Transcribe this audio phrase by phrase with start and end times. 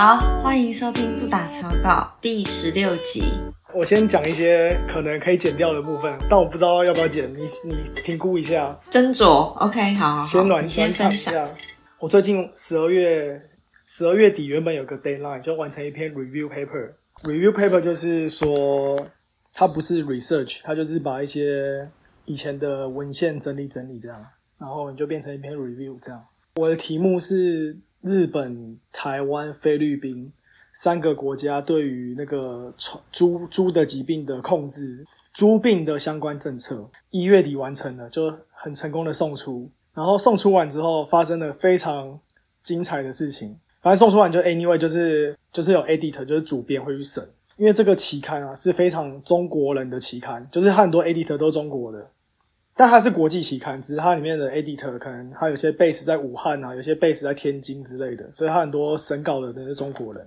[0.00, 3.24] 好，欢迎收听不打草稿第十六集。
[3.74, 7.74] 我先讲一些可能可以剪掉的部分，但我不知道要不要剪，你你
[8.04, 8.78] 评估一下。
[8.92, 9.26] 斟酌
[9.56, 11.34] ，OK，好好好，先暖你先分享。
[11.34, 11.52] 下。
[11.98, 13.42] 我最近十二月
[13.86, 16.92] 十二月底原本有个 deadline，就完成一篇 review paper。
[17.24, 18.96] review paper 就是说，
[19.52, 21.90] 它不是 research，它就是把一些
[22.24, 24.24] 以前的文献整理整理这样，
[24.60, 26.24] 然后你就变成一篇 review 这样。
[26.54, 30.32] 我的题目是日本、台湾、菲律宾
[30.72, 32.72] 三个国家对于那个
[33.10, 39.68] 猪猪的疾病的控制、猪病的相关政策，一月底完成了，就很成功的送出。
[39.94, 42.18] 然后送出完之后，发生了非常
[42.62, 43.58] 精彩的事情。
[43.80, 52.10] 反正送出完就 anyway 就是就是有 editor 就是主编会去审，因为这个期刊啊是非常中国人的期刊，就是很多 editor 都是中国的，
[52.78, 60.24] 但它是国际期刊，只是它里面的 editor 可能它有些 base 在武汉啊，有些 base 在天津之类的，所以它很多审稿的人是中国人。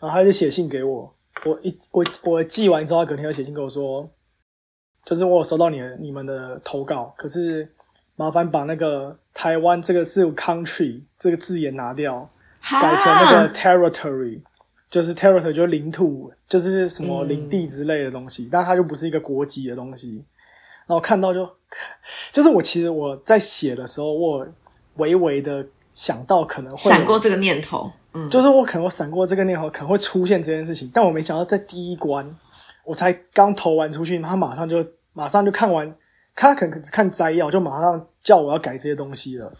[0.00, 4.10] 然后他就写信给我，我一我我寄完之后，他隔天又写信给我说，
[5.04, 7.70] 就是我有收到你的你们的投稿，可是
[8.16, 12.26] 麻烦把那个台湾这个是 country 这个字眼拿掉，
[12.80, 14.40] 改成那个 territory，
[14.88, 20.24] 就是 territory 就是领土，就是什么领地之类的东西，但它就不是一个国籍的东西。
[20.86, 21.48] 然后看到就，
[22.32, 24.46] 就是我其实我在写的时候，我
[24.96, 32.24] 微微的想到可能会闪过这个念头，嗯，就是我可能我闪过这个念头，可能会出现这件事情，但我没想到在第一关，
[32.84, 34.76] 我才刚投完出去，他马上就
[35.12, 35.94] 马上就看完，
[36.34, 39.52] 他可能只看摘要，就马上叫我要改这些东西了。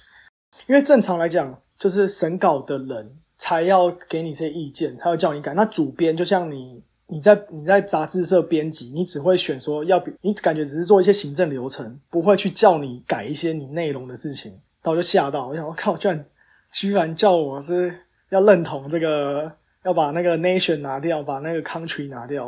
[0.66, 5.52] 因为正常来讲，就是审稿的人才要给你这些意见，他要叫你改。
[5.54, 6.80] 那主编就像你，
[7.14, 14.50] 你在你在杂志社编辑，你只会选说要比，你感觉只是做一些行政流程，不会去叫你改一些你内容的事情。
[14.50, 16.26] 然后我就吓到，我想我靠，居然
[16.72, 17.96] 居然叫我是
[18.30, 19.52] 要认同这个，
[19.84, 22.46] 要把那个 nation 拿掉，把那个 country 拿掉。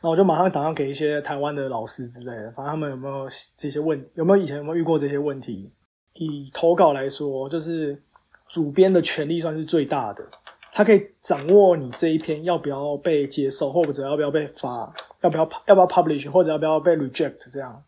[0.00, 3.28] 然后我就马上打电给一些台湾的老师之类的，反正他们有没有
[3.58, 5.70] 这些问，有没有以前有没有遇过这些问题？
[6.14, 8.00] 以投稿来说，就是
[8.48, 10.24] 主编的权力算是最大的，
[10.72, 14.92] 他可以掌握你这一篇要不要被接受，或者要不要被发，
[15.22, 17.82] 要不要要不要 publish，或者要不要被 reject 这样。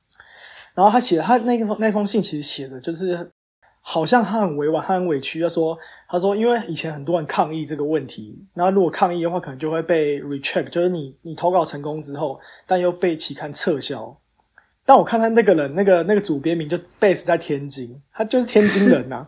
[0.75, 3.31] 然后他写他那个那封信其实写的就是，
[3.81, 5.41] 好像他很委婉，他很委屈。
[5.41, 5.77] 他说
[6.09, 14.17] 他说因为以前很多人抗议这个问题，然后如果抗议的话，可能就会被 reject，就是你你投稿成功之后，但又被期刊撤销。
[14.91, 19.25] 但我看他那个人，那个那个主编名就 base 在天津，他就是天津人呐、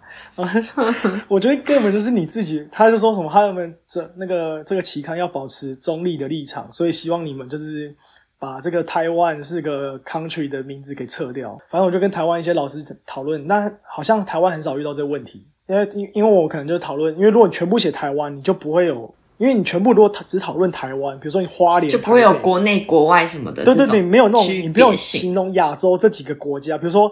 [1.28, 7.94] 我觉得根本就是你自己，他就说什么他们这那个这个期刊要保持中立的立场，所以希望你们就是
[8.40, 11.56] 把这个台湾是个 country 的名字给撤掉。
[11.70, 19.14] 反正我就跟台湾一些老师讨论，那好像台湾很少遇到这个问题，因为因因为我可能就讨论，因为如果你全部写台湾，你就不会有。
[19.42, 27.10] 因为你全部如果只讨论台湾，比如说你花莲就不会有国内国外什么的对对对，没有那种你不用形容亚洲这几个国家，比如说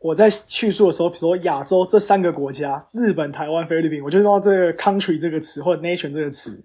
[0.00, 6.60] 我在叙述的时候，比如说亚洲这三个国家，日本、台湾、菲律宾，我就用到这个 country 这个词或者 nation 这个词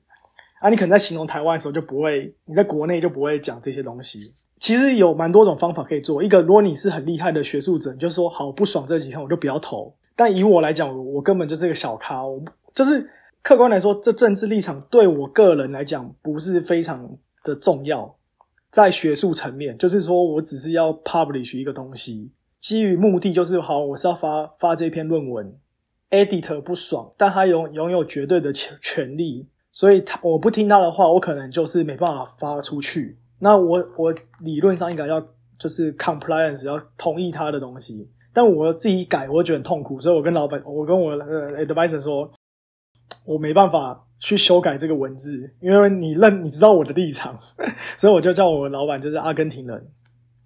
[0.61, 4.33] 啊，你可能在形容台湾的时候就不会，你在国内就不会讲这些东西。
[4.59, 6.23] 其实有蛮多种方法可以做。
[6.23, 9.93] 一个，如果你是很厉害的学术者，你就说好不爽这几天我就不要投。
[10.15, 13.07] 但以我来讲，我我根本就是一个小咖，我不就是
[13.43, 18.15] 客观来说，这政治立场对我个人来讲不是非常的重要。
[18.71, 25.55] 在学术层面，就是说我只是要 publish 一个东西，基于目的就是好，我是要发发这篇论文
[26.09, 33.19] ，editor 不爽，但他拥拥有绝对的权权利，所以他我不听他的话，我可能就是没办法发出去。
[33.39, 35.21] 那我我理论上应该要
[35.59, 42.31] 就是 compliance 要同意他的东西，但我自己改，我觉得很痛苦，所以我跟老板，我跟我呃 advisor 说，
[43.25, 47.37] 我没办法去修改这个文字，因为你认你知道我的立场，
[47.97, 49.87] 所以我就叫我老板就是阿根廷人，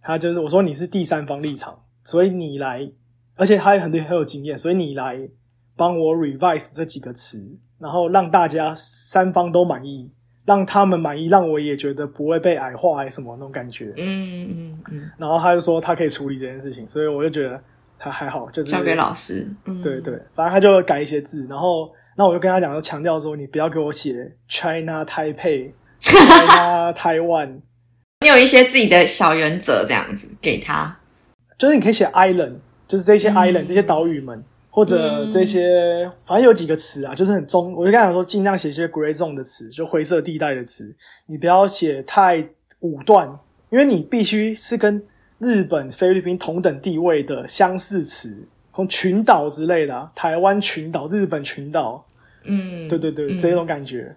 [0.02, 2.90] 他就是我说你是第三方立场，所以你来，
[3.36, 5.30] 而且他也很很有经验，所以你来
[5.76, 7.46] 帮我 revise 这几个词，
[7.80, 10.10] 然后让大家三方都满意，
[10.46, 13.94] 让他们满意，让我也觉得不会被矮化还什么那种感觉。
[13.96, 17.62] 嗯嗯嗯，然后他就说他可以处理这件事情，所以我就觉得
[18.00, 25.70] 他还好，就是交给老师，嗯，对对，反正他就改一些字，然后那我就跟他讲，就强调说你不要给我写 China Taipei、
[26.02, 27.60] China Taiwan，
[28.26, 30.98] 你有一些自己的小原则，这样子给他，
[31.60, 32.56] 就是你可以写 island，
[32.88, 40.92] 就是这些 island、这些岛屿们，或者这些反正有几个词啊，就是很中，我就跟他讲说尽量写一些 grey zone 的词，就灰色地带的词，
[41.28, 42.44] 你不要写太
[42.80, 43.30] 武断，
[43.70, 45.04] 因为你必须是跟
[45.38, 52.04] 日本、菲律宾同等地位的相似词，从群岛之类的、啊，台湾群岛、日本群岛。
[52.48, 54.16] 嗯，对对对，嗯这种感觉。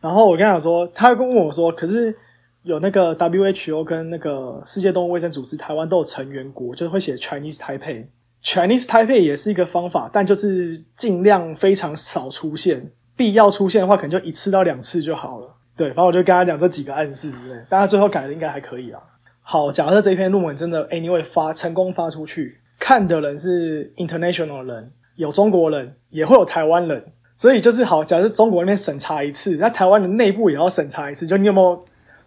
[0.00, 2.14] 然后我跟他讲说，他跟问我说，可是
[2.62, 8.06] 有那个 WHO 跟那个世界动物卫生组织，台湾都有成员国，就是会写 Chinese Taipei。
[8.42, 15.54] Chinese Taipei 也是一个方法，但就是尽量非常少出现，必要出现的话，可能就一次到两次就好了。
[15.76, 19.00] 对，反正我就跟他讲这几个暗示之类，但他最后改的应该还可以啊。
[19.40, 27.04] 好，假设这篇论文真的 anyway 发成功发出去，看的人是 international 人，有中国人，也会有台湾人，
[27.42, 31.84] 所以就是好，假设中国那边审查一次，那台湾的内部也要审查一次，就你有没有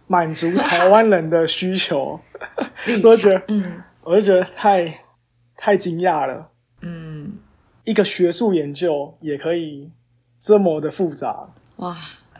[0.08, 2.20] 满足台湾人的需求？
[2.84, 5.00] 所以我觉得，嗯我就觉得太
[5.56, 6.50] 太惊讶了。
[6.82, 7.32] 嗯，
[7.84, 9.90] 一个学术研究也可以
[10.38, 11.96] 这么的复杂哇，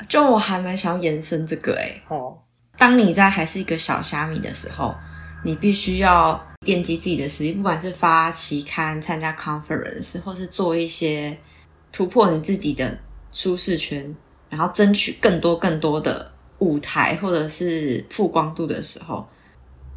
[0.06, 2.36] 就我还蛮想要延伸这个诶、哦。
[2.76, 4.94] 当你在还是一个小虾米的时候，
[5.42, 11.34] 你必须要奠基自己的实力，不管是发期刊、参加 conference，或是做一些
[11.96, 12.98] 突破你自己的
[13.32, 14.14] 舒适圈，
[14.50, 19.26] 然后争取更多更多的舞台或者是曝光度的时候，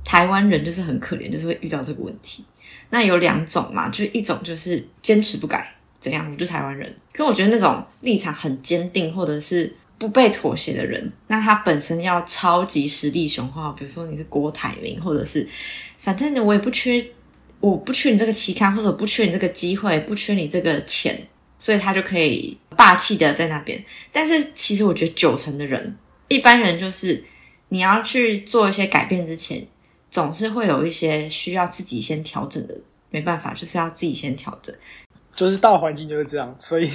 [0.06, 2.46] 台湾人就是很可怜，就是会遇到这个问题。
[2.90, 6.96] 那有两种嘛，就是一种就是坚持不改，怎样，我就台湾人。
[7.12, 15.46] 可我觉得那种立场很坚定，或者是不被妥协的人，那他本身要超级实力雄厚，比如说你是郭台铭，或者是
[15.98, 17.06] 反正我也不缺，
[17.60, 21.28] 我不缺你这个期刊，或者我不缺你这个机会，不缺你这个钱，
[21.60, 23.80] 所以他就可以霸气的在那边。
[24.12, 25.96] 但是其实我觉得九成的人，
[26.28, 27.24] 一般人就是
[27.68, 29.68] 你要去做一些改变之前，
[30.10, 32.76] 总是会有一些需要自己先调整的，
[33.12, 34.74] 没办法，就是要自己先调整。
[35.36, 36.90] 就是大环境就是这样，所以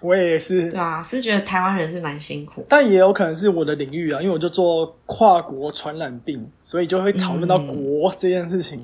[0.00, 2.64] 我也是对啊，是觉得台湾人是蛮辛苦。
[2.68, 8.80] 但也有可能是我的领域啊，因为我就做跨国传染病，所以就会讨论到国这件事情。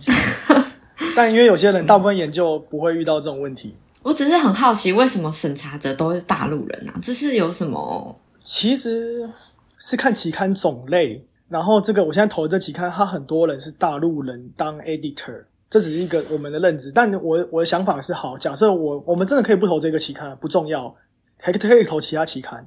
[1.14, 3.74] 但因为有些人大部分研究不会遇到这种问题，
[4.06, 6.94] 我只是很好奇，为什么审查者都是大陆人啊？
[7.02, 8.16] 这是有什么？
[8.40, 9.28] 其实
[9.80, 11.26] 是看期刊种类。
[11.48, 16.92] 然后这个我现在投的这期刊，它很多人是大陆人当 editor，这只是一个我们的认知。
[16.92, 20.94] 但我我的想法是，好，假设我我们真的可以不投这个期刊，不重要，
[21.38, 22.64] 还可以投其他期刊。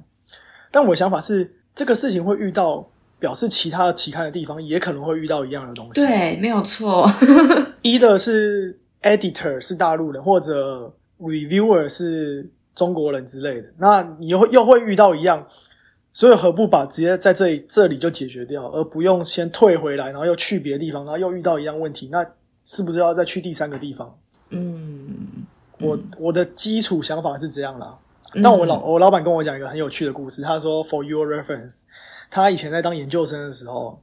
[0.70, 2.86] 但我的想法是，这个事情会遇到，
[3.18, 5.92] 表示其他的期刊的地方也可能会遇到一样的东西。
[6.02, 7.10] 对，没有错。
[7.80, 15.46] 一的是 editor 是大陆人，或者 reviewer 是中国人之类的，那你又又会遇到一样，
[16.12, 22.26] 所以何不把直接在这里这里就解决掉，而不用先退回来，然后又去别的地方，然后又遇到一样问题，那
[22.64, 24.18] 是不是要再去第三个地方？
[24.50, 25.44] 嗯，
[25.80, 27.98] 我我的基础想法是这样啦。
[28.42, 31.82] 但我老我老板跟我讲一个很有趣的故事，他说 For your reference，
[32.30, 34.00] 他以前在当研究生的时候，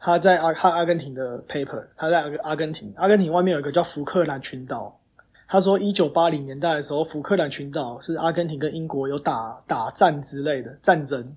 [0.00, 4.97] 他在阿他阿根廷的 paper，他在阿阿根廷，阿根廷外面有一个叫福克兰群岛。
[5.50, 11.34] 他说，一九八零年代的时候，福克兰群岛是阿根廷跟英国有打打战之类的战争，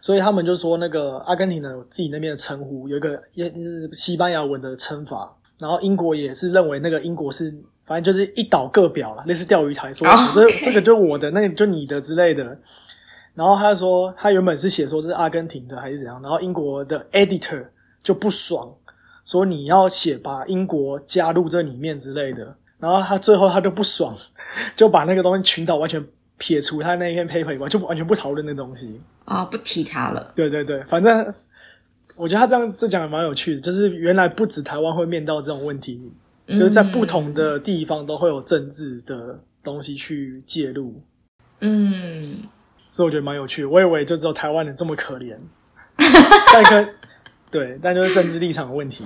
[0.00, 7.52] 所以他们就说那个阿根廷的有自己那边的称呼，有一个也是西班牙文的称法，然后英国也是认为那个英国是
[7.84, 12.56] 反正就是一岛各表了，类似钓鱼台说，哦这这个就我的，那个就你的之类的。
[13.34, 17.66] 然后他说，他原本是写说是阿根廷的还是怎样，然后英国的 editor
[18.04, 18.72] 就不爽，
[19.24, 22.54] 说你要写把英国加入这里面之类的。
[22.80, 24.16] 然后他最后他就不爽，
[24.74, 26.04] 就把那个东西群岛完全
[26.38, 29.00] 撇除他那一篇 paper 以外，就完全不讨论那东西。
[29.26, 30.32] 啊、不提他了。
[30.34, 31.32] 对对对，反正
[32.16, 36.10] 我觉得他这样这讲也蛮有趣的，就是原来不止台湾会面到这种问题，
[36.48, 41.00] 就是在不同的地方都会有政治的东西去介入，
[41.60, 42.38] 嗯，
[42.90, 43.68] 所以我觉得蛮有趣的。
[43.68, 45.36] 我以为就只有台湾人这么可怜，
[46.52, 46.94] 但跟
[47.50, 49.04] 对，但就是政治立场的问题。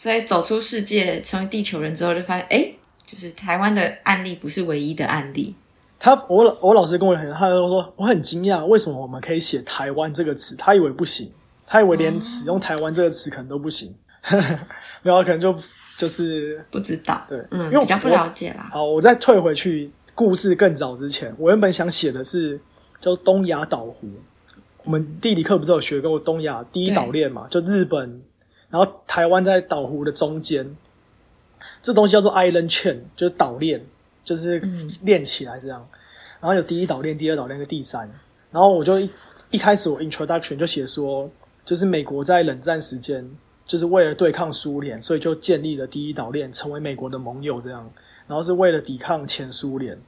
[0.00, 2.72] 嗯，所以走出世界，成为地球人之后，就发现，哎，
[3.06, 5.54] 就是台湾的案例不是唯一的案例。
[5.98, 10.56] 他我老我老师跟我很，他就说我很惊讶，为什么我们可以写“台湾”这个词？
[10.56, 11.30] 他以为不行，
[11.66, 13.94] 他以为连使用“台湾”这个词可能都不行，
[15.02, 15.54] 然后可能就
[15.98, 18.70] 就是不知道，对嗯，因为我比较不了解啦。
[18.72, 22.58] 好，我再退回去，故事更早之前，我原本想写的是
[22.98, 24.08] 叫东亚岛湖。
[24.84, 27.46] 我们地理课不是有学过东亚第一岛链嘛？
[27.50, 28.22] 就日本，
[28.70, 30.76] 然后台湾在岛湖的中间，
[31.82, 33.84] 这东西叫做 island chain，就是岛链，
[34.24, 34.60] 就是
[35.02, 35.86] 链起来这样。
[36.40, 38.10] 然后有第一岛链、第二岛链跟第三。
[38.50, 39.10] 然后我就一
[39.50, 41.30] 一开始我 introduction 就写说，
[41.64, 43.28] 就是美国在冷战时间，
[43.64, 47.90] 就是为了对抗苏联，所以就建立了第一岛链，成为美国的盟友这样。
[48.26, 49.98] 然后是为了抵抗前苏联。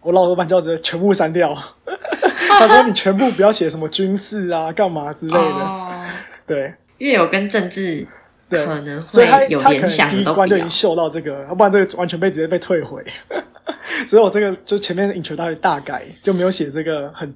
[0.00, 1.54] 我老板叫直接全部删掉，
[1.86, 5.38] 他说你全部不要写什么军事啊、干嘛之类的。
[5.38, 6.04] 哦，
[6.44, 8.06] 对越有跟政治
[8.48, 10.70] 对，可能会有联想第一关就已经。
[10.70, 13.02] 嗅到这个，要不然这个完全被直接被退回。
[14.06, 17.28] 所以我这个就前面的 introduction 大改，就没有写这个很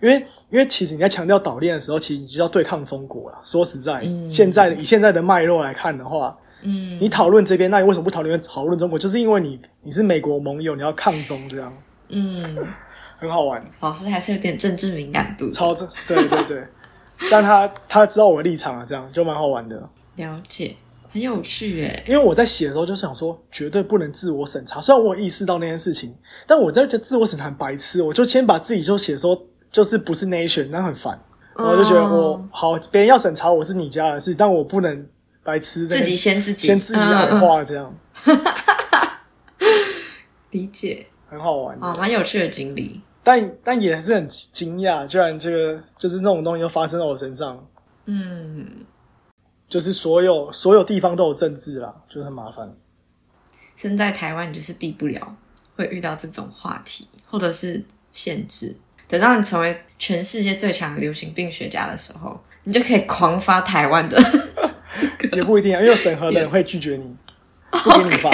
[0.00, 0.16] 因为
[0.50, 3.38] 因为其实你在强调岛链的时候，其实你就要对抗中国了。
[3.44, 8.98] 说实在，嗯现在以现在的脉络来看的话，嗯，你讨论这边，那你为什么不讨论讨论中国？
[8.98, 11.76] 就是因为你你是美国盟友，你要抗中，这样
[12.10, 12.56] 嗯，
[13.18, 16.62] 很好玩，老师还是有点政治敏感度的，超正对对对。
[17.30, 19.88] 但他他知道我的立场啊，这样就蛮好玩的。
[20.16, 20.76] 了解，
[21.12, 22.02] 很有趣诶。
[22.06, 24.80] 因为我在写的时候就想说，绝对不能自我审查。
[24.80, 26.14] 虽然我有意识到那件事情，
[26.46, 31.18] 但我在这自我审查很白痴，我就先把自己就写说就是不是 nation，那很烦。
[31.54, 35.06] 我就觉得我好，别人要审查我是你家的事，但我不能
[35.42, 37.92] 白痴自己先自己先自己矮化，这样
[40.50, 41.76] 理解，很好玩。
[41.80, 43.00] 哦，蛮有趣的经历。
[43.28, 47.62] 但但也是很惊讶，居然这个就是那种东西都发生在我身上。
[48.06, 48.86] 嗯，
[49.68, 52.74] 就是所有所有地方都有政治啦，就是很麻烦。
[53.76, 55.36] 身在台湾，你就是避不了
[55.76, 58.74] 会遇到这种话题，或者是限制。
[59.06, 64.18] 等到你成为全世界最强流行病学家的时候，你就可以狂发台湾的。
[65.34, 67.14] 也不一定啊，因为有审核的人会拒绝你，
[67.70, 68.30] 不给你发。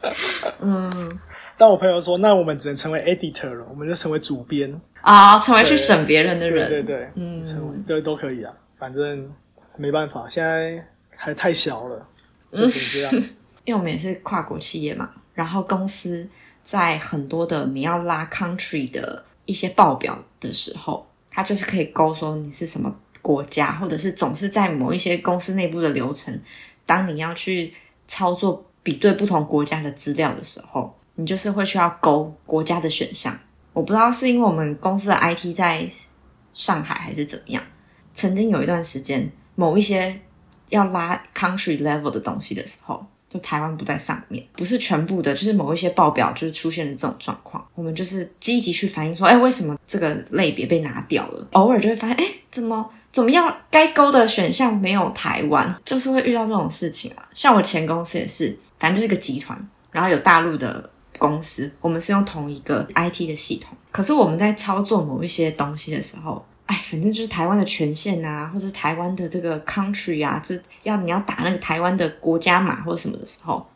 [0.60, 1.20] 嗯，
[1.60, 4.80] 但我朋友说，那我们只能成为 editor 了，我们就成为主编。
[5.02, 6.66] 啊、成为去审别人的人。
[6.70, 9.30] 对对对，嗯成为对都可以啊，反正
[9.76, 10.82] 没办法，现在
[11.14, 12.08] 还太小了，
[12.50, 13.12] 就这样。
[13.66, 16.26] 因为我们也是跨国企业嘛，然后公司
[16.62, 22.90] 在很多的你要拉 country 的一些报表的时候，它就是可以勾说你是什么
[23.20, 26.40] 国家，或者是总是在某一些公司内部的流程，
[26.86, 27.74] 当你要去
[28.08, 33.38] 操作比对不同国家的资料的时候，你就是会需要勾国家的选项。
[33.74, 35.86] 我不知道是因为我们公司的 IT 在
[36.54, 37.62] 上海还是怎么样，
[38.14, 40.18] 曾经有一段时间，某一些
[40.70, 51.46] 要拉 country level 的东西的时候，就台湾不在上面，不是全部的，就是某一些报表就是出现了这种状况，我们就是积极去反映说，哎，为什么这个类别被拿掉了？
[51.52, 57.28] 偶尔就会发现，哎，怎么怎么样，该勾的选项没有台湾，就是会遇到这种事情啊。
[57.34, 66.44] 像我前公司也是，反正就是个集团，然后有大陆的公司，我们是用同一个 IT 的系统，可是我们在操作某一些东西的时候。
[66.66, 73.68] 哎，反正就是台湾的权限啊，或者是台湾的这个 country 啊，这要你要打那个台湾的国家码或者什么的时候，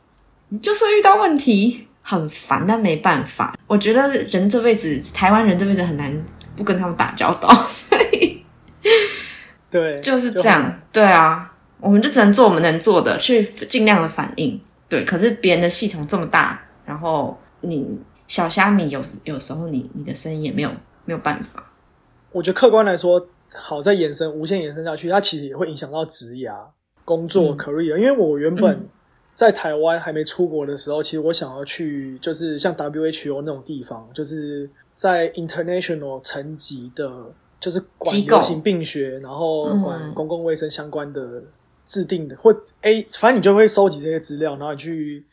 [0.51, 3.59] 你就是会遇到问题，很烦，但没办法。
[3.67, 6.25] 我觉得人这辈子，台湾人这辈子很难
[6.55, 8.45] 不跟他们打交道， 所以
[9.69, 10.81] 对，就是这样。
[10.93, 14.61] 对啊，我们就只能做我们能做的，去尽量的反应。
[14.89, 17.99] 对，可是别人的系统这么大，然后你
[18.29, 20.71] 小虾米有有时候你你的声音也没有
[21.05, 21.73] 没有办法。
[22.33, 23.25] 我觉得客观来说，
[23.55, 26.55] 好在延伸无限延伸下去，它其实也会影响到职涯、
[27.05, 27.97] 工作、嗯 career。
[27.97, 28.89] 因为我原本嗯
[29.35, 37.11] 在台湾还没出国的时候，其实我想要去就是像 WHO 那种地方，就是在 international 层级的，
[37.61, 41.43] 就是管流行病学，然后嗯管公共卫生相关的
[41.85, 45.25] 制定的，或 A，反正你就会收集这些资料，然后你去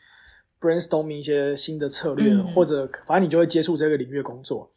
[0.62, 4.70] brainstorming 一些新的策略，嗯或者反正你就会接触这个领域的工作。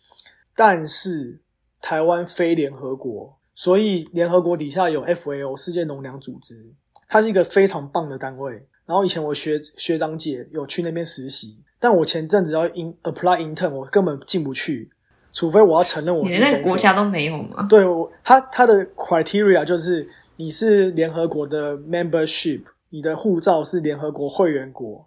[0.55, 1.39] 但是
[1.81, 6.65] 台湾非联合国，所以联合国底下有 FAO 世界农粮组织，
[7.07, 8.65] 它是一个非常棒的单位。
[8.85, 14.89] 然后以前我学学长姐有去那边实习，但我前阵子要 in apply intern，我根本进不去，
[15.33, 17.65] 除非我要承认我你连那是中国个国家都没有吗？
[17.67, 25.05] 对我，他他的 criteria 就是你是联合国的 membership，你的护照是联合国会员国，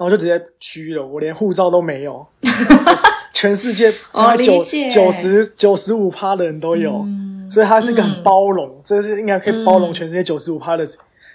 [0.00, 2.26] 然后我就直接拘了，我连护照都没有。
[3.34, 10.86] 全世界哦大概九九十九十五趴的人都有，嗯所以它是一个很嗯包容，这是应该可以包容全世界九十五趴的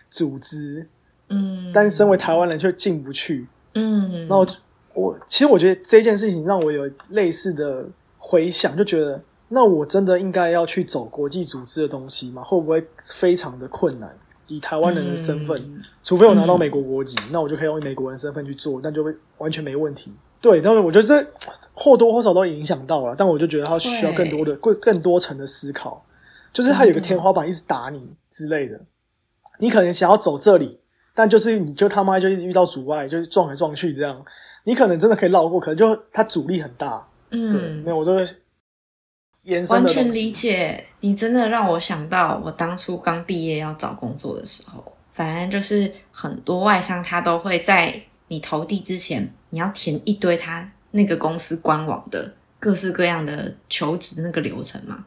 [0.10, 0.88] 组织。
[1.30, 3.46] 嗯，但是身为台湾人却进不去，
[3.76, 4.48] 嗯，那我
[4.94, 7.86] 我其实我觉得这件事情让我有类似的
[8.18, 12.42] 回想，就觉得那我真的应该要去走国际组织的东西吗？
[12.44, 14.16] 会不会非常的困难？
[14.48, 20.12] 以台湾人的身份，嗯除非我拿到美国国籍，那我就可以用美国人身份去做，那就会完全没问题。
[20.42, 21.28] 对，但是我觉得这
[21.74, 26.06] 或多或少都影响到了，但我就觉得他需要更多的、更更多层的思考，
[26.54, 28.80] 就是他有个天花板一直打你之类的。
[29.60, 30.80] 你可能想要走这里，
[31.16, 34.24] 但就是你就他妈就一直遇到阻碍，就是撞来撞去这样。
[34.66, 37.08] 你可能真的可以绕过，可能就它阻力很大。
[37.30, 38.24] 对，嗯没，有，我就会
[39.70, 40.86] 完全理解。
[41.02, 44.84] 你真的让我想到我当初刚毕业要找工作的时候，
[45.14, 55.06] 反正就是很多外商他都会在你投递之前，你要填一堆他那个公司官网的各式各样的求职的那个流程嘛。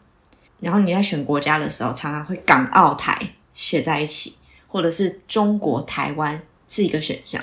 [0.61, 3.21] 然后你在选国家的时候，常常会港澳台
[3.54, 4.35] 写在一起，
[4.66, 7.42] 或者是中国台湾是一个选项。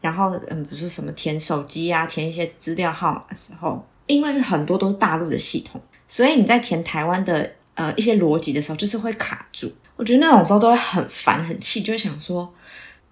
[0.00, 9.72] 然后，嗯，不是什么填手机啊，填一些资料号码的时候，因为很多都是大陆的系统，所以你在填台湾的呃一些逻辑的时候，就是会卡住。
[9.94, 12.52] 我觉得那种时候都会很烦很气，就会想说，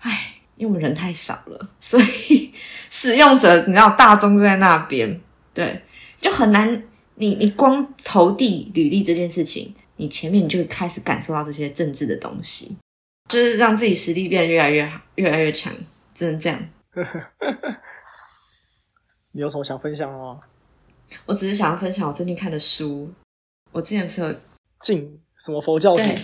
[0.01, 2.53] 唉，因为我们人太少了， 所以
[2.91, 5.21] 使用者你知道大众就在那边，
[5.55, 5.83] 对，
[6.21, 6.83] 就很难。
[7.19, 12.77] 你你光投递履历这件事情，你前面你就开始感受到这些政治的东西，
[13.27, 15.73] 就是让自己实力变得越来越好，越来越强，
[16.13, 16.69] 只能这样。
[19.33, 20.41] 你有什么想分享的吗？
[21.25, 23.11] 我只是想要分享我最近看的书。
[23.73, 24.35] 我之前是有
[24.81, 26.03] 近什么佛教徒？
[26.03, 26.19] 对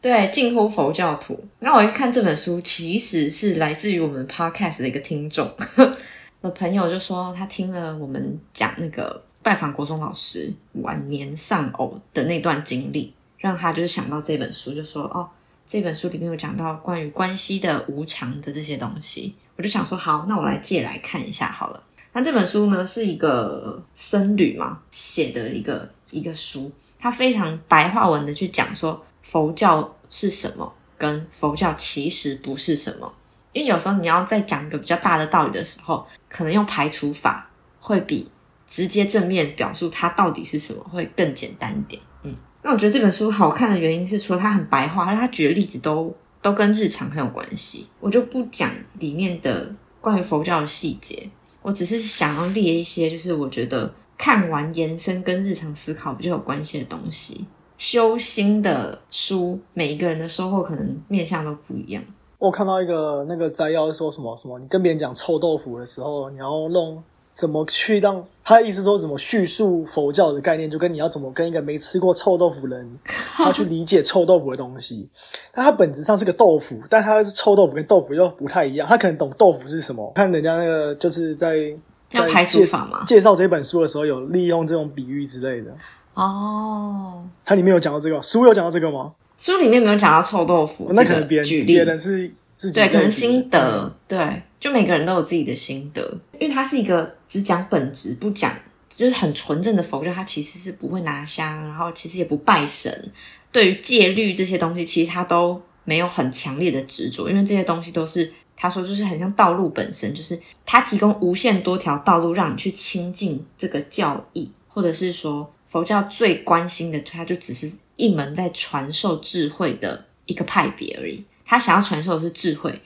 [0.00, 1.38] 对，近乎佛教徒。
[1.58, 5.52] 那我一看这本书，其实是来自于我们 podcast 的一个听众
[6.40, 15.28] 的朋友，就说他听了我们讲那个拜访国中老师晚年丧偶的那段经历，让他就是想到这本书，就说哦，
[15.66, 19.34] 这本书里面有讲到关于关系的无常的这些东西。
[19.56, 21.82] 我就想说，好，那我来借来看一下好了。
[22.18, 33.14] 那这本书呢，是一个僧侣嘛写的一个一个书，他非常白话文的去讲说佛教是什么，跟佛教其实不是什么。
[33.52, 37.48] 因为有时候你要在讲一个比较大的道理的时候，可能用排除法
[37.78, 38.28] 会比
[38.66, 42.02] 直接正面表述它到底是什么会更简单一点。
[42.24, 42.34] 嗯，
[42.64, 46.12] 那我觉得这本书好看的原因是，除了它很白话，他举的例子都。
[46.40, 48.70] 都跟日常很有关系，我就不讲
[49.00, 51.28] 里面的关于佛教的细节，
[51.68, 57.46] 我只是想要列一些，就是我觉得看完延伸跟日常思考比较有关系的东西。
[57.76, 62.02] 修心的书，每一个人的收获可能面向都不一样。
[62.38, 67.02] 我看到一个那个摘要说什么什么，你跟别人讲臭豆腐的时候，你要弄。
[67.30, 72.98] 怎么去让他的意思说怎么叙述佛教的概念，就跟你要怎么跟一个没吃过臭豆腐人，
[73.36, 75.08] 他去理解臭豆腐的东西。
[75.52, 78.88] 但他本质上是个豆腐，但他是臭豆腐跟豆腐又不太一样。
[78.88, 80.10] 他可能懂豆腐是什么。
[80.14, 81.74] 看人家那个就是在
[82.08, 85.70] 在介绍嘛，介绍这本书的时候有利用这种比喻之类的。
[86.14, 89.12] 哦，它里面有讲到这个，书有讲到这个吗？
[89.36, 92.80] 书里面没有讲到臭豆腐，那可能别人别人是自己。
[92.80, 96.02] 对，可能心得，对，就每个人都有自己的心得，
[96.40, 98.52] 因为它是一个只讲本质不讲，
[98.88, 103.12] 就是很纯正的佛教，它其实是不会拿香，然后其实也不拜神，
[103.52, 121.24] 对于戒律这些东西，其实他都没有很强烈的执着，因为这些东西都是他说就是很像道路本身，就是他提供无限多条道路让你去亲近这个教义，或者是说佛教最关心的，它就只是一门在传授智慧的一个派别而已。
[121.44, 122.80] 他想要传授的是智慧，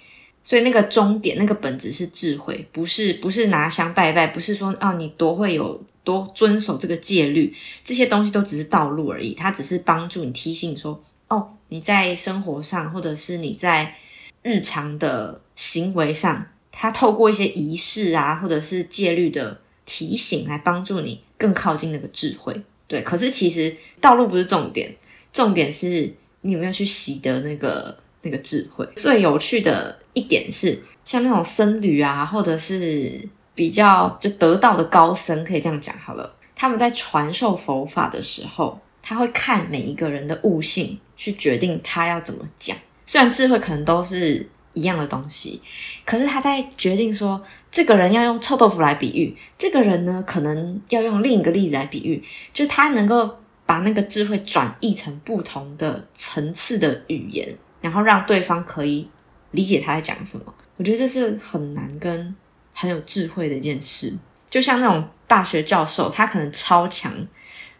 [0.45, 9.35] 所以那个终点、那个本质是智慧，不是不是拿香拜拜，不是说啊你多会有多遵守这个戒律，这些东西都只是道路而已。
[9.35, 13.95] 它只是帮助你提醒说，哦，你在生活上或者是你在
[14.43, 22.61] 日常的行为上，它透过一些仪式啊，或者是戒律的提醒来帮助你更靠近那个智慧。
[22.89, 24.93] 对，可是其实道路不是重点，
[25.33, 27.97] 重点是你有没有去习得那个。
[28.25, 36.35] 那个智慧最有趣的一点是，像那种僧侣啊，或者是比较就得道的高僧，可以这样讲好了。
[36.55, 42.77] 他们在传授佛法的时候，他会看每一个人的悟性去决定他要怎么讲。
[43.07, 45.61] 虽然智慧可能都是一样的东西，
[46.05, 52.23] 可是他在决定说，这个人要用臭豆腐来比喻，这个人呢可能要用另一个例子来比喻，
[52.53, 57.57] 就他能够把那个智慧转译成不同的层次的语言。
[57.81, 59.09] 然后让对方可以
[59.53, 62.35] 理解他在讲什么，我觉得这是很难跟
[62.75, 64.13] 很有智慧的一件事。
[64.51, 67.11] 就像那种大学教授，他可能超强，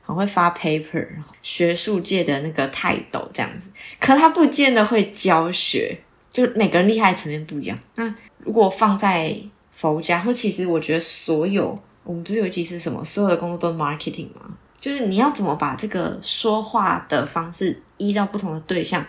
[0.03, 1.07] 很会发 paper，
[1.43, 5.99] 学术界的那个泰斗这样子，可他不见得会教学。
[6.31, 7.79] 就每个人厉害的层面不一样。
[7.97, 9.37] 那如果放在
[9.71, 14.41] 佛家，或其实我觉得所有我们不是有一集是什么，所有的工作都 marketing 吗？
[14.81, 19.05] 就是你要怎么把这个说话的方式依照不同的对象。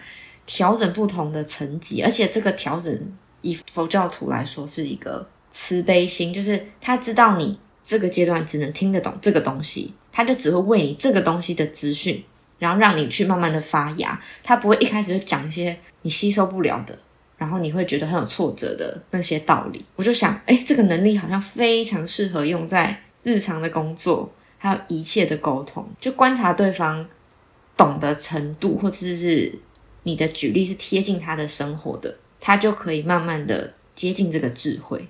[0.46, 2.98] 调整不同的层级，而且这个调整
[3.42, 12.24] 以佛教徒来说是一个慈悲心，就是他知道你这个阶段只能听得懂这个东西，他就只会为你这个东西的资讯，
[12.60, 16.98] 然后让你去慢慢的发芽，他不会一开始就讲一些你吸收不了的，
[17.38, 19.86] 然后你会觉得很有挫折的那些道理。
[19.96, 27.06] 我就想，哎，这个能力好像非常适合用在日常的工作，还有一切的沟通，就观察对方
[27.78, 29.58] 懂的程度，或者是。
[30.04, 35.08] 你的举例是贴近他的生活的，他就可以慢慢的接近这个智慧。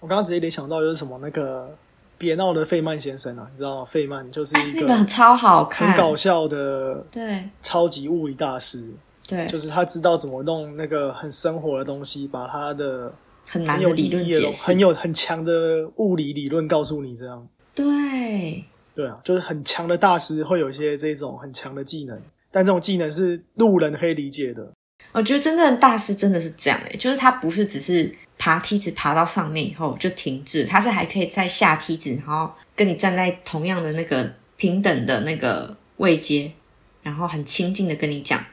[0.00, 1.76] 我刚刚直接联想到就是什么那个
[2.16, 3.84] 别闹的费曼先生啊，你知道吗？
[3.84, 8.84] 费曼就是一个超好看、很搞笑的对超级物理大师，
[9.26, 13.12] 对，就是他知道怎么弄那个很生活的东西，把他的
[13.46, 17.46] 很难的理论解释，很有很强的物理理论告诉你这样。
[17.74, 18.64] 对。
[18.94, 22.20] 对啊，就是很强的大师会有一些这种很强的技能，
[22.50, 24.72] 但这种技能是路人可以理解的。
[25.12, 36.52] 我觉得真正的大师真的是这样诶，就是他不是只是爬梯子爬到上面以后就停止，他是还可以再下梯子，然后跟你站在同样的那个平等的那个位阶，
[37.02, 38.44] 然后很亲近的跟你讲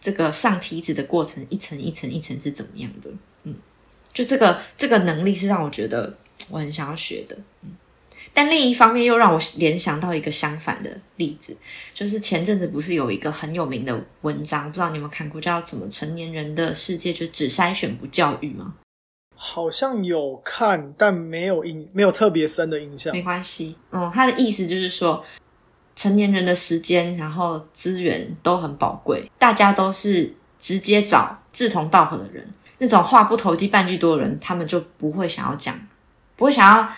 [0.00, 3.10] 这个上梯子的过程，一层一层一层是怎么样的。
[3.42, 3.54] 嗯，
[4.12, 6.16] 就这个这个能力是让我觉得
[6.48, 7.36] 我很想要学的。
[7.62, 7.70] 嗯。
[8.34, 11.54] 但另一方面又让我联想到一个相反的例子，
[11.92, 18.74] 就是前阵子不是有一个很有名的文章，不知道你有没有看过，叫什么“成年人的世界就只筛选不教育”吗？
[19.36, 23.12] 好像有看，但没有印，没有特别深的印象。
[23.12, 25.22] 没关系，嗯，他的意思就是说，
[25.94, 35.78] 成年人的时间，然后资源都很宝贵，大家都是直接找志同道合的人，那种话不投机半句多的人，他们就不会想要讲，
[36.36, 36.88] 不会想要。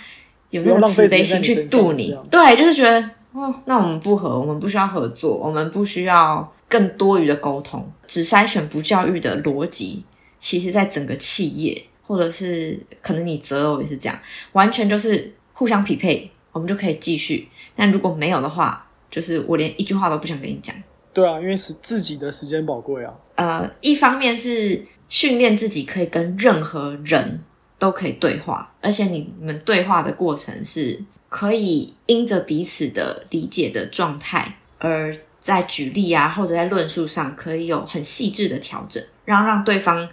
[0.54, 10.04] 有那个慈悲心去度你，对，就是觉得哦，那我们不合，我们不需要合作，我们不需要更多余的沟通，只筛选不教育的逻辑，
[10.38, 14.16] 其实在整个企业，或者是可能你择偶也是这样，
[14.52, 17.48] 完全就是互相匹配，我们就可以继续。
[17.74, 20.74] 但如果没有的话，就是我连一句话都不想跟你讲。
[21.12, 23.12] 对啊，因为是自己的时间宝贵啊。
[23.34, 27.40] 呃，一方面是训练自己可以跟任何人。
[27.78, 40.08] 都可以对话，而且你们对话的过程是可以因着彼此的理解的状态，而在举例啊，或者在论述上可以有很细致的调整，然后让对方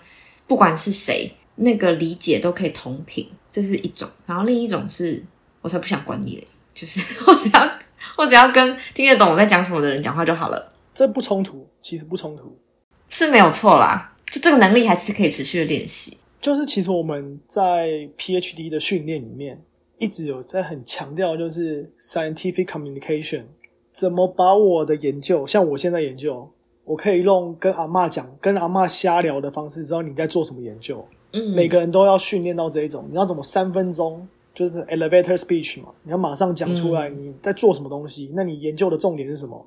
[0.47, 4.09] 不管是谁，那个理解都可以同频，这是一种。
[4.25, 5.23] 然后另一种是，
[5.61, 7.71] 我才不想管你嘞，就是 我只要
[8.17, 10.73] 我只要跟听得懂我在讲什么的人讲话就好了。
[10.93, 12.59] 这不冲突，其实不冲突，
[13.07, 14.13] 是没有错啦。
[14.29, 16.17] 就这个能力还是可以持续的练习。
[16.41, 19.61] 就是其实我们在 PhD 的训练里面，
[19.99, 23.43] 一直有在很强调，就是 scientific communication，
[23.91, 26.49] 怎么把我的研究，像我现在研究，
[26.83, 31.05] 我可以用跟阿妈讲、跟阿妈瞎聊的方式，知道你在做什么研究。
[31.33, 39.63] 嗯，每个人都要训练到这一种，你要怎么三分钟就是 elevator speech 嘛，你要马上讲出来你在做什么东西，那你研究的重点是什么？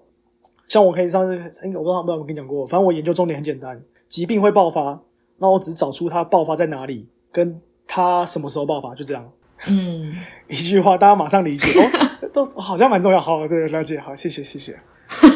[0.66, 5.00] 像我可以上次，哎，我不知道不知道我跟你讲过，反正我研究重点很简单，疾病会爆发。
[5.44, 9.30] 那我只找出它爆发在哪里，跟它什么时候爆发，就这样。
[9.68, 10.10] 嗯，
[10.48, 11.90] 一句话大家马上理解，哦，
[12.32, 13.20] 都好像蛮重要。
[13.20, 14.78] 好，对，了解，好，谢谢，谢谢。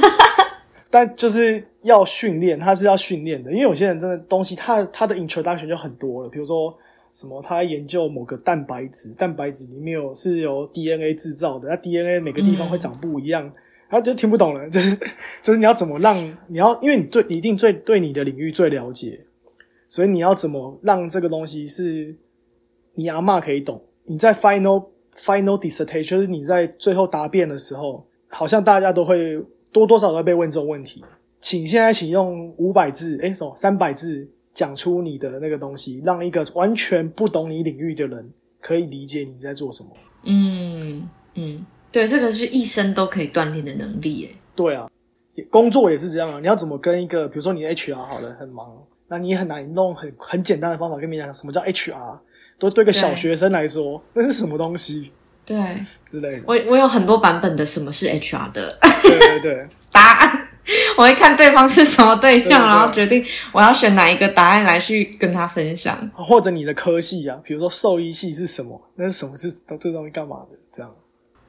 [0.90, 6.74] 但就是要训练，他是要训练的，因为有些人真的东西，他他的 introduction 就很多了，比如说
[7.12, 13.42] 什么，他研究某个蛋白质，蛋白质里面有是由 DNA 制造的，那 DNA 每个地方会长不一样，
[13.88, 14.96] 然后就听不懂了，就是
[15.42, 16.16] 就是你要怎么让
[16.46, 19.20] 你要，因为你最你一定最对你的领域最了解。
[19.88, 22.14] 所以你要怎么让这个东西是
[22.94, 23.82] 你阿妈可以懂？
[24.04, 31.02] 你在 final final dissertation，就是你在最后答辩的时候，好像大家都会多多少少被问这种问题。
[31.40, 39.90] 请现在请用五百字，哎，什么三百字讲出你的那个东西，让一个完全不懂你领域的人可以理解你在做什么。
[40.24, 44.26] 嗯嗯，对，这个是一生都可以锻炼的能力。
[44.26, 44.90] 哎，对啊，
[45.48, 46.40] 工作也是这样啊。
[46.40, 48.76] 你要怎么跟一个，比如说你 HR 好了，很忙。
[49.08, 52.18] 那你也很难弄很很简单的方法跟你讲什么叫 HR，
[52.58, 55.12] 都对个小学生来说那是什么东西？
[55.46, 55.56] 对，
[56.04, 56.42] 之类的。
[56.46, 60.48] 我我有很多版本的什么是 HR 的，对对对， 答案
[60.98, 65.98] 我会看对方是什么对象，然后决定我要选哪一个答案来去跟他分享。
[66.14, 68.78] 或者你的科系啊，比如说兽医系是什么？
[68.96, 70.58] 那是什么是这东西干嘛的？
[70.70, 70.94] 这样，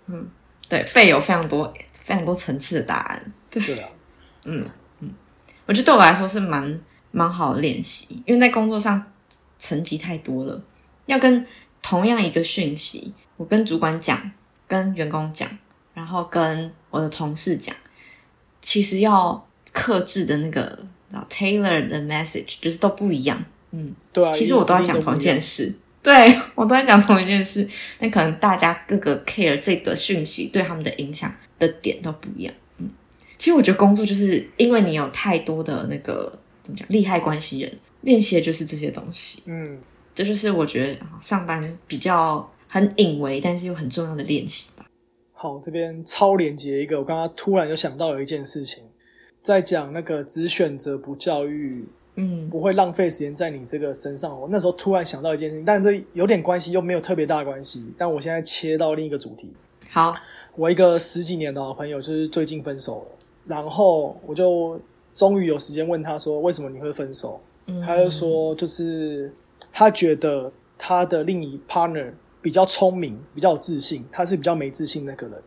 [0.05, 0.29] 嗯，
[0.69, 3.33] 对，背有非常多非常多层次的答案。
[3.51, 3.89] 对啊，
[4.45, 4.63] 嗯
[5.01, 5.13] 嗯，
[5.65, 6.79] 我觉得对我来说是蛮。
[7.11, 9.03] 蛮好的练习，因为在工作上
[9.57, 10.61] 层级太多了，
[11.07, 11.45] 要跟
[11.81, 14.31] 同样一个讯息，我跟主管讲，
[14.67, 15.49] 跟员工讲，
[15.93, 17.75] 然后跟我的同事讲，
[18.61, 20.77] 其实要克制的那个
[21.29, 23.43] tailor 的 message 就是都不一样。
[23.71, 27.67] 嗯，对啊，其实我都在讲同一件事，对我都在讲同一件事，
[27.97, 32.53] 但可能大家各个 care 这个讯息对他们的影响的点都不一样。
[32.77, 32.89] 嗯，
[33.37, 36.39] 其实我觉得工作就是因为你有太多的那个。
[36.87, 39.77] 利害关系人练习的就是这些东西，嗯，
[40.15, 44.85] 这就是我觉得上班比较很隐微，但是又很重要的练习吧。
[45.33, 48.83] 好，这边超连接一个，我刚刚突然就想到有一件事情，
[49.41, 54.39] 在讲那个只选择不教育，嗯，不会浪费时间在你这个身上。
[54.39, 57.85] 我那时候突然想到一件事情，但这有点关系，又没有特别大的关系。
[57.97, 59.51] 但我现在切到另一个主题。
[59.89, 60.15] 好，
[60.55, 64.79] 我一个十几年的好朋友，就是最近分手了，然后我就。
[65.13, 67.39] 终于有时间问他说：“为什么你会分手？”
[67.85, 69.33] 他就说：“就是
[69.71, 75.37] 他觉得他的另一 partner 比较聪明，比较有自信，他是比较没自信那个人。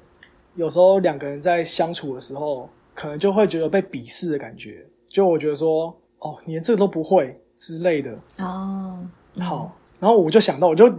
[0.55, 4.87] 有时候两个人在相处的时候，可能就会觉得被鄙视的感觉。
[5.09, 5.87] 就我觉得说，
[6.18, 8.12] 哦，你连这个都不会之类的。
[8.38, 8.98] 哦，
[9.35, 10.92] 嗯好，然后我就想到，我就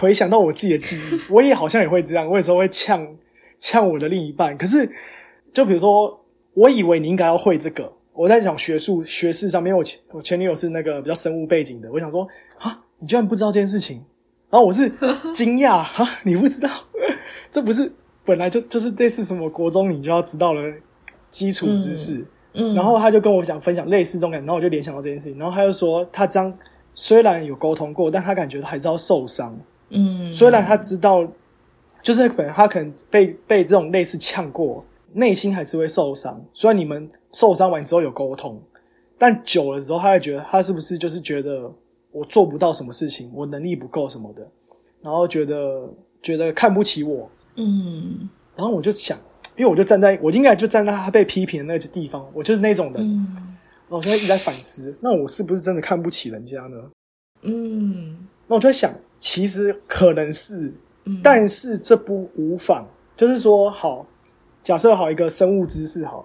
[0.00, 3.06] 回想到我自己的记忆， 我也好像也会这样，我有时候会呛
[3.60, 4.56] 呛我的另一半。
[4.56, 4.90] 可是，
[5.52, 6.18] 就比如说，
[6.54, 12.26] 我以为你应该要会这个，我在讲学术学士上面，因为我前我前女友是那个比较生物背景的，我想说
[12.58, 14.04] 啊，你居然不知道这件事情，
[14.50, 14.88] 然后我是
[15.34, 16.70] 惊讶啊，你不知道，
[17.50, 17.92] 这不是
[18.24, 20.60] 本来就就是类似什么国中你就要知道的
[21.28, 22.24] 基础知识。
[22.56, 26.56] 嗯，然后他就跟我讲分享类似这种感觉，然后我就联想到这件事情，然后他就说他这样
[26.94, 29.58] 虽然有沟通过，但他感觉还是要受伤。
[29.90, 31.26] 嗯，虽然他知道，
[32.00, 36.40] 就是可能他可能被被这种类似呛过，内心还是会受伤。
[36.52, 38.58] 虽然你们受伤完之后有沟通，
[39.18, 41.70] 但久了之后，他会觉得他是不是就是觉得
[42.10, 44.48] 我做不到什么事情，我能力不够什么的，
[45.02, 45.86] 然后觉得
[46.22, 49.18] 觉得看不起我，嗯然后我就想，
[49.56, 53.02] 因为我就站在我应该就站在他被批评的那个地方，我就是那种人。
[53.02, 53.50] 嗯
[53.86, 56.90] 然后我现在一直在反思，那我是不是真的看不起人家呢？
[57.42, 58.16] 嗯
[58.46, 60.72] 那我就在想，其实可能是，
[61.04, 62.88] 嗯，但是这不无妨。
[63.14, 64.06] 就是说，好，
[64.62, 66.24] 假设好一个生物知识，好，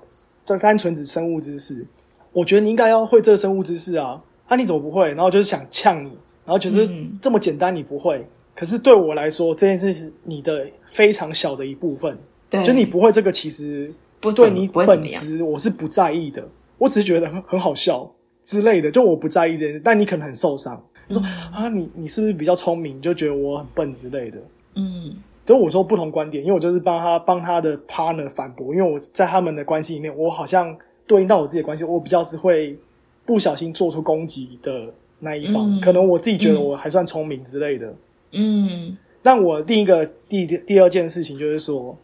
[0.56, 1.86] 就单纯指生物知识，
[2.32, 5.10] 我觉得你应该要会这个生物知识啊，啊，你怎么不会？
[5.10, 6.10] 然后就是想呛你，
[6.46, 12.18] 然后觉得嗯这么简单你不会，可是对我来说，这件事是你的非常小的一部分，
[12.50, 16.44] 对，就你不会这个，其实不对你本质我是不在意的，
[16.78, 18.10] 我只是觉得很很好笑
[18.42, 20.82] 之类的，就我不在意这件事，但你可能很受伤。
[21.08, 24.38] 你说、啊，你你是不是比较聪明，你就觉得我很笨之类的？
[24.76, 25.16] 嗯
[25.50, 32.78] 就我说不同观点，因为我就是帮他帮他的 partner 反驳，因为我在他们的关系里面，我好像对应到我自己的关系，我比较是会
[33.26, 37.92] 不小心做出攻击的那一方，嗯可能我自己觉得嗯我还算聪明之类的。
[38.34, 41.98] 嗯但我另一个第第二件事情就是说，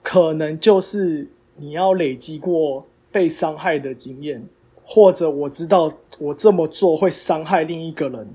[0.00, 4.40] 可能就是你要累积过被伤害的经验，
[4.84, 8.28] 或者我知道我这么做会伤害另一个人，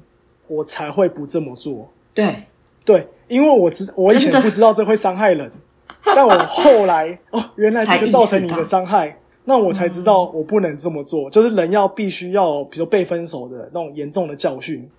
[0.50, 1.88] 我才会不这么做。
[2.14, 2.44] 对，
[2.84, 5.52] 对，因为我知我以前不知道这会伤害人，
[6.04, 11.30] 但我后来哦，原来这个造成你的伤害，那我才知道我不能这么做。
[11.30, 14.90] 就是人要必须要，比如说被分手的那种严重的教训，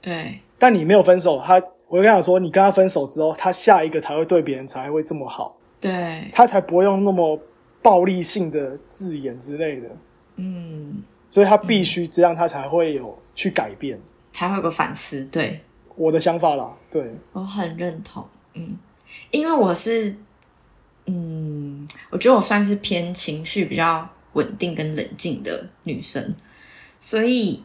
[0.00, 1.54] 对，但你没有分手，他
[1.88, 7.38] 我就跟他说，你跟他分手之后，他下一个才会对别人才会这么好，对，他才不会用那么
[7.82, 9.88] 暴力性的字眼之类的，
[10.36, 13.98] 嗯，所以他必须这样，他才会有去改变。
[14.32, 15.60] 才会有个反思，对。
[15.96, 18.76] 我的想法啦，对，我很认同，嗯，
[19.30, 20.14] 因为我是，
[21.06, 26.34] 嗯，我觉得我算是偏情绪比较稳定跟冷静的女生，
[26.98, 27.62] 所以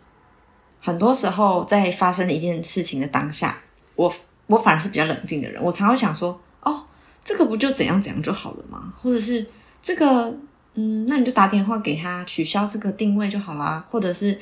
[0.79, 3.57] 很多时候在发生一件事情的当下，
[3.95, 4.13] 我
[4.47, 6.83] 我反而是比较冷静的人，我常会想说，哦，
[7.23, 8.93] 这个不就怎样怎样就好了吗？
[9.01, 9.45] 或者是
[9.81, 10.37] 这个，
[10.75, 14.39] 嗯，那你就打电话给他取消这个定位就好啦，或者是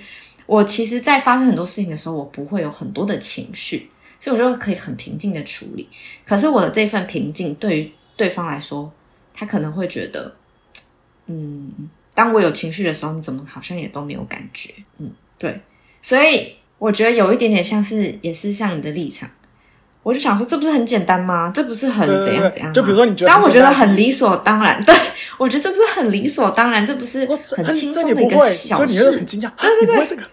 [0.47, 3.91] 我其实，在发生很多事情的时候，我不会有很多的情绪。
[4.19, 5.87] 所以我就可以很平静的处理。
[6.25, 8.91] 可是我的这份平静，对于对方来说，
[9.31, 10.35] 他可能会觉得，
[11.27, 11.71] 嗯，
[12.15, 14.73] 当我有情绪的时候，你怎么好像也都没有感觉？
[14.97, 15.61] 嗯，对。
[16.01, 19.29] 所以我觉得有一点点像是，也是像你的立场。
[20.07, 21.51] 我就想说，这不是很简单吗？
[21.53, 22.73] 这不是很怎样怎样？
[22.73, 24.95] 就比如说你觉得但我觉得很理所当然，对
[25.37, 29.25] 我觉得这不是很理所当然，这不是我很轻这松的一个小就你很。
[29.25, 30.23] 惊讶，对对对，这个。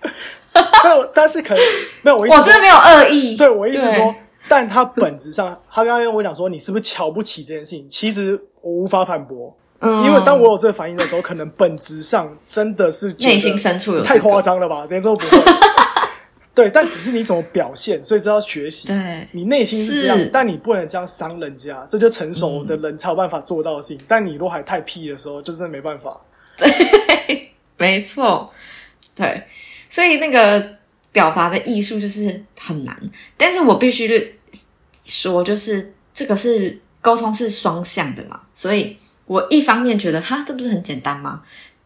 [0.85, 1.63] 但我但是可能
[2.03, 3.35] 没有，我我真的没有恶意。
[3.37, 4.15] 对我意思说，
[4.49, 7.85] 但他本质上，他刚刚跟我讲说，你是不是瞧不起这件事情？
[7.91, 14.87] 其实我无法反驳，嗯，因为当我有这个反应的时候，可能本质上真的是内心深处有太个夸张了吧？
[14.89, 15.39] 连这都不会。
[16.55, 18.87] 对，但只是你怎么表现，所以这要学习。
[18.87, 24.01] 对你内心是这样，但你不能这样伤人家，这就成熟的人才有办法做到的事情。
[24.07, 26.21] 但你如果还太屁的时候，就真的没办法。
[26.57, 28.53] 对没错，
[29.17, 29.43] 对，
[29.89, 30.77] 所以那个
[31.11, 32.97] 表达的艺术就是很难，
[33.37, 34.37] 但是我必须
[35.05, 41.43] 说，就是这个是沟通是双向的嘛，所以我一方面觉得哈，这不是很简单吗？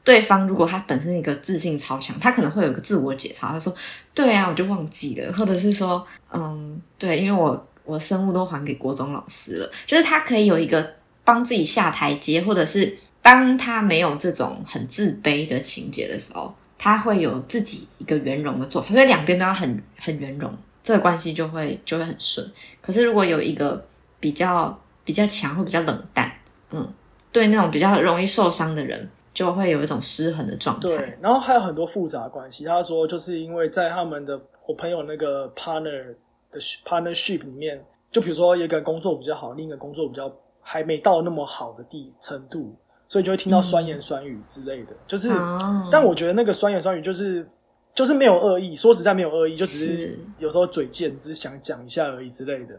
[0.09, 3.71] 对方如果他本身一个自信超强，他可能会有个自我解嘲，他说
[4.14, 10.94] ：“对啊，我就忘记了。”或者是说：“嗯，对，因为我我生物都还给国中老师了。”就是他可以有一个
[11.25, 20.51] 帮自己下台阶，或者是当他没有这种很自卑的情节的时候，他会有自己一个圆融的做法，所以两边都要很很圆融，
[20.83, 22.51] 这个关系就会就会很顺。
[22.81, 23.87] 可是如果有一个
[24.18, 26.33] 比较比较强或比较冷淡，
[26.71, 26.90] 嗯，
[27.31, 29.07] 对那种比较容易受伤的人，
[29.38, 30.88] 就会有一种失衡的状态。
[30.88, 32.64] 对，然后还有很多复杂的关系。
[32.64, 36.14] 他说，就是因为在他们的我朋友那个 partner
[36.51, 42.74] 的 partnership 里面，就比如说一个工作比较好，另一个工作比较还没到那么好的地程度，
[43.07, 44.92] 所以就会听到酸言酸语之类的。
[45.07, 47.46] 就是，哦但我觉得那个酸言酸语就是
[47.94, 52.74] 就是没有恶意，说实在没有恶意，就只是是有时候嘴贱，只是想讲一下而已之类的。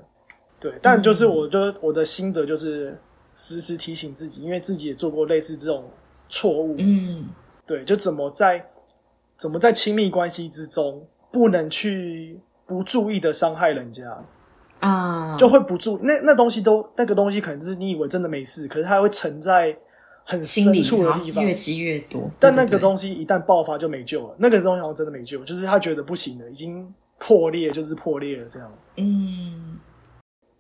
[0.60, 3.00] 对，但就是我就我的心得就是
[3.36, 5.90] 时时提醒自己，因为自己也做过类似这种
[6.30, 6.76] 错误。
[6.78, 7.28] 嗯
[7.66, 8.66] 对，就怎么在
[9.36, 14.18] 怎么在亲密关系之中不能去不注意的伤害人家。
[14.80, 19.78] 啊，就会不注那那东西都那个东西可能是你以为真的没事，可是它会沉在
[20.24, 21.54] 很深处的地方越。
[21.54, 22.32] 积越多。
[22.40, 28.72] 但那个东西一旦爆发就没救了，那个东西好像真的没救，就是他觉得不行了，已经破裂就是破裂了这样。
[28.96, 29.78] 嗯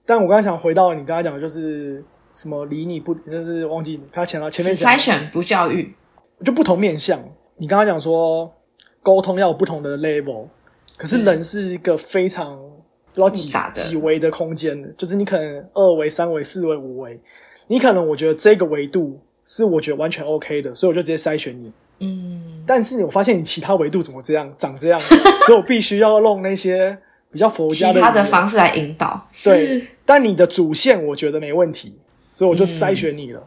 [0.06, 5.94] 但我刚才想回到你刚才讲的就是什么理你不，就是忘记你刚才前到前面筛选不教育。
[6.44, 7.22] 就不同面向。
[7.58, 8.50] 你刚刚讲说
[9.04, 10.48] 沟通要有不同的 level，
[10.96, 17.20] 可是人是一个非常不知道几几维的空间的，就是你可能二维、三维、四维、五维，
[17.68, 21.72] 你可能我觉得这个维度是我觉得完全 OK 的，所以我就直接筛选你。
[22.00, 24.98] 嗯但是我发现你其他维度怎么这样长这样，
[25.46, 26.98] 所以我必须要弄那些
[27.30, 29.28] 比较佛家的他的方式来引导。
[29.44, 31.98] 对是，但你的主线我觉得没问题，
[32.40, 33.44] 所以我就筛选你了。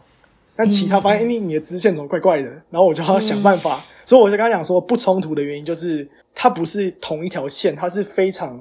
[0.54, 2.48] 但其他发现，哎、你你的支线怎么怪怪的？
[2.68, 3.82] 然后我就要想办法。
[4.04, 8.60] 所以我就跟他讲说，不冲突的原因就是它不是同一条线，它是非常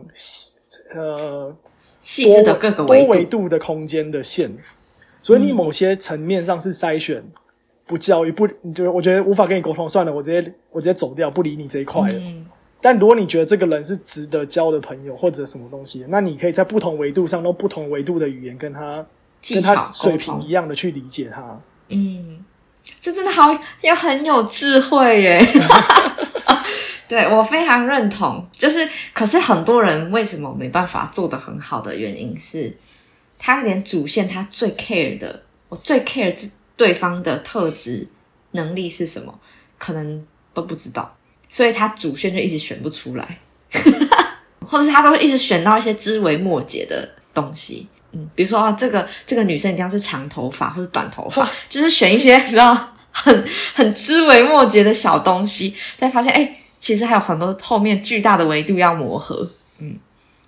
[0.96, 1.54] 呃
[2.00, 3.50] 细致的各个多维维度。
[3.50, 4.50] 的空间的线。
[5.22, 7.22] 所以你某些层面上是筛选，
[7.86, 12.16] 不教育不，你就我觉得无法跟你沟通，算了，我直接我直接走掉，不理你这一块了。
[12.18, 12.46] 嗯
[12.84, 19.06] 但如果你觉得这个人是值得交的朋友或者什么东西，那你可以在不同维度上用不同维度的语言跟他跟
[19.42, 21.60] 技巧他水平一样的去理解他。
[21.90, 22.44] 嗯，
[23.02, 25.46] 这真的好要很有智慧耶。
[27.08, 32.78] 对我非常认同，就是可是很多人为什么没办法做得很好的原因是，
[33.38, 38.08] 他连主线他最 care 的，我最 care 自对方的特质
[38.52, 39.38] 能力是什么，
[39.78, 41.18] 可能都不知道，
[41.50, 43.40] 所以他主线就一直选不出来，
[44.66, 47.90] 或者他都一直选到一些枝微末节的东西。
[48.14, 59.50] 嗯，比如说啊，这个这个女生一定要是长头发或者短头发，就是选一些你知道 很很枝微末节的小东西，再发现哎、其实还有很多后面巨大的维度要磨合。
[59.80, 59.98] 嗯，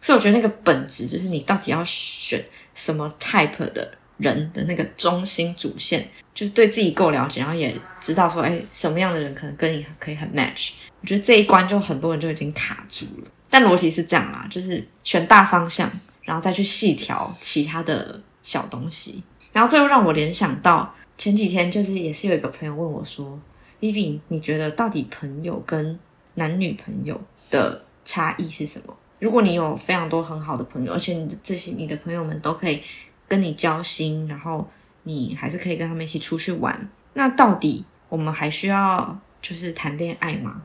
[0.01, 2.43] 所以我觉得那个本质就是你到底要选
[2.75, 10.71] 什么 type 的人的那个中心主线，就是对自己够了解，然后也知道说，哎，什么样的人可能跟你可以很 match。
[11.01, 13.27] 我觉得这一关就很多人就已经卡住了。
[13.49, 15.91] 但逻辑是这样啦，就是选大方向，
[16.23, 19.23] 然后再去细调其他的小东西。
[19.51, 23.39] 然后这又让我联想到前几天，就是也是有一个朋友问我说
[23.79, 25.99] ：“Vivi，你觉得到底朋友跟
[26.35, 28.95] 男女朋友的差异是什么？
[29.19, 32.81] 如果你有非常多很好的朋友，而且你的这些你的朋友们都可以
[33.27, 34.67] 跟你交心，然后
[35.03, 40.61] 你还是可以跟他们一起出去玩，那到底我们还需要就是谈恋爱吗？”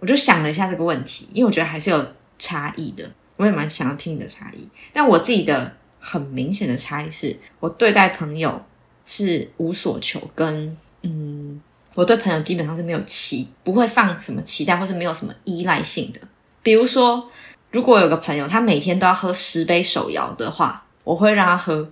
[0.00, 2.06] 我就想了一下这个问题，因为我觉得还是有
[2.38, 4.68] 差异的，我也蛮想要听你的差异。
[4.92, 8.62] 但我自己的很明显的差异是，我对待朋友
[9.06, 11.58] 是无所求，跟嗯，
[11.94, 16.20] 我对朋友基本上是没有期，不会放什么期待，或是没有什么依赖性的。
[16.62, 17.30] 比如说，
[17.70, 21.88] 如果有个朋友他每天都要喝十杯手摇的话，我会让他喝。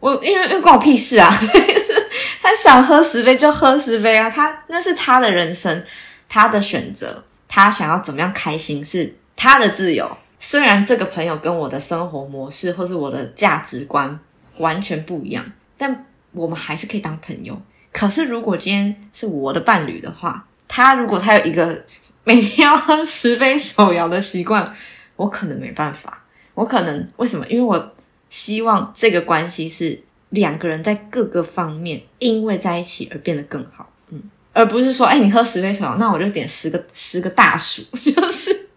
[0.00, 1.30] 我因为因为关我屁事啊，
[2.42, 5.84] 他想喝十杯就喝十杯啊，他那是他的人生，
[6.28, 10.16] 他的选择，他想要怎么样开心是他的自由。
[10.40, 14.18] 虽然这个朋友跟我的生活模式或是我的价值观
[14.56, 15.44] 完全不一样，
[15.76, 17.60] 但我们还是可以当朋友。
[17.92, 21.84] 可是如果今天是我的伴侣的话，他如果他有一个
[22.24, 24.74] 每天要喝十杯手摇的习惯，
[25.16, 26.24] 我可能没办法。
[26.54, 27.46] 我可能为什么？
[27.48, 27.94] 因为我
[28.28, 30.00] 希望这个关系是
[30.30, 38.68] 两个人在各个方面因为在一起而变得更好，嗯，而不是说，哎，你喝十杯手摇，那我就点十个十个大薯，就是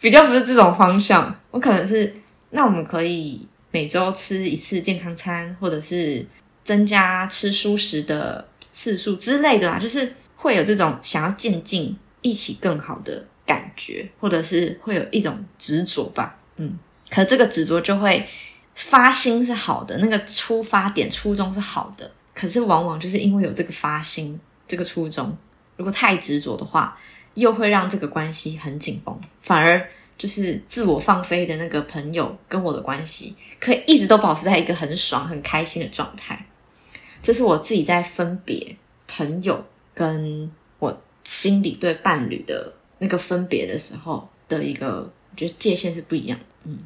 [0.00, 1.34] 比较不是这种方向。
[1.50, 2.12] 我可能是，
[2.50, 6.26] 那我们可以每周吃一次健康餐，或者是
[6.64, 16.78] 增加吃蔬食的次数之类的啦，就是会有这种想要渐进一起更好的感觉，或者是会有一种执着吧，嗯。
[17.10, 18.24] 可这个执着就会
[18.76, 24.38] 发心是好的，那个出发点初衷是好的，可是往往就是因为有这个发心，
[24.68, 25.36] 这个初衷，
[25.76, 26.96] 如果太执着的话，
[27.34, 36.46] 又会让这个关系很紧绷，反而就是自我放飞的那个朋友跟我的关系，可以一直都保持在一个很爽、很开心的状态。
[37.22, 38.76] 这是我自己在分别
[39.06, 39.64] 朋友
[39.94, 46.38] 跟我心里对伴侣的那个分别的时候的一个，我觉得界限是不一样。
[46.64, 46.78] 嗯。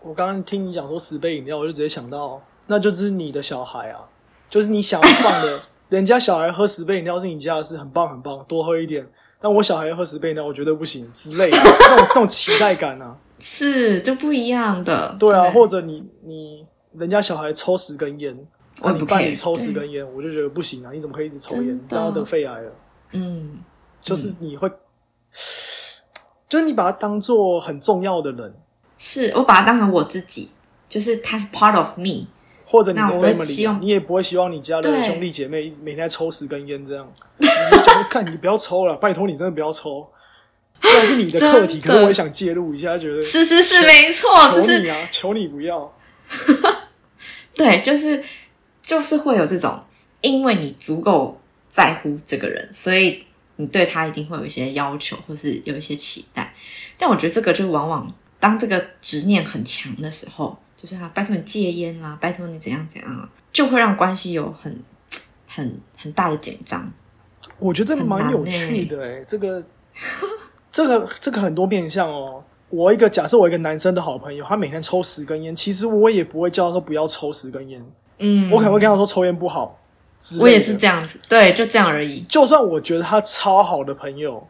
[0.00, 4.00] 我刚刚听你讲说十杯饮料，我就直接想到那就是你的小孩啊，
[4.48, 9.06] 就是你想要放的，人家小孩喝十杯饮料是你家的事，很棒很棒，多喝一点。
[9.40, 15.14] 但我小孩喝十杯呢，我觉得不行之类的，那种那种期待感啊，是就不一样的。
[15.18, 18.36] 对啊，或者你你人家小孩抽十根烟，
[18.82, 21.74] 那你伴侣抽十根烟，我就觉得不行啊，你怎么可以一直抽烟？
[21.74, 22.72] 你这样要得肺癌了。
[23.12, 23.60] 嗯，
[24.00, 24.68] 就是你会，
[26.48, 28.54] 就是你把他当做很重要的人，
[28.96, 30.50] 是我把它当成我自己，
[30.88, 32.26] 就是他是 part of me。
[32.68, 37.10] 或者你的 family，你也不会希望你家的兄弟姐妹一直每天在抽十根烟这样。
[37.38, 40.06] 你就，看你不要抽了，拜托你真的不要抽。
[40.82, 45.96] 虽然是你的课题，可是我也想介入一下，觉得是是是，没错，就是求你啊，求你不要。
[47.54, 48.22] 对，就是
[48.82, 49.80] 就是会有这种，
[50.20, 53.24] 因为你足够在乎这个人，所以
[53.56, 56.54] 你对他一定会有一些要求，或是有一些期待。
[56.98, 64.78] 但我觉得这个就往往当这个执念很强的时候，就是啊，拜托你戒烟啦，拜托你怎样怎样啊，就会让关系有很
[65.46, 66.92] 很很大的紧张。
[67.58, 69.62] 我觉得蛮有趣的哎、这个
[70.70, 72.44] 这个这个很多面向哦。
[72.68, 77.82] 我一个假设，我一个男生的好朋友，他每天抽十根烟，其实我也不会叫他说不要抽十根烟，
[78.18, 79.80] 嗯，我可能会跟他说抽烟不好。
[80.40, 82.22] 我也是这样子，对，就这样而已。
[82.22, 84.44] 就算我觉得他超好的朋友，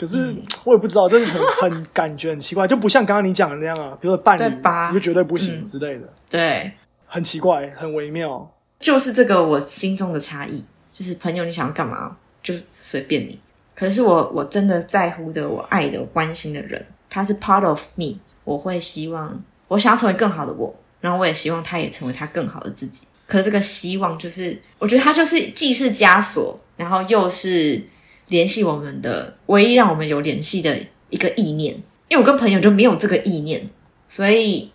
[0.00, 4.42] 可是嗯我也不知道，就是很很感觉很奇怪，就不像刚刚你讲的那样啊，比如说伴侣
[4.88, 6.72] 你就绝对不行嗯之类的，对，
[7.04, 8.50] 很奇怪，很微妙。
[8.78, 13.38] 就是这个我心中的差异，就是朋友你想要干嘛就随便你。
[13.74, 19.38] 可是我我真的在乎的、我爱的、我关心的人，他是 part of me，我会希望
[19.68, 23.06] 我想要成为更好的我，然后我也希望他也成为他更好的自己。
[23.26, 27.82] 可是这个希望就是，我觉得他就是既是枷锁，然后又是
[28.30, 30.76] 联系我们的唯一让我们有联系的
[31.10, 31.74] 一个意念。
[32.08, 33.64] 因为我跟朋友就没有这个意念，
[34.08, 34.68] 所以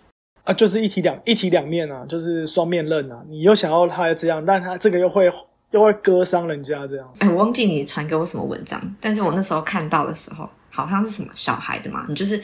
[0.44, 3.22] 啊，就是一体两一体两面啊，就是双面刃啊。
[3.28, 5.30] 你又想要他这样，但他这个又会
[5.72, 7.06] 又会割伤人家这样。
[7.18, 12.40] 哎，我忘记你传给我什么文章，但是我那时候看到的时候，好像是什么小孩的嘛，你就是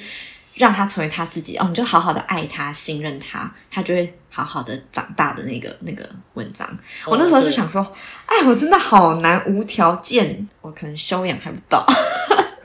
[0.57, 6.67] 让他成为他自己哦，你就好好的爱他、信任他，他就会好好的长大的那个那个文章。
[7.07, 7.87] 我那时候就想说，
[8.25, 11.85] 哎，我真的好难无条件，我可能修养还不到。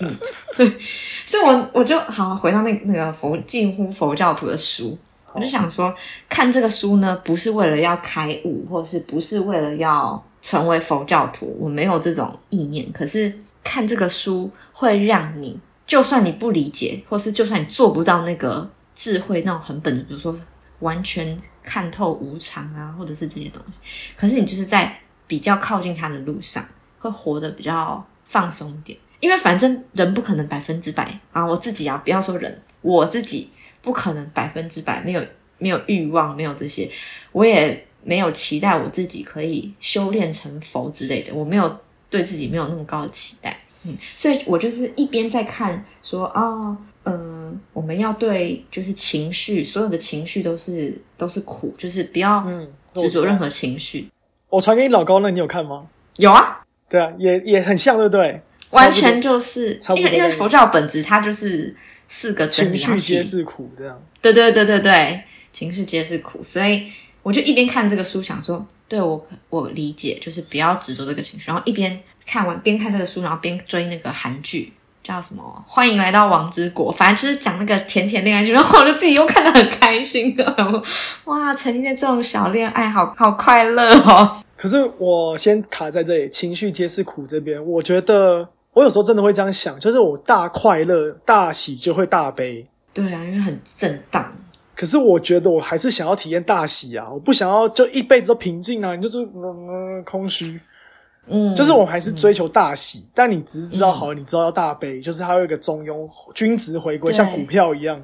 [0.00, 0.18] 嗯，
[0.56, 0.78] 对，
[1.24, 4.98] 所以我我就好回到那个那个佛近乎佛教徒的书，
[5.32, 5.94] 我就想说，
[6.28, 12.90] 看这个书呢，不是为了要开悟，或是不是为了要成为佛教徒，我没有这种意念。
[12.90, 13.32] 可是
[13.62, 20.34] 看这个书会让你，就算你不理解，或是就算你做不到那个智慧那种很本质，比如说
[20.80, 23.78] 完全看透无常啊，或者是这些东西，
[24.16, 26.66] 可是你就是在比较靠近他的路上，
[26.98, 28.98] 会活得比较放松一点。
[29.20, 33.50] 因为反正人不可能百分之百啊，我自己啊，不要说人，我自己
[33.82, 35.26] 不可能百分之百没有
[35.58, 36.88] 没有欲望，没有这些，
[37.32, 47.37] 我也没有期待我自己可以修炼成佛之类的，我没有对自己没有那么高的期待，嗯，所以我就是一边在看说啊，嗯、
[47.72, 54.08] 我们要对就是情绪，所有的情绪都是都是苦，就是不要嗯，执着任何情绪。
[54.48, 55.86] 我传给你老高那，你有看吗？
[56.16, 58.40] 有啊，对啊，也也很像，对不对？
[58.72, 61.74] 完全就是因为因为佛教本质它就是
[62.06, 64.02] 四个真情理绪皆是是苦，这样。
[64.20, 65.22] 对对对对对，
[65.52, 66.86] 情绪皆是苦，所以
[67.22, 74.72] 我就一边看这个书，想说，对我我理解，就是不要执着这个情绪，然后一边看完边看这个书，然后边追那个韩剧。
[75.08, 75.64] 叫什么？
[75.66, 80.44] 欢迎来到王之国，反正就是讲那个甜甜恋爱剧，然后我就自己又看得很开心的，
[81.24, 84.36] 哇，沉浸在这种小恋爱，好好快乐哦。
[84.54, 92.66] 可是我先卡在这里，情绪皆是苦这边，我觉得我有时候真的会这样想，就是我大快乐、大喜就会大悲。
[92.92, 94.30] 对啊，因为很震荡。
[94.76, 97.08] 可是我觉得我还是想要体验大喜啊！
[97.10, 100.60] 我不想要就一辈子都平静啊，你就是嗯空虚。
[101.28, 108.02] 嗯，就是我还是追求大喜，但你只是知道好，你知道要大悲，就是它有一个中庸均值回归，像股票一样。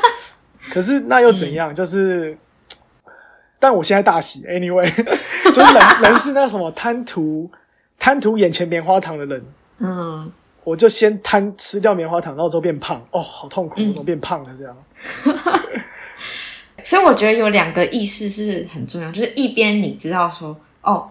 [0.72, 1.74] 可是那又怎样？
[1.74, 2.36] 就是，
[3.58, 4.88] 但我现在大喜，anyway，
[5.52, 7.50] 就是人人是那什么贪图
[7.98, 9.44] 贪图眼前棉花糖的人，
[9.78, 10.32] 嗯，
[10.64, 14.76] 我就先贪吃掉棉花糖，然后之后变胖，哦，好痛苦，我怎么变胖了这样？
[16.84, 21.08] 所以我觉得有两个意识是很重要，就是一边你知道说，哦，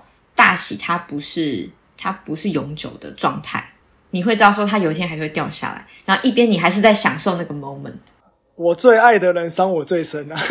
[0.51, 3.63] 大喜它不是它不是永久的状态，
[4.09, 7.93] 你会知道说它有一天还是会掉下来，然后一边你还是在享受那个 moment。
[8.55, 10.35] 我最爱的人伤我最深啊，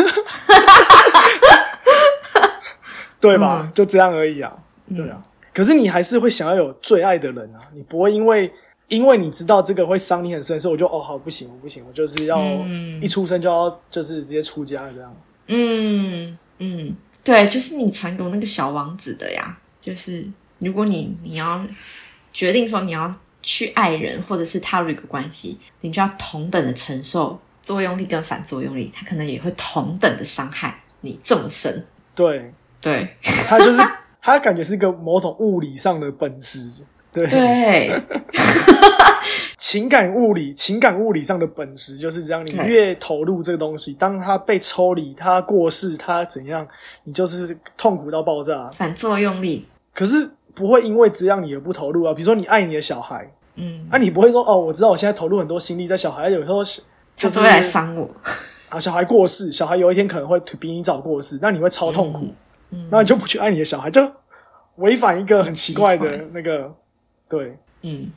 [3.20, 3.70] 对吧？
[3.74, 4.50] 就这样而已啊，
[4.96, 5.22] 对啊。
[5.52, 8.50] 可是你还是会想要有最爱的人啊，你不会因为
[8.88, 15.14] 因为你知道这个会伤你很深，所以我就哦好不行，我不行，我就是要嗯一出生就要就是直接出家这样。
[15.48, 19.58] 嗯嗯，对，就是你传给我那个小王子的呀。
[19.80, 20.28] 就是
[20.58, 21.66] 如果你你要
[22.32, 31.86] 决定说你要去爱人，或者是踏入一个关系，你就要同等的承受作用力跟反作用力，他可能也会同等的伤害你这么深。
[32.14, 33.16] 对，对。
[33.22, 33.78] 他就是
[34.20, 38.02] 他感觉是一个某种物理上的本质，对，对，
[39.58, 42.44] 情感物理情感物理上的本质就是这样。
[42.46, 46.66] 你越投入这个东西，当他被抽离，他过世，他怎样，
[47.04, 48.68] 你就是痛苦到爆炸。
[48.68, 52.14] 反作用力，可是不会因为这样你而不投入啊。
[52.14, 56.62] 比如说你爱你的小孩，嗯，啊，你不会说哦，我知道我现在投入很多心力在小孩，有时候
[57.16, 58.08] 就是他是会来伤我。
[58.68, 62.28] 啊，小孩过世，小孩有一天可能会比你早过世，那你会超痛苦，
[62.70, 64.08] 嗯那你就不去爱你的小孩，就
[64.76, 66.72] 违反一个很奇怪的那个，
[67.30, 68.10] 对，嗯，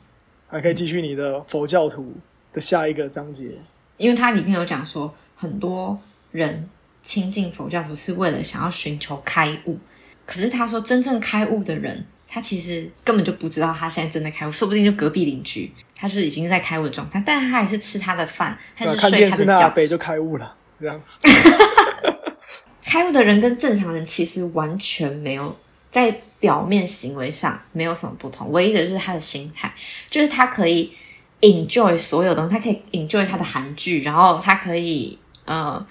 [0.48, 2.12] 还可以继续你的佛教徒
[2.52, 3.52] 的下一个章节。
[3.98, 5.98] 因为它里面有讲说，很多
[6.32, 6.68] 人
[7.04, 9.78] 亲近佛教徒是为了想要寻求开悟，
[10.26, 19.70] 可是他说真正开悟的人，他其实根本就不知道他现在正在开悟，说不定就隔壁邻居，他是已经在开悟的状态，但是他还是吃他的饭，他是睡他的觉。
[19.70, 21.00] 北就开悟了，这样
[22.84, 25.56] 开悟的人跟正常人其实完全没有
[25.92, 29.74] 在表面行为上没有什么不同，唯一的就是他的心态，
[30.10, 30.94] 就是他可以
[31.40, 35.88] enjoy 所有东西，他可以 enjoy 他的韩剧，然后他可以呃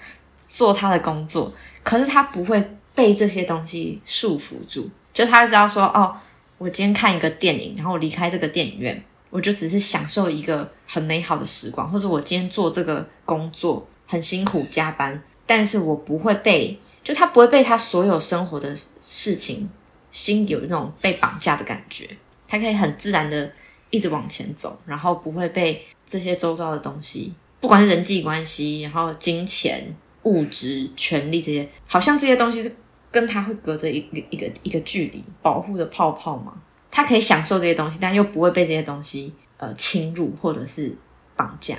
[0.47, 1.51] 做他的工作，
[1.81, 6.15] 可是他不会被这些东西束缚住，就他知道说哦，
[6.59, 19.67] 我今天看一个电影，然后我离开这个电影院，我就只是享受一个很美好的时光，或者我今天做这个工作很辛苦加班，但是我不会被，就他不会被他所有生活的事情
[20.13, 22.07] 心有那种被绑架的感觉，
[22.47, 23.51] 他可以很自然的
[23.89, 29.93] 一直往前走，然后不会被这些周遭的东西，不管是人际关系，然后金钱、
[30.23, 32.73] 物质、权利这些，好像这些东西是
[33.11, 36.61] 跟他会隔着一个一个一个距离，保护的泡泡嘛。
[36.89, 40.95] 他可以享受这些东西，但又不会被这些东西呃侵入或者是
[41.35, 41.75] 绑架。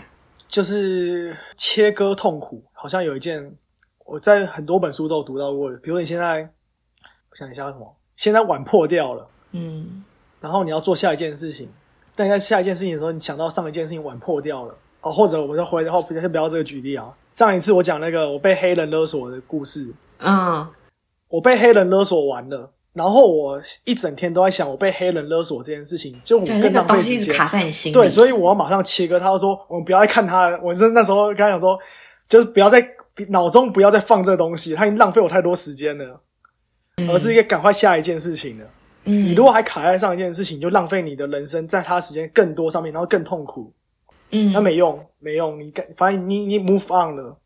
[0.48, 3.56] 就是切割痛苦，好像有一件
[4.04, 6.42] 我在很多本书都有读到过的，比如你现在，
[7.30, 10.04] 我想一下什么，现在碗破掉了，嗯
[10.40, 11.68] 然后你要做下一件事情，
[12.14, 17.12] 但在下一件事情的时候，你想到上一件事情碗破掉了，哦，或者我们再回，然后先不要这个举例啊。
[17.32, 20.66] 上一次我讲那个我被黑人勒索的故事，嗯
[21.28, 27.16] 我被黑人勒索完了，然后我一整天都在想我被黑人勒索这件事情，就我跟，那更个浪费时间。
[27.16, 27.94] 东西一直卡在你心里。
[27.94, 29.18] 对，所以我要马上切割。
[29.18, 31.76] 他说我们不要再看他了，我是那时候跟他讲说，
[32.28, 32.86] 就是不要再
[33.30, 36.20] 脑中不要再放这个东西，他已经浪费我太多时间了，
[37.08, 38.66] 而是一个赶快下一件事情了。
[39.04, 43.70] 嗯，你如果还卡在上一件事情，就浪费你的人生在他时间更多上面，然后更痛苦，
[44.30, 45.60] 嗯那没用，没用。
[45.60, 47.36] 你赶，反正你你 move on 了，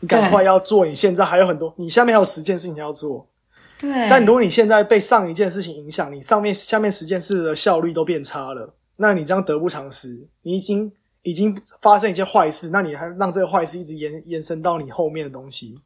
[0.00, 0.86] 你赶快要做。
[0.86, 3.26] 你现在还有很多，你下面还有十件事情要做。
[3.80, 10.26] 对，但如果你现在被上一件事情影响，你上面下面十件事的效率都变差了，那你这样得不偿失。
[10.42, 10.92] 你已经
[11.22, 15.80] 已经发生一件坏事，那你还让这个坏事一直延延伸到你后面的东西，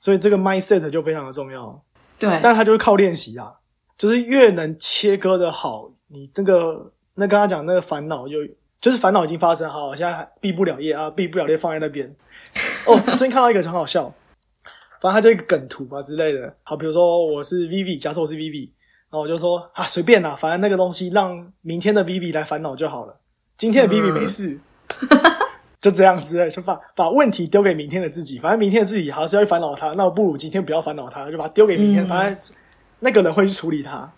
[0.00, 1.82] 所以这个 mindset 就非常的重要。
[2.18, 3.52] 对，但他就是靠练习啊，
[3.96, 8.36] 就是越能切割的好，你那个那刚刚讲那个烦恼就
[8.80, 12.08] 就是烦恼已经发生，好，现在还毕不了业啊，毕不了业放在那边。
[12.86, 14.12] 哦，最近看到一个很好笑，
[15.00, 16.54] 反正他就一个梗图吧之类的。
[16.62, 18.70] 好，比如说我是 Vivi，假设我是 Vivi，
[19.10, 23.16] 然后我就说啊随便啦，反正那个东西让明天的 Vivi 来烦恼就好了，
[23.56, 24.58] 今天的 Vivi 没事。
[25.88, 32.54] 就这样子，就把把问题丢给明天的自己，反正明天的自己还是要去烦恼他，那我不如今天不要烦恼他，就把它丢给明天，嗯反正
[33.00, 34.12] 那个人会去处理他。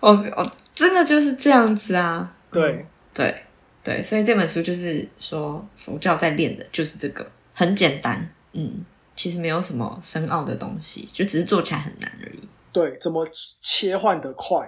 [0.00, 2.32] 我我真的就是这样子啊。
[2.50, 3.42] 对，对
[3.84, 12.40] 对，所以这本书就是说佛教在练的就是这个，很简单，嗯，其实没有什么深奥的东西，就只是做起来很难而已。
[12.72, 13.26] 对，怎么
[13.60, 14.66] 切换的快，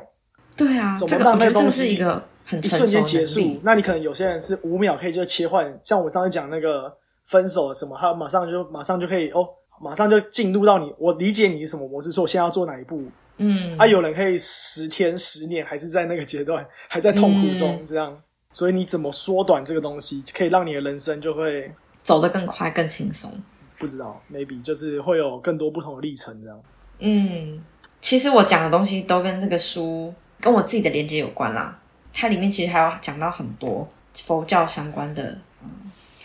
[0.57, 3.59] 对啊，怎么这个我觉得这是一个很一瞬间结束。。
[3.63, 6.93] 那你可能有些人是五秒可以就切换，像我上次讲那个
[7.25, 9.49] 分手什么，他马上就马上就可以哦，
[9.81, 13.03] 马上就进入到你，我理解你是什么模式，说我现在要做哪一步。
[13.39, 18.17] 嗯，啊，有人可以十天、十年还是在那个阶段，还在痛苦中嗯这样。
[18.53, 21.73] 所以你怎么缩短这个东西，可以让你的人生就会
[22.03, 23.33] 走得更快、更轻松。
[23.79, 26.61] 不知道，maybe 就是会有更多不同的历程这样。
[26.99, 27.65] 嗯，
[28.01, 31.82] 其实我讲的东西都跟这个书跟我自己的连接有关啦。
[32.13, 35.23] 它里面其实还有讲到很多佛教相关的，
[35.63, 35.69] 嗯，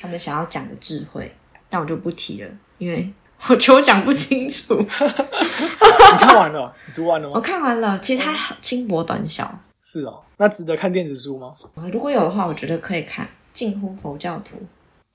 [0.01, 1.33] 他们想要讲的智慧，
[1.69, 3.11] 但我就不提了，因为
[3.49, 4.75] 我觉得我讲不清楚。
[4.79, 6.73] 你看完了？
[6.88, 7.41] 你读完了吗我？
[7.41, 11.51] 看完了，其实它很轻薄短小，是哦，那值得看电子书吗？
[11.91, 14.57] 如果有的话，我觉得可以看《近乎佛教徒》。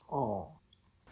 [0.06, 0.46] 哦，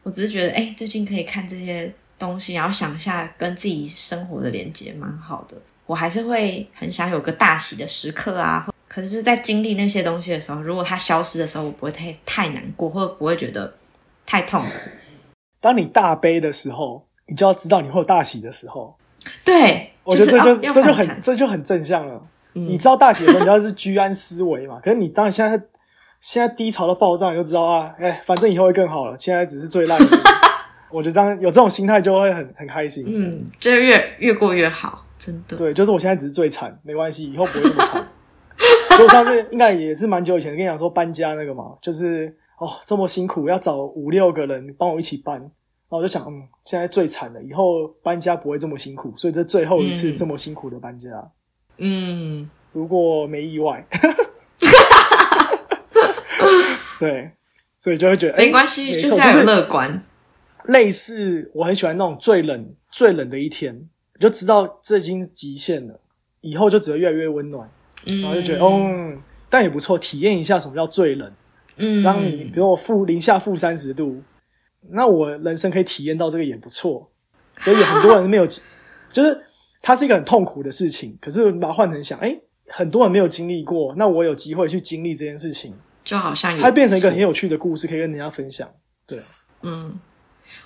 [0.02, 5.56] 我只是觉得，哎、最近可以看这些东西，然后想一下跟自己生活的连接，蛮好的。
[5.86, 8.68] 我还是会很想有个大喜的时刻啊。
[8.92, 13.72] 可是，在经历那些东西的时候，如果它消失的时候，我不会太太难过，或者不会觉得
[14.26, 14.68] 太痛苦。
[15.60, 18.96] 当你大悲的时候，你就要知道你会有大喜的时候。
[19.44, 22.20] 对，我觉得这就、是、哦、这就很这就很正向了。
[22.54, 24.80] 嗯你知道大喜的时候，你要是居安思危嘛。
[24.82, 25.62] 可是你当你现在
[26.20, 29.16] 现在低潮到爆炸，你就知道啊，哎、反正以后会更好了。
[29.20, 30.18] 现在只是最烂的。
[30.90, 33.04] 我觉得这样有这种心态就会很很开心。
[33.06, 35.56] 嗯，就是越越过越好，真的。
[35.56, 38.04] 对，就是我现在只是最惨，没关系，以后不会这么惨。
[38.98, 45.50] 就上次应该也是蛮久以前跟你讲说搬家那个嘛，就是哦这么辛苦，要找五六个人帮我一起搬，然
[45.88, 51.08] 后我就想，嗯，现在最惨了，以后搬家不会这么辛苦，所以这最后一次嗯这么辛苦的搬家，
[51.78, 53.86] 嗯， 如果没意外，
[57.00, 57.30] 对，
[57.78, 60.02] 所以就会觉得没关系，就是要有就是乐观。
[60.64, 65.98] 类似我很喜欢那种最冷最冷的一天，你就知道这已经极限了，
[66.42, 67.68] 以后就只会越来越温暖。
[68.06, 71.32] 嗯，然后就觉得，哦，嗯但也不错，体验一下什么叫最冷。
[71.76, 74.22] 嗯，当你比如我负零下负三十度，
[74.90, 77.10] 那我人生可以体验到这个也不错。
[77.58, 78.46] 所以很多人没有，
[79.10, 79.40] 就是
[79.82, 82.34] 它是一个很痛苦的事情，可是把它换成想，哎、
[82.68, 85.74] 很多人没有经历过，那我有机会去经历这件事情，
[86.04, 88.68] 就好像也它变成一个很有趣的故事，可以跟人家分享。
[89.06, 89.18] 对，
[89.62, 89.98] 嗯，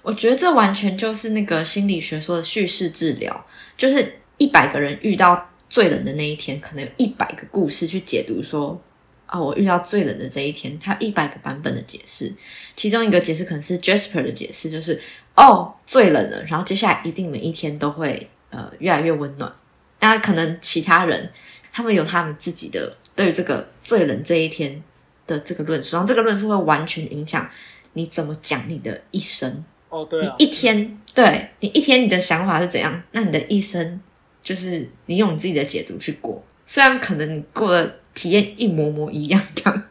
[0.03, 8.81] 我觉得这完全就是那个心理学说的叙事治疗，就是一百个人遇到最冷的那一天，可能有一百个故事去解读说，
[9.27, 12.33] 啊、我遇到最冷的这一天，它有一百个版本的解释，
[12.77, 15.01] 其中一个解释可能是 Jasper 的解释，就是
[15.35, 19.53] 哦最冷了，然后接下来一定每一天都会呃越来越温暖。
[19.99, 21.29] 那可能其他人
[21.72, 24.81] 他们有他们自己的对于这个最冷这一天
[25.27, 27.51] 的这个论述，然后这个论述会完全影响
[27.95, 29.64] 你怎么讲你的一生。
[29.89, 34.01] 哦，对啊，你一天对你一天你的想法是怎样，那你的一生
[34.45, 39.82] 就是你用你自己的解读去过，虽然可能你过的体验一模模一样，这样。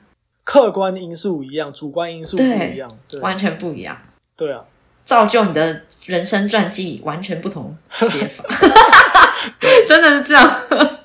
[0.45, 2.89] 客观因素一样，主观因素不一样。
[3.09, 3.97] 对，完全不一样，
[4.37, 4.63] 对啊，
[5.05, 8.43] 造就你的人生传记完全不同写法，
[9.87, 10.45] 真的是这样。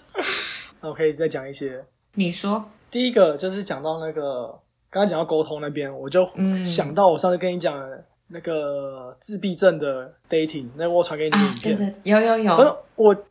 [0.80, 1.82] 那我可以再讲一些。
[2.14, 4.46] 你说，第一个就是讲到那个
[4.90, 6.64] 刚刚讲到沟通那边，我就嗯。
[6.66, 13.24] 想到我上次跟你讲的那个自闭症的 dating，那我传给你的影，啊对有有反正有，我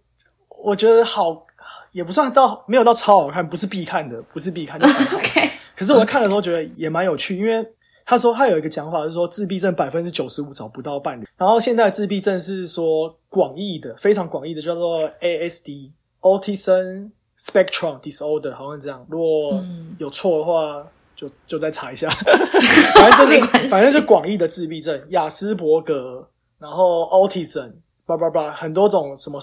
[0.68, 1.46] 我觉得好，
[1.94, 4.86] 也不算到没有到超好看，不是必看的，不是必看的。
[5.16, 7.66] OK，可是我在看的时候觉得也蛮有趣，因为
[8.06, 19.06] 他说他有一个讲法是说自闭症百分之九十五找不到伴侣，然后现在的自闭症是说广义的，非常广义的叫做 ASD Autism Spectrum Disorder，好像这样。
[19.10, 22.10] 如果嗯有错的话，就就再查一下。
[22.94, 26.28] 反正就是反正就广义的自闭症，雅斯伯格，
[26.60, 27.72] 然后 Autism，
[28.06, 29.40] 叭叭叭，很多种什么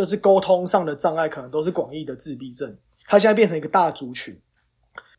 [0.00, 2.74] 就是沟通上的障碍，可能都是广义的自闭症。
[3.04, 4.34] 他现在变成一个大族群。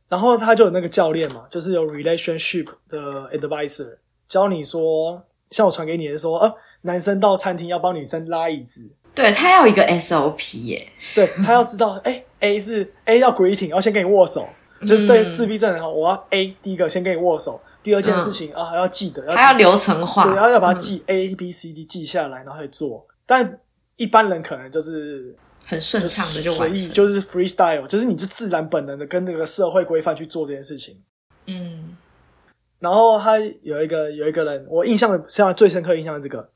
[0.09, 3.95] 然后他就有那个教练嘛，就是有 relationship 的 advisor
[4.27, 5.21] 教你说，
[5.51, 6.51] 像我传给你的说，呃，
[6.81, 14.49] 男生到餐厅要帮女生拉椅子，对他要一个 SOP 耶，对他要知道，哎，A 是 A 要 greeting，要先跟你握手，
[14.81, 23.05] 就是对嗯自闭症人哈，我要 A 第一个先跟你握手，第二件事情、啊还要记得，要还要流程化，对，要要把它嗯记、A B C D 记下来，然后去做。
[23.25, 23.59] 但
[24.01, 26.71] 一般人可能就是很顺畅的就随。
[26.71, 30.99] 意就是 freestyle，就是你就自然本能的跟那个社会规范去做这件事情。
[31.45, 31.95] 嗯
[32.79, 36.49] 然后他有一个有一个人，我印象现在最深刻印象是这个，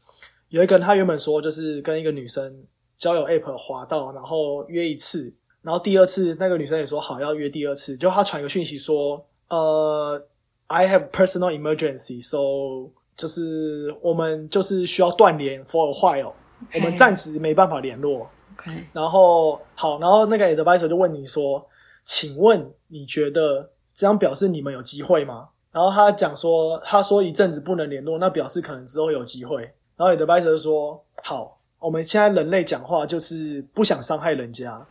[0.50, 2.64] 有一个人他原本说就是跟一个女生
[2.98, 5.32] 交友 app 滑到，然后约一次，
[5.62, 10.20] 然后第二次那个女生也说好要约第二次，就他传一个讯息说，呃
[10.66, 16.34] ，I have personal emergency，so 就是我们就是需要断联 for a while，
[16.74, 18.30] 我们暂时没办法联络。
[18.58, 21.66] ，OK，然后好，然后那个 advisor 就问你说
[22.04, 29.62] ：“请问你觉得这样表示你们有机会吗？”然后他讲说：“他说一阵子不能联络，那表示可能之后有机会。”
[29.98, 34.86] 然后 advisor 就说：“好，我们现在人类讲话就是不想伤害人家，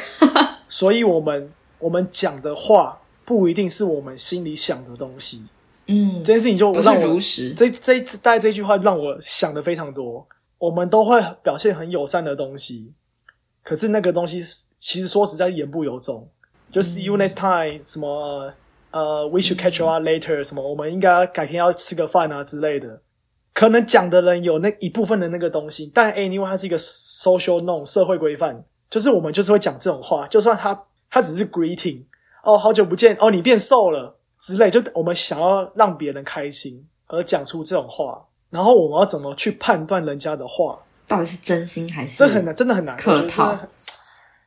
[0.68, 5.46] 所以我们我们讲的话不一定是我们心里想的东西。
[5.86, 10.26] 嗯这，件事情就让我如实，这这大概这句话让我想的非常多。
[10.58, 12.94] 我们都会表现很友善的东西，
[13.62, 14.42] 可是那个东西
[14.78, 16.28] 其实说实在言不由衷。
[16.70, 18.52] 就 see you next time，什么
[18.90, 23.00] 呃，we should catch up later，什么我们应该改天要吃个饭啊之类的。
[23.54, 32.04] 可能讲的人有那一部分的那个东西，但 anyway 它是一个 social norm 社会规范，就是我们就是会讲这种话，就算他他只是 greeting，
[32.44, 40.78] 哦，好久不见，哦，你变瘦了之类，就我们想要让别人开心，而讲出这种话，然后我们要怎么去判断人家的话？
[41.06, 42.96] 到底是真心还是这很难，真的很难。
[42.96, 43.58] 客套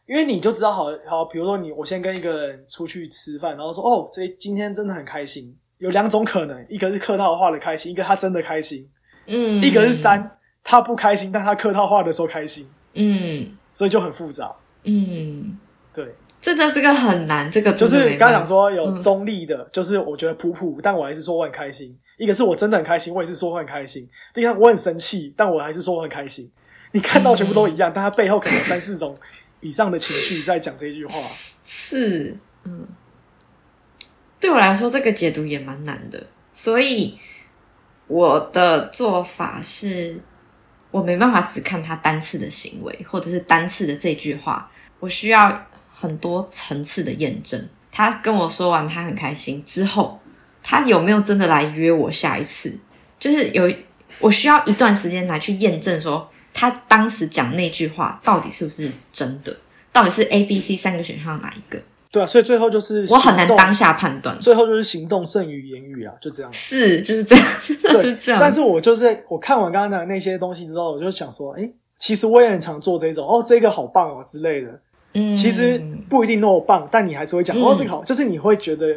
[0.06, 5.56] 因为你就知道好好，比如说你，我先跟一个人出去吃饭，然后说哦，这今天真的很开心。
[5.78, 8.84] 有两种可能，一个是客套话的开心，一个他真的开心；
[9.26, 14.54] 嗯，一个是三，他不开心，但他客套话的时候开心，嗯所以就很复杂。
[14.84, 15.58] 嗯，
[15.94, 21.90] 对，这个这个很难，这个就是刚刚讲说有嗯中立的，就是我觉得普普，但我还是说我很开心；
[22.22, 26.48] 一个是我真的很开心，我也是说我很开心；第三，我很生气，但我还是说我很开心。
[26.92, 29.18] 你看到全部都一样，但他背后可能有三四种
[29.60, 31.12] 以上的情绪在讲这句话。
[31.66, 32.88] 是，嗯，
[34.40, 37.18] 对我来说这个解读也蛮难的，所以
[38.06, 40.22] 我的做法是，
[40.92, 44.70] 我没办法只看他单次的行为，或者是单次的这句话，
[45.00, 47.68] 我需要很多层次的验证。
[47.92, 50.21] 他跟我说完他很开心之后，
[50.64, 52.78] 他有没有真的来约我下一次？
[53.20, 53.72] 就是有，
[54.20, 59.56] 我需要一段时间来去验证说他当时讲那句话到底是不是真的，
[59.92, 61.80] 到底是 A、B、C 三个选项哪一个？
[62.12, 64.38] 对啊，所以最后就是我很难当下判断。
[64.42, 66.52] 最后就是行动胜于言语啊，就这样。
[66.52, 67.76] 是， 就是这样，是
[68.16, 68.42] 这样。
[68.42, 74.78] 但是我就是我看完刚刚的那些东西之后，我就想说，哎，其实我也很常做这种哦，这个好棒哦之类的。
[75.14, 78.88] 嗯，其实不一定那么棒，但你还是会讲、嗯哦，这个好，就是你会觉得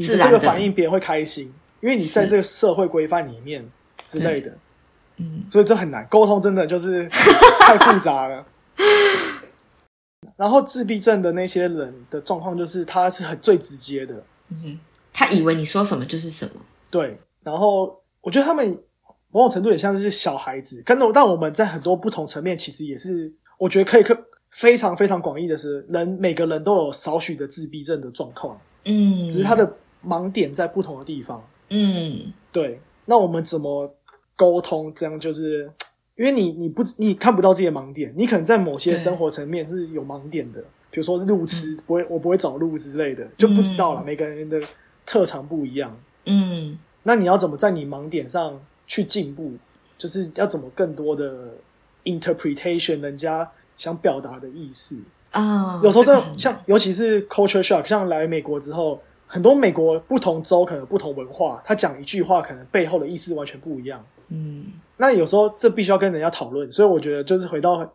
[0.00, 2.30] 你的这个反应别人会开心，因为你在是。
[2.30, 3.64] 这个社会规范里面
[4.02, 4.50] 之类的，
[5.18, 5.44] 嗯。
[5.50, 7.04] 所以这很难沟通，真的就是
[7.60, 8.46] 太复杂了。
[10.36, 14.14] 然后自闭症的那些人的状况就是他是很最直接的，
[14.48, 14.78] 嗯，
[15.12, 16.52] 他以为你说什么就是什么。
[16.90, 18.76] 对，然后我觉得他们
[19.30, 24.16] 某种程度也像是小孩子，跟但我们在很多不同层面，其实也是我觉得可以可
[24.50, 29.70] 非常非常广义的是，人每个人都有少许的自闭症的状况，嗯，只是他的
[30.04, 31.42] 盲点在不同的地方。
[31.68, 33.94] 嗯对，那我们怎么
[34.36, 34.92] 沟通？
[34.94, 35.70] 这样就是
[36.16, 44.02] 因为你你不你看不到自己的盲点，你可能在某些生活层面是有盲点的，比如说路痴，不会我不会找路之类的，就不知道了。
[44.02, 44.60] 嗯每个人的
[45.06, 45.96] 特长不一样。
[46.26, 49.52] 嗯那你要怎么在你盲点上去进步？
[49.96, 51.52] 就是要怎么更多的
[52.04, 55.02] interpretation 人家想表达的意思。
[55.30, 59.00] 啊，有时候这像，尤其是 culture shock，像来美国之后，
[59.32, 64.04] 很多美国不同州可能不同文化，他讲一句话可能背后的意思完全不一样。
[64.28, 67.88] 嗯那有时候这必须要跟人家讨论，所以我觉得就是回到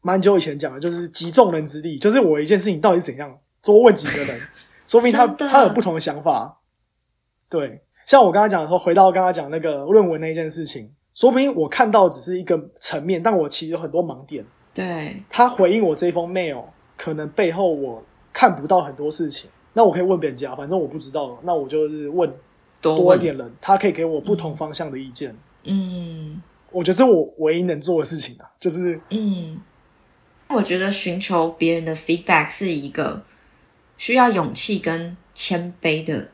[0.00, 4.40] 蛮久以前讲的，就是集众人之力，就是我一件事情到底是怎样，多问几个人，
[4.86, 6.60] 说不定他他有不同的想法。
[7.48, 14.44] 对，像我刚刚讲的说，回到刚刚讲那个论文那一件事情，说不定我看到只是一个层面，但我其实有很多盲点。
[14.72, 16.62] 对，他回应我这封 mail，
[16.96, 22.32] 可能背后我看不到很多事情，那我可以问别人家，反正我不知道，那我就是问
[22.80, 25.36] 多一点人，他可以给我不同方向的意见。
[25.64, 29.60] 嗯我觉得这我唯一能做的事情啊，就是嗯，
[30.48, 33.22] 我觉得寻求别人的 feedback 是一个
[33.98, 36.28] 需要勇气跟谦卑的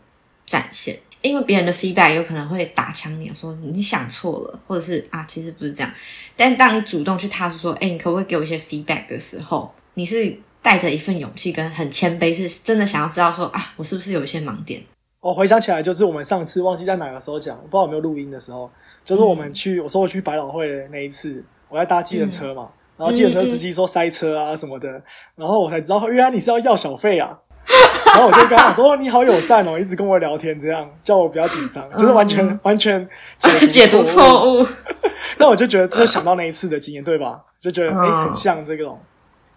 [0.46, 5.92] 展现，因为别人的 feedback 有可能会打枪你，说你想错了，或者是啊，其实不是这样。
[6.36, 14.80] 但当你主动去踏出说，哎，你可不可以给我一些 feedback 的时候，你是带着一份勇气跟很谦卑，是真的想要知道说啊，我是不是有一些盲点？
[15.20, 18.70] 我回想起来，就是我们上次忘记在哪个时候讲，我不知道有没有录音的时候，
[19.04, 24.88] 就是我们去，我说我去百老汇的那一次，我在搭计程车嘛，然后计程车司机说塞车啊什么的，
[25.36, 27.38] 然后我才知道原来你是要要小费啊，
[28.06, 33.08] 然后我就跟他讲说哦你好友善哦，一直跟我聊天，这样叫我不要紧张，就是完全、完全
[33.70, 34.02] 解读误。
[34.02, 34.66] 错误，
[35.38, 37.40] 那我就觉得就是想到那一次的经验，对吧？
[37.60, 38.98] 就觉得哎、嗯很像这种。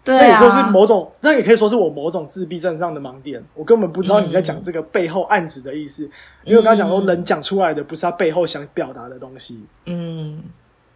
[0.05, 6.09] 对啊，那也说是某种，那也可以说是我某种自闭症上的盲点，我根本不知道你在讲这个背后暗指的意思，
[6.43, 10.43] 因为我刚才讲说，人讲出来的不是他背后想表达的东西，嗯，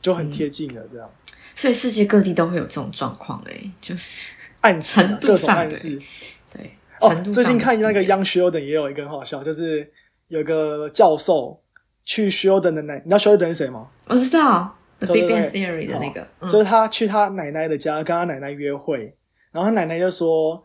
[0.01, 1.09] 就很贴近了，这样
[1.55, 5.99] 所以世界各地都会有这种状况，哎，就是暗示啊各种暗示。
[6.53, 6.71] 对。
[7.01, 9.89] 哦，最近看那个 Young Sheldon 也有一个很好笑，就是
[10.27, 11.57] 有个教授
[12.03, 13.87] 去 Sheldon 的奶，你知道 Sheldon 是谁吗？
[14.07, 19.15] 我知道 The 对 Big 对 Bang 对 Theory 的那个，嗯就是他去他奶奶的家跟他奶奶约会，
[19.51, 20.63] 然后他奶奶就说：“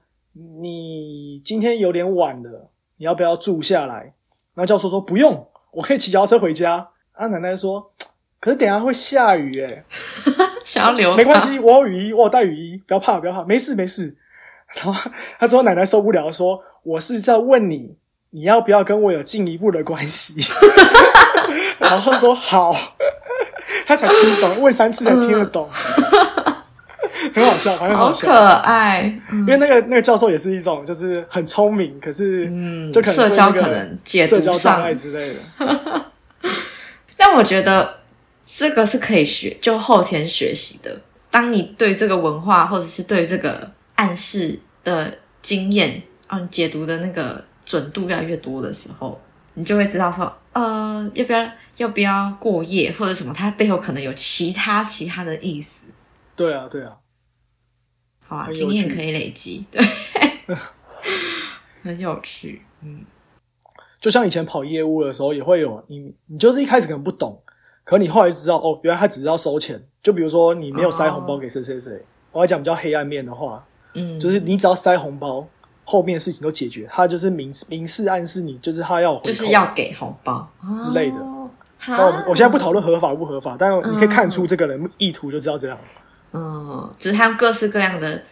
[0.60, 4.12] 你今天有点晚了，你要不要住下来？”
[4.54, 7.92] 然后教授说：“不用，我可以骑脚踏车回家。”啊，奶奶说
[8.40, 9.84] ：“可是等一下会下雨诶，
[10.64, 14.16] 想要留他，没关系，我有雨衣，我有带雨衣，不要怕，不要怕，没事没事。”
[14.82, 17.96] 然后他之后奶奶受不了，说：“我是在问你，
[18.30, 20.34] 你要不要跟我有进一步的关系？”
[21.78, 22.74] 然后说：“好。”
[23.86, 25.68] 他才听懂，问三次才听得懂，
[27.34, 28.12] 很好笑，反正很好。
[28.12, 36.04] 可爱，因为那个那个教授也是一种，就是很聪明，可是嗯就可能社交可能解社交障碍之类的。
[37.16, 37.98] 但我觉得
[38.44, 41.00] 这个是可以学，就后天学习的。
[41.30, 45.12] 当你对这个文化或者是对这个暗示的
[45.42, 49.20] 经验，嗯，解读的那个准度越来越多的时候，
[49.54, 55.86] 你就会知道说，呃，要不要要不要过夜或者什么，它背后可能有其他其他的意思。
[56.34, 56.96] 对啊，对啊，
[58.26, 59.84] 好啊，经验可以累积，对，
[61.82, 62.62] 很有趣。
[62.82, 63.04] 嗯，
[64.00, 67.42] 就像以前跑业务的时候，也会有你，你就是一开始可能不懂，
[67.84, 69.82] 可你后来就知道哦，原来他只是要收钱。
[70.02, 75.48] 就比如说你没有塞红包给谁谁谁，我要讲比较黑暗面的话，嗯，就是你只要塞红包，
[75.84, 81.16] 后面事情都解决，他就是明明示暗示你，就是他要就是要给红包之类的
[81.86, 85.78] 我们我现在不讨论合法不合法，但你可以看出这个人意图就知道这样。
[86.32, 88.22] 嗯，只是他用各式各样的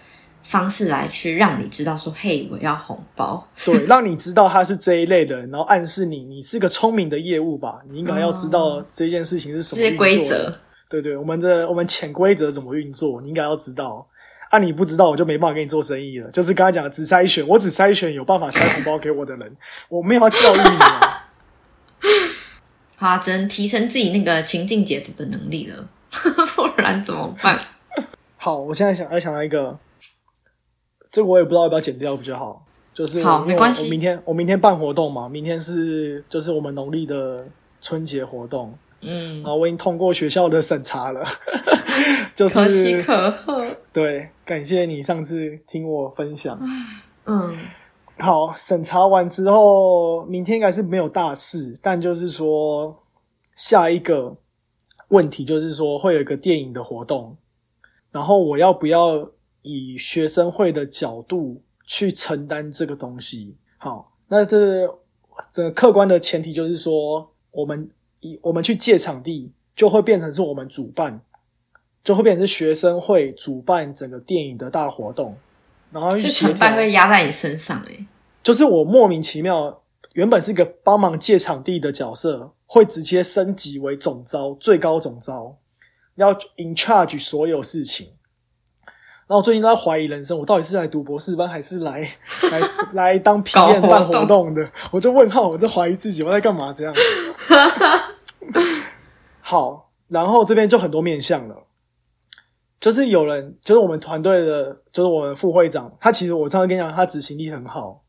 [0.42, 3.46] 方式来去让你知道说，嘿，我要红包。
[3.64, 10.52] 对，让你知道他是这一类的人，然后暗示你，你是个聪明的业务吧，你应该要知道这件事情是什么规则。
[10.88, 14.06] 对对，我们的我们潜规则怎么运作，你应该要知道。
[14.52, 16.30] 啊，你不知道，我就没办法跟你做生意了。
[16.30, 19.56] 就是刚才讲的，只筛选，我只筛选有办法塞红包给我的人，
[19.88, 21.28] 我没有要教育你啊。
[22.98, 25.88] 好啊，只能提升自己那个情境解读的能力了，
[26.54, 27.58] 不然怎么办？
[28.36, 29.78] 好，我现在想要想到一个，
[31.10, 32.66] 这个我也不知道要不要剪掉比较好。
[32.94, 37.42] 就是好没关系我明天我明天办活动嘛，明天是就是我们农历的
[37.80, 41.22] 春节活动，嗯然，后我已经通过学校的审查了，
[42.34, 43.66] 就可喜是可贺。
[43.92, 46.58] 对，感谢你上次听我分享。
[47.26, 47.58] 嗯
[48.18, 53.02] 好，审查完之后，明天应该是没有大事，但就是说
[53.56, 54.36] 下一个
[55.08, 57.36] 问题就是说会有一个电影的活动，
[58.10, 59.28] 然后我要不要
[59.62, 63.56] 以学生会的角度去承担这个东西？
[63.78, 64.86] 好，那这
[65.50, 67.90] 这个客观的前提就是说，我们以
[68.42, 71.20] 我们去借场地，就会变成是我们主办，
[72.04, 75.36] 就会变成是学生会主办整个电影的大活动，
[75.90, 77.98] 然后去就协调成败会压在你身上哎、
[78.42, 79.82] 就是我莫名其妙，
[80.14, 85.56] 原本是个帮忙借场地的角色，会直接升级为总招，最高总招，
[86.16, 88.08] 要 in charge 所有事情。
[89.28, 92.00] 然后我最近都在怀疑人生，我到底是来读博士班，还是来
[92.50, 92.60] 来
[92.92, 94.70] 来当皮验办活动动的？
[94.90, 96.92] 我就问号，我在怀疑自己，我在干嘛这样？
[99.40, 101.66] 好，然后这边就很多面向了。
[102.80, 108.02] 就是有人，就是我们团队的，就是我们副会长，他其实我上次跟你讲，他执行力很好，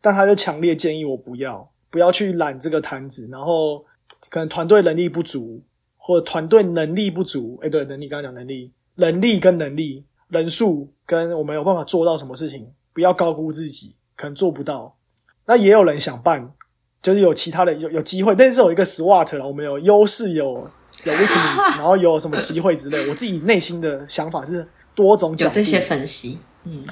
[0.00, 3.84] 但他就强烈建议我不要不要去揽这个摊子，然后
[4.30, 5.60] 可能团队能力不足，
[5.96, 14.96] 或者团队能力不足，哎，对，能力刚刚讲能力，能力跟能力，人数跟我们有办法做到什么事情，不要高估自己，可能做不到。
[15.46, 16.54] 那也有人想办，
[17.02, 20.52] 就是有其他的有有机会，但是有一个 SWOT 了，我们有优势有
[21.04, 23.08] 有 weakness， 然后有什么机会之类。
[23.08, 26.84] 我自己内心的想法是多种角度有这些分析，嗯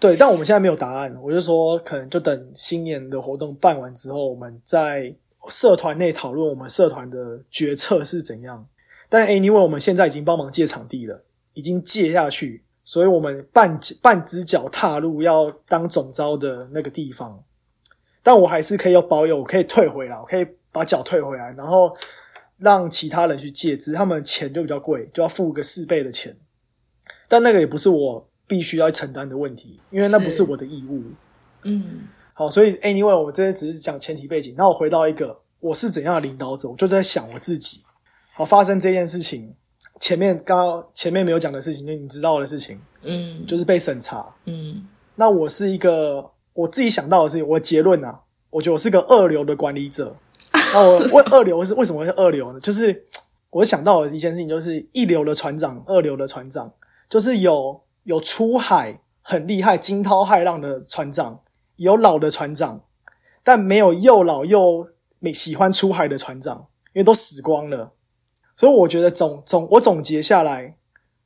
[0.00, 5.14] 对，但我们现在没有答案，我就说可能就等新年的活动办完之后，我们在
[5.48, 8.66] 社团内讨论我们社团的决策是怎样。
[9.08, 11.22] 但 anyway，我们现在已经帮忙借场地了，
[11.54, 17.40] 已经借下去，所以我们半半只脚踏入要当总招的那个地方。
[18.22, 21.92] 但我还是可以有保有，我可以退回来，我可以把脚退回来，然后
[22.58, 26.36] 让其他人去借，只是他们钱就比较贵，就要付个四倍的钱。
[27.28, 31.02] 但那个也不是我必须要承担的问题，因为那不是是我的义务。
[31.64, 34.54] 嗯好，所以 anyway，我这些只是讲前提背景。
[34.56, 37.82] 那我回到一个我是怎样的领导者，我就在想我自己。
[38.34, 39.54] 好，发生这件事情，
[40.00, 44.34] 前面刚刚前面没有讲的事情，就你知道的事情，嗯就是被审查。
[44.46, 50.14] 嗯那我是一个我自己想到的是，我结论啊，我觉得我是个二流的管理者。
[50.74, 52.60] 那我问 二流是为什么是二流呢？
[52.60, 53.06] 就是
[53.50, 56.72] 我想到的一件事情，就是一流的船长，二流的船长，
[57.08, 61.40] 就是有有出海很厉害、惊涛骇浪的船长，
[61.76, 62.82] 有老的船长，
[63.42, 64.88] 但没有又老又
[65.18, 67.92] 没喜欢出海的船长，因为都死光了。
[68.56, 70.76] 所以我觉得总总我总结下来，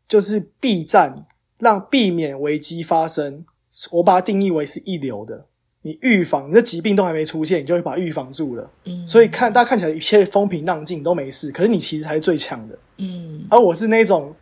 [0.09, 1.27] 就是避战，
[1.59, 3.45] 让避免危机发生。
[3.91, 5.47] 我把它定义为是一流的。
[5.83, 8.71] 你预防，你的疾病都还没出现，你就会把它预防住了。
[8.87, 12.77] 嗯，所以看大家看起来一切风平浪静都没事，可是你其实才是最强的。
[12.99, 14.35] 嗯而我是那种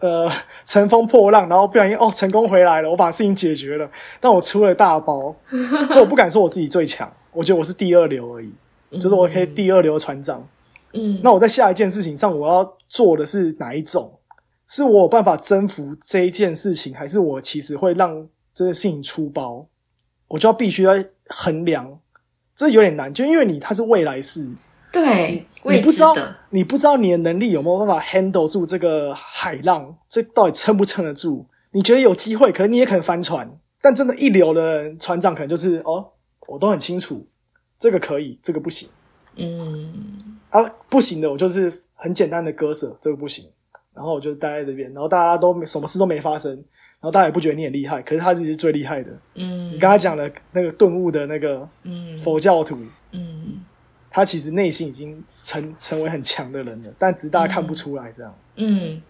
[0.00, 0.26] 呃
[0.64, 3.86] 乘风破浪，然后不小心哦成功回来了，我把事情解决了，
[4.20, 5.36] 但我出了大包，
[5.88, 8.50] 所以我不敢说我自己最强，我觉得我是第二流而已，
[8.98, 10.42] 就是我可以第二流船长。
[10.94, 14.18] 嗯那我在下一件事情上，我要做的是哪一种？
[14.66, 18.26] 是我有办法征服这一件事情，还是我其实会让
[18.56, 19.68] 这个事情出包？
[20.28, 20.92] 我就要必须要
[21.28, 22.00] 衡量，
[22.56, 24.50] 这有点难，就因为你它是未来式，
[24.90, 26.16] 对，你不知道
[26.50, 31.46] 你不知道你的能力有没有办法 handle 住这个海浪，这到底撑不撑得住？
[31.72, 33.46] 你觉得有机会，可能你也可能翻船，
[33.82, 36.12] 但真的，一流的人船长可能就是哦，
[36.48, 37.24] 我都很清楚，
[37.78, 38.88] 这个可以，这个不行
[39.36, 43.44] 嗯，啊，不行的，我就是很简单的割舍，这个不行，
[43.94, 46.64] 然后我就待在这边，然后大家都没什么事都没发生，然
[47.06, 49.10] 后大家也不觉得你很厉害，可是他自己是最厉害的。
[49.34, 52.78] 嗯你刚才讲的那个顿悟的那个嗯佛教徒，
[53.12, 53.64] 嗯
[54.10, 58.38] 他其实内心已经成成为很强的人了，但只是大家看不出来这样。
[58.56, 59.00] 嗯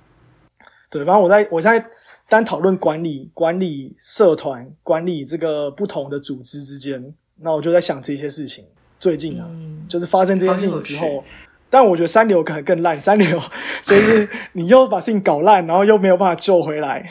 [0.91, 1.85] 对，反正我在我在
[2.29, 8.65] 单讨论管理、管理社团、管理这个不同的组织之间，那我就在想这些事情。
[8.99, 11.23] 最近啊，嗯，就是发生这件事情之后，
[11.69, 12.95] 但我觉得三流可能更烂。
[12.95, 13.41] 三流
[13.83, 17.11] 就是你又把事情搞烂，然后又没有办法救回来。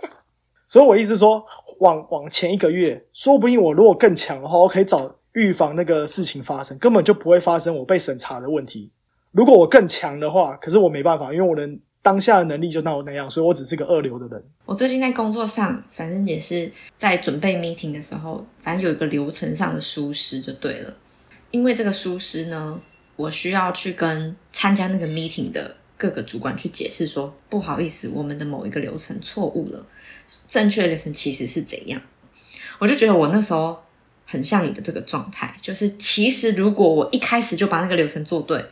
[0.68, 1.44] 所以我意思说，
[1.80, 8.90] 往往前一个月，说不定我如果更强的话，我可以早预防那个事情发生，根本就不会发生我被审查的问题。
[9.32, 11.68] 如果我更强的话，可是我没办法，因为我的
[12.02, 14.42] 当下的能力就那我那样，所以我只是个二流的人。
[14.64, 20.94] 我最近在工作上，反正也是在准备 meeting 的时候，反正有一个流程上的疏失就对了。
[21.50, 22.80] 因为这个疏失呢，
[23.22, 29.86] 我需要去跟参加那个 meeting 的各个主管去解释说，不好意思，我们的某一个流程错误了，
[30.48, 32.02] 正确的流程其实是怎样。
[32.80, 33.80] 我就觉得我那时候
[34.26, 38.64] 很像你的这个状态，就是其实如果我一开始就把那个流程做对，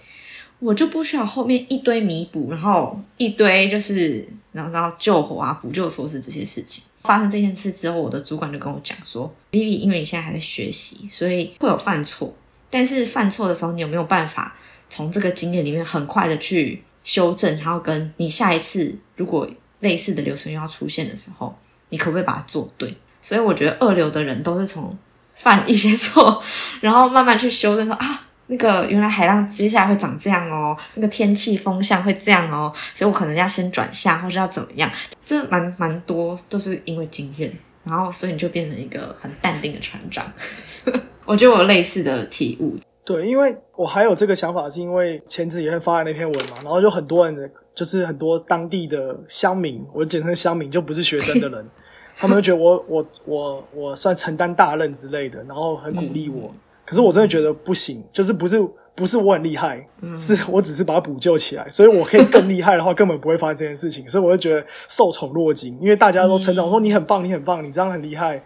[0.58, 6.82] 我就不需要后面一堆弥补，然后一堆就是然后然后救火啊、补救措施这些事情。
[7.04, 12.34] 发生这件事之后，我的主管就跟我讲说：“Vivi，因为你现在还在学习，所以会有犯错。
[12.70, 14.54] 但是犯错的时候，你有没有办法
[14.88, 19.48] 从这个经验里面很快的去修正，然后跟你下一次如果
[19.80, 21.54] 类似的流程又要出现的时候，
[21.88, 22.96] 你可不可以把它做对？
[23.20, 24.96] 所以我觉得二流的人都是从
[25.34, 26.42] 犯一些错，
[26.80, 34.90] 然后慢慢去修正说啊，那个原来海浪接下来会长这样哦，那个天气风向会这样哦，所以我可能要先转向，或者要怎么样，
[35.24, 37.52] 这蛮蛮多都是因为经验，
[37.84, 40.30] 然后所以你就变成一个很淡定的船长。
[41.24, 51.66] 我觉得我有类似的体悟，对，因为我还有这个想法，是因为前几天发的那篇文嘛，然后就很多人的，就是很多当地的乡民，我简称乡民，就不是学生的人，
[52.16, 56.52] 他们就觉得我我我我算承担大任之类的，然后很鼓励我。
[56.84, 58.60] 可是我真的觉得不行，就是不是
[58.94, 59.86] 不是我很厉害，
[60.16, 64.06] 是我只是把它补救起来，所以我可以更厉害的话，根本不会发生这件事情。
[64.08, 68.42] 所以我就觉得受宠若惊，因为大家都称赞我说你很棒，你很棒，你这样很厉害。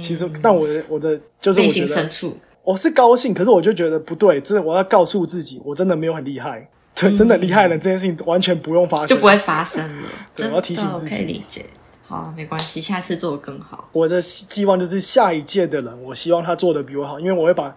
[0.00, 2.08] 其实，但我的我的就是我觉得
[2.64, 6.68] 我是高兴，可是我就觉得不对，真的我要告诉自己，我真的没有很厉害。
[6.96, 10.08] 对，真的厉害的人，这件事情完全不用发生，就不会发生了。
[10.34, 11.64] 对我要提醒自己可以理解。
[12.08, 13.88] 好，没关系，下次做的更好。
[13.92, 17.72] 我的希望就是下一届的人，我希望他做的比我好，因为我会把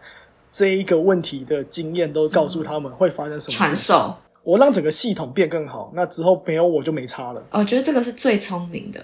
[0.51, 5.91] 这一个问题的经验都告诉他们会发生什么传，授，我让整个系统变更好。
[5.93, 7.43] 那之后没有我就没差了。
[7.51, 8.99] 我觉得这个是最聪明的。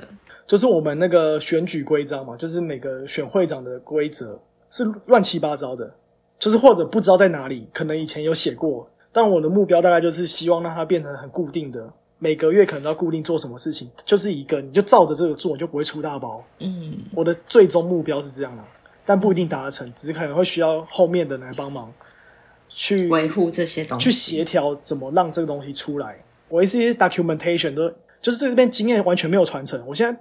[0.48, 4.40] 就是我们那个选举规章嘛，就是每个选会长的规则
[4.70, 5.92] 是乱七八糟的，
[6.38, 16.44] 就是或者不知道在哪里，可能以前有写过，但我的目标大概就是希望让它变成很固定的，每个月可能要固定做什么事情，就是一个你就照着这个做，你就不会出大包。
[16.60, 18.64] 嗯，我的最终目标是这样的，
[19.06, 21.94] 但不一定达成，只是可能会需要后面的人来帮忙
[22.68, 26.16] 去维护这些东西，去协调怎么让这个东西出来。
[26.50, 27.90] 我一些 documentation 都
[28.22, 29.82] 就是这边经验完全没有传承。
[29.86, 30.20] 我现在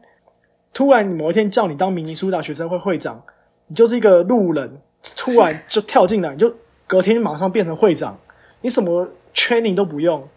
[0.73, 3.23] 突然某一天叫你当明尼苏达学生会会长，
[3.67, 4.81] 你就是一个路人，
[5.17, 6.55] 突然就跳进来，你就
[6.87, 8.19] 隔天马上变成会长，
[8.61, 10.29] 你什么 training 都不用，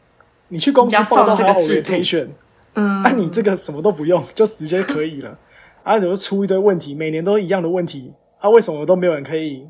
[0.47, 2.29] 你去公司报道还 orientation，
[2.75, 5.37] 嗯，啊，你这个什么都不用，就直接可以了。
[5.83, 9.67] 啊，你就出一堆问题，每年都一样的问题，啊，为什么都没有人可以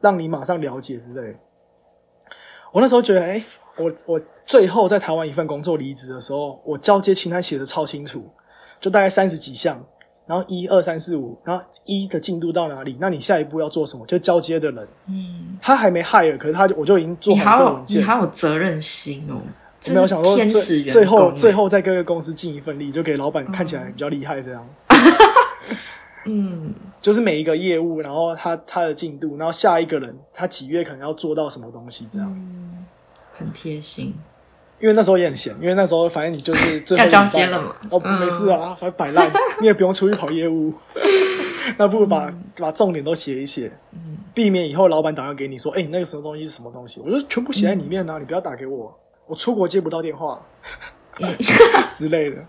[0.00, 1.38] 让你马上了解之类的？
[2.72, 3.42] 我那时候觉得，哎、
[3.76, 8.28] 我我最后在台湾一份工作离职的时候，我交接清单写的超清楚，
[8.80, 9.82] 就大概三十几项，
[10.26, 12.96] 然后一二三四五，然后一的进度到哪里？
[13.00, 14.06] 那你下一步要做什么？
[14.06, 18.04] 就交接的人，嗯，他还没 hire，可是他就我就已经做你好有好这个文件你。
[18.04, 19.40] 好有责任心哦，
[19.86, 20.36] 我没有想说
[20.90, 24.68] 最后最后，后在各个公司尽一份力，就给老板看起来比较厉害这样。
[24.88, 24.96] 嗯，
[27.00, 32.28] 就是每一个业务，然后他他的进度，然后下一个人他几月可能要做到什么东西这样。
[33.36, 34.12] 很贴心，
[34.80, 38.20] 因为那时候也很闲，因为那时候反正你就是最后 要交一礼拜接了嘛哦，嗯。
[38.20, 40.74] 没事啊，反正摆烂， 你也不用出去跑业务，
[41.78, 43.70] 那不如把把重点都写一写，
[44.34, 48.92] 避免以后老板打电话给你说，哎、你那个什么东西是什么东西，我就全部写在里面啊，你不要打给我，
[49.26, 50.44] 我出国接不到电话，
[51.92, 52.44] 之类的。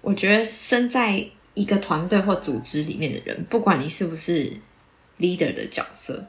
[0.00, 4.52] 我觉得身在一个团队或组织里面的人，不管你是不是
[5.18, 6.24] leader 的角色，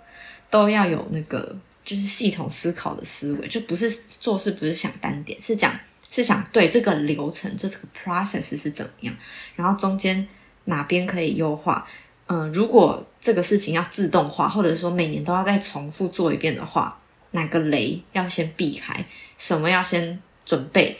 [0.49, 5.73] 都要有那个就是系统思考的思维，就不是做事不是想单点，是讲
[6.09, 9.15] 是想对这个流程，这个 process 是怎么样，
[9.55, 10.27] 然后中间
[10.65, 11.87] 哪边可以优化。
[12.27, 16.97] 嗯、如果这个事情要自动化，或者说每年都要再重复做一遍的话，
[17.31, 19.05] 哪个雷要先避开，
[19.37, 20.97] 什么要先准备？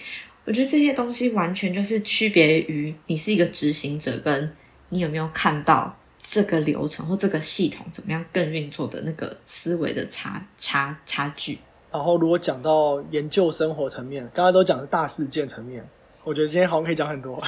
[0.52, 4.52] 我觉得这些东西完全就是区别于你是一个执行者，跟
[4.90, 11.58] 你有没有看到这个流程或这个系统怎么样更运作的那个思维的差差差距。
[11.90, 15.88] 然后如果讲到研究生活层面，刚才都讲的大事件层面，
[16.26, 17.42] 我觉得今天好像可以讲很多。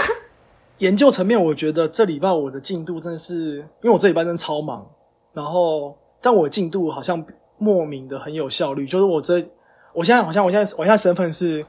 [0.80, 4.86] 研究层面，我觉得这礼拜我的进度真的是，因为我这礼拜真的超忙，
[5.32, 7.24] 然后但我进度好像
[7.56, 9.42] 莫名的很有效率，就是我这
[9.94, 11.64] 我现在好像我现在我现在身份是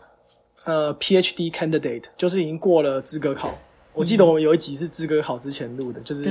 [0.66, 3.57] 呃 PhD candidate，就是已经过了资格考。
[3.93, 6.24] 我记得我们有一集是资格考之前录的，就是，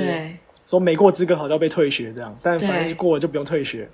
[0.64, 3.88] 说没过资格考就要被退学这样，但反正对就过了就不用退学。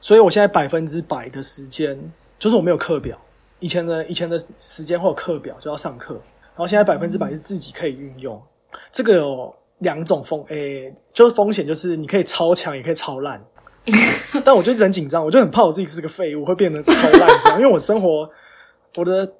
[0.00, 1.98] 所以我现在百分之百的时间
[2.38, 3.18] 就是我没有课表，
[3.60, 8.40] 以前的以前的时间或有课表就要上课，然后现在百分之百是自己可以运用。
[8.92, 13.42] 这个有两种风，诶、就是风险就是你可以超强，也可以超烂。
[14.44, 17.60] 但我就一直很紧张，我就很怕我自己是个废物，会变得超烂这样。
[17.60, 18.28] 因为我生活，
[18.96, 19.32] 我的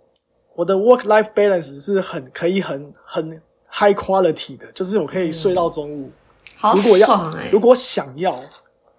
[0.55, 6.11] 我的 work life balance 是很可以很很 high quality 的，就是我可以睡到中午。
[6.57, 8.41] 好如果要如果想要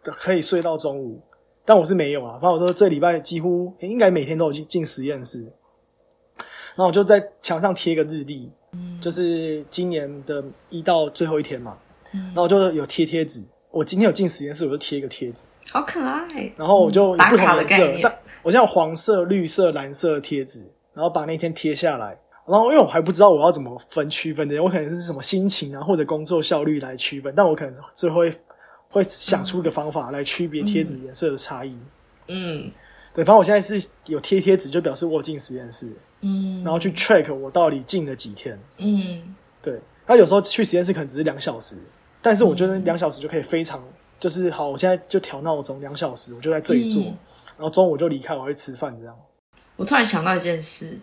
[0.03, 1.19] 的可以睡到中午，
[1.65, 2.33] 但我是没有啊。
[2.33, 5.41] 反正我说这礼拜几乎、诶应该每天都有进进实验室，
[6.37, 8.49] 然后我就在墙上贴一个日历，
[9.01, 11.77] 就是今年的一到最后一天嘛，
[12.11, 13.43] 然后我就有贴贴纸。
[13.71, 16.51] 我今天有进实验室，我就贴一个贴纸，好可爱。
[16.55, 18.13] 然后我就不同颜色，卡的概念但
[18.43, 22.17] 我现在有黄色、绿色、蓝色的贴纸，然后把那天贴下来。
[22.45, 28.33] 然后因为我还不知道我要怎么分区分的，我可能是什么心情啊或者工作效率来区分，但我可能最后会
[28.89, 31.77] 会想出一个方法来区别贴纸颜色的差异。
[32.29, 32.71] 嗯
[33.13, 35.91] 对，反正我现在是有贴贴纸，就表示我进实验室，
[36.21, 38.57] 嗯然后去 track 我到底进了几天。
[38.77, 41.75] 嗯对，他有时候去实验室可能只是两小时，
[42.21, 43.83] 但是我觉得两小时就可以非常，
[44.19, 47.17] 就是好，我现在就调闹钟两小时，我就在这里做，嗯
[47.57, 49.15] 然后中午就离开，我要去吃饭这样。
[49.77, 50.95] 我突然想到一件事，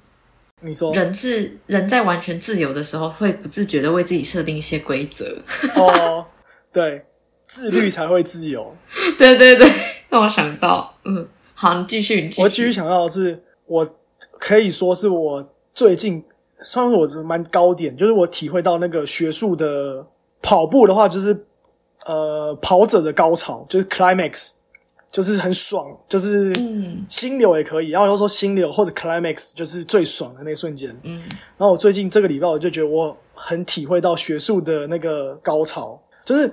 [0.60, 5.36] 你说人是人在完全自由的时候，会不自觉的为自己设定一些规则。
[5.74, 6.24] 哦，
[6.72, 7.04] 对，
[7.48, 8.72] 自律才会自由。
[9.18, 9.68] 对对对，
[10.08, 12.42] 让我想到，嗯，好，你继续，你继续。
[12.42, 13.88] 我继续想到的是，我
[14.38, 16.24] 可以说是我最近
[16.60, 20.06] 算是我蛮高点，就是我体会到那个学术的
[20.40, 21.46] 跑步的话，就是
[22.06, 24.52] 呃跑者的高潮，就是 climax，
[25.10, 27.90] 就是很爽，就是嗯心流也可以。
[27.90, 30.90] 然后又说心流或者 climax 就是最爽的那一瞬间。
[31.02, 31.22] 嗯
[31.56, 36.50] 然后我最近这个礼拜，我就觉得我很体会到学术的那个高潮，就是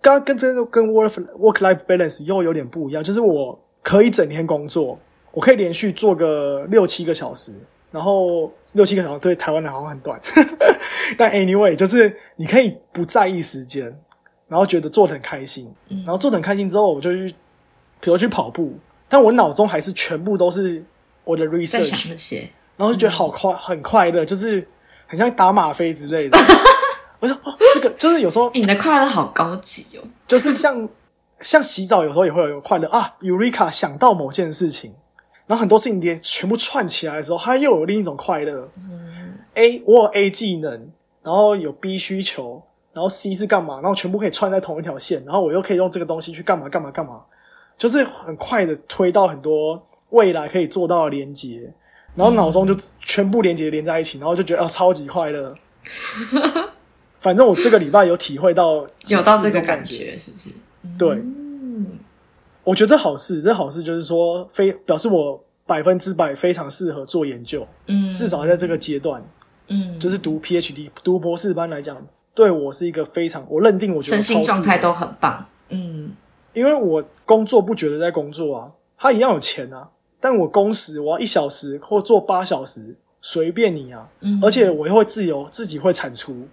[0.00, 4.98] 刚跟这个跟 work work life balance 又有点不一样，就是我可以整天工作，
[5.32, 7.52] 我可以连续做个六七个小时，
[7.90, 10.20] 然后六七个小时对台湾人好像很短，
[11.18, 13.96] 但 anyway 就是你可以不在意时间，
[14.48, 17.34] 然后觉得做的很开心，然后做的很开心之后，我就去，
[18.00, 20.84] 比如去跑步，但我脑中还是全部都是
[21.24, 22.44] 我的 research，
[22.76, 24.66] 然后就觉得好快，很快乐，就是
[25.06, 26.38] 很像打吗啡之类的。
[27.20, 30.02] 我说哦，这个就是有时候欸你的快乐好高级哦。
[30.26, 30.86] 就是像
[31.40, 33.14] 像洗澡，有时候也会有快乐啊。
[33.20, 34.92] Eureka 想到某件事情，
[35.46, 38.68] 然后很多事情连全部串起来的时候，它又有另一种快乐。
[38.76, 40.90] 嗯 A 我有 A 技能，
[41.22, 42.60] 然后有 B 需求，
[42.94, 47.20] 然后 C 是干嘛，然后全部可以串在同一条线，然后我又可以用这个东西去干嘛干嘛干嘛，
[47.76, 51.70] 就是很快的推到很多未来可以做到的连接，
[52.14, 55.54] 然后脑中就全部连接连在一起，然后就觉得啊超级快乐。
[57.18, 60.50] 反正我这个礼拜有体会到有到这个种感感觉，是不是？
[60.98, 61.98] 对，嗯
[62.62, 69.22] 我觉得这好事，这好事就是说，非表示我百分之百非常适合做研究，嗯，至少在这个阶段，
[69.68, 71.96] 嗯，就是读 PhD、读博士班来讲，
[72.34, 75.46] 对我是一个非常，我认定我觉得身心状态都很棒。
[75.68, 76.12] 嗯
[76.52, 79.88] 因为我工作不觉得在工作啊，他一样有钱啊，
[80.20, 86.46] 但我工时我要一小时或做八小时，随便你啊，嗯，而且我又会自由，自己会产出，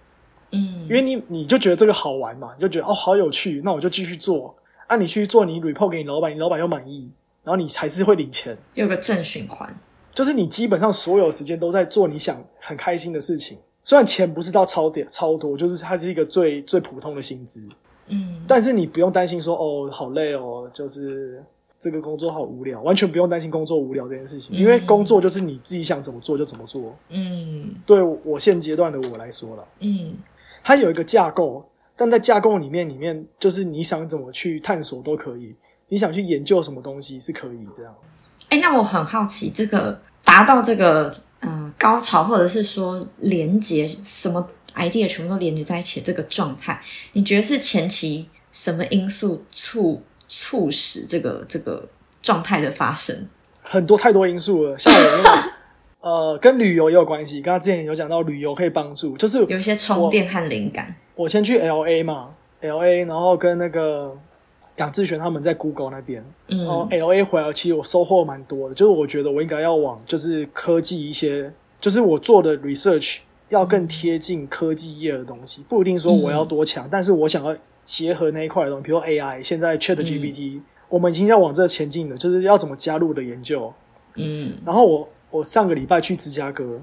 [0.50, 4.54] 嗯，因为你你就觉得这个好玩嘛，你就觉得哦好有趣，那我就继续做。
[4.88, 7.10] 啊，你去做，你 report 给你老板，你老板又满意，
[7.44, 8.58] 然后你才是会领钱。
[8.74, 9.74] 有个正循环。
[10.12, 13.58] 就是你基本上所有时间都在做你想很开心的事情。
[13.84, 17.62] 虽然钱不是到超点超多，就是它是一个最最普通的薪资，
[18.06, 18.42] 嗯。
[18.46, 21.42] 但是你不用担心说哦好累哦，就是
[21.78, 26.96] 这个工作好无聊，完全不用担心工作无聊这件事情，因为工作就是你自己想怎么做就怎么做。
[27.08, 27.74] 嗯。
[27.84, 30.14] 对我现阶段的我来说了，嗯。
[30.62, 31.64] 它有一个架构，
[31.96, 35.56] 但在架构里面，里面就是你想怎么去探索都可以，
[35.88, 37.92] 你想去研究什么东西是可以这样。
[38.48, 46.80] 哎，那我很好奇，这个达到这个嗯、呃高潮，或者是说连接什么 idea 全部都连接在一起的这个状态，
[47.12, 51.86] 你觉得是前期什么因素促促使这个这个
[52.22, 53.28] 状态的发生？
[53.62, 55.52] 很多太多因素了，像我那个
[56.08, 57.40] 呃，跟旅游也有关系。
[57.40, 60.92] 刚刚之前有讲到旅游可以帮助，就是有一些充电和灵感。
[61.14, 64.18] 我先去 L A 嘛，L A，然后跟那个
[64.76, 68.74] 杨志璇他们在 Google 那边，然后嗯 L A 回来，其实我收获蛮多的。
[68.74, 73.18] 就是我觉得我应该要往就是科技一些，就是我做的 research
[73.50, 77.54] 要更贴近科技业的东西，不一定说我要多强，但是我想要
[77.84, 83.72] 结合那一块的东西，比如 AI，现在 Chat GPT，、我们已经要往这前进了，就是要怎么加入的研究。
[84.14, 86.80] 嗯然后我我上个礼拜去芝加哥，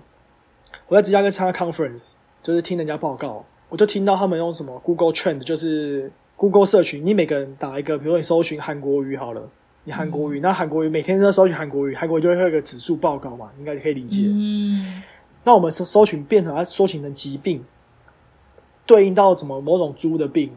[0.87, 2.13] 我在芝加哥参加 conference，
[2.43, 9.49] 就是听人家报告，我就听到他们用什么 Google Trend，就是 Google 社群，你每个人打一个，比如说你搜寻韩国语好了，
[9.83, 14.23] 你韩国语，那韩国语每天都在搜寻韩国语，韩国语就会有一个指数报告嘛，应该可以理解。
[14.25, 15.03] 嗯
[15.43, 17.61] 那我们搜搜寻变成它搜寻成疾病，
[18.85, 20.49] 对应到什么某种猪的病，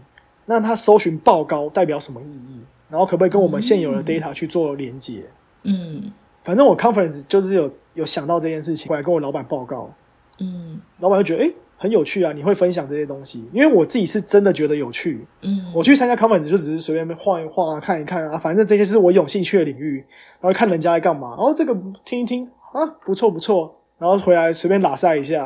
[0.47, 2.61] 那它搜寻报告代表什么意义？
[2.89, 5.25] 然后可不可以跟我们现有的 data 去做连接？
[5.65, 6.13] 嗯
[6.45, 9.93] 反正我 conference 就是有有想到这件事情，回来跟我老板报告，
[10.39, 15.27] 嗯老板就觉得诶很有趣啊，你会分享这些东西，因为我自己是真的觉得有趣。
[15.43, 19.97] 嗯，我去参加 conference 就只是随便画一画啊，看一看啊，反正这些是我有兴趣的领域，
[20.41, 25.43] 然后看人家在干嘛，然后这个听一听啊，不错不错，然后回来随便拉塞一下，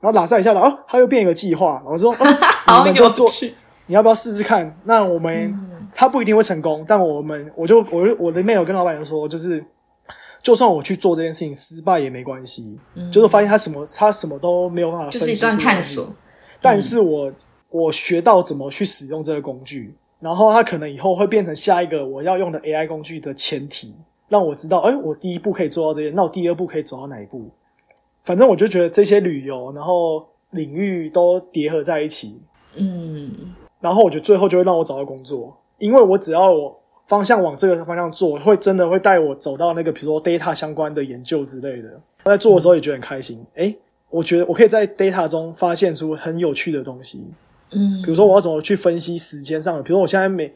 [0.00, 2.26] 然后拉塞一下了，哦、他又变一个计划，我说、哦、 你
[2.72, 3.30] 好们就做，
[3.86, 4.76] 你要不要试试看？
[4.82, 5.56] 那我们、
[5.94, 9.64] 他不一定会成功，但我们我就我就我的 mail 跟老板娘说，就是
[10.42, 12.78] 就算我去做这件事情失败也没关系，
[13.12, 16.06] 就是发现他什么他什么都没有办法就是一段探索。
[16.60, 17.32] 但是我
[17.70, 23.94] 我学到怎么去使用这个工具，然后它可能以后会变成下一个我要用的 AI 工具的前提，
[24.28, 27.48] 让我知道，哎，我第一步可以做到这些，那我第二步可以走到哪一步？
[28.24, 32.40] 反正我就觉得这些旅游，然后领域都叠合在一起，
[32.76, 36.79] 嗯然后我觉得最后就会让我找到工作，因为我只要我
[37.10, 41.88] 方向往这个方向做，会真的会带我走到那个比如说 data 相关的研究之类的。
[42.22, 43.76] 在做的时候也觉得很开心，诶，
[44.10, 47.20] 我觉得我可以在 data 中发现出很有趣的东西。
[47.72, 50.52] 嗯，比如说我要怎么去分析时间上的，比如说我现在每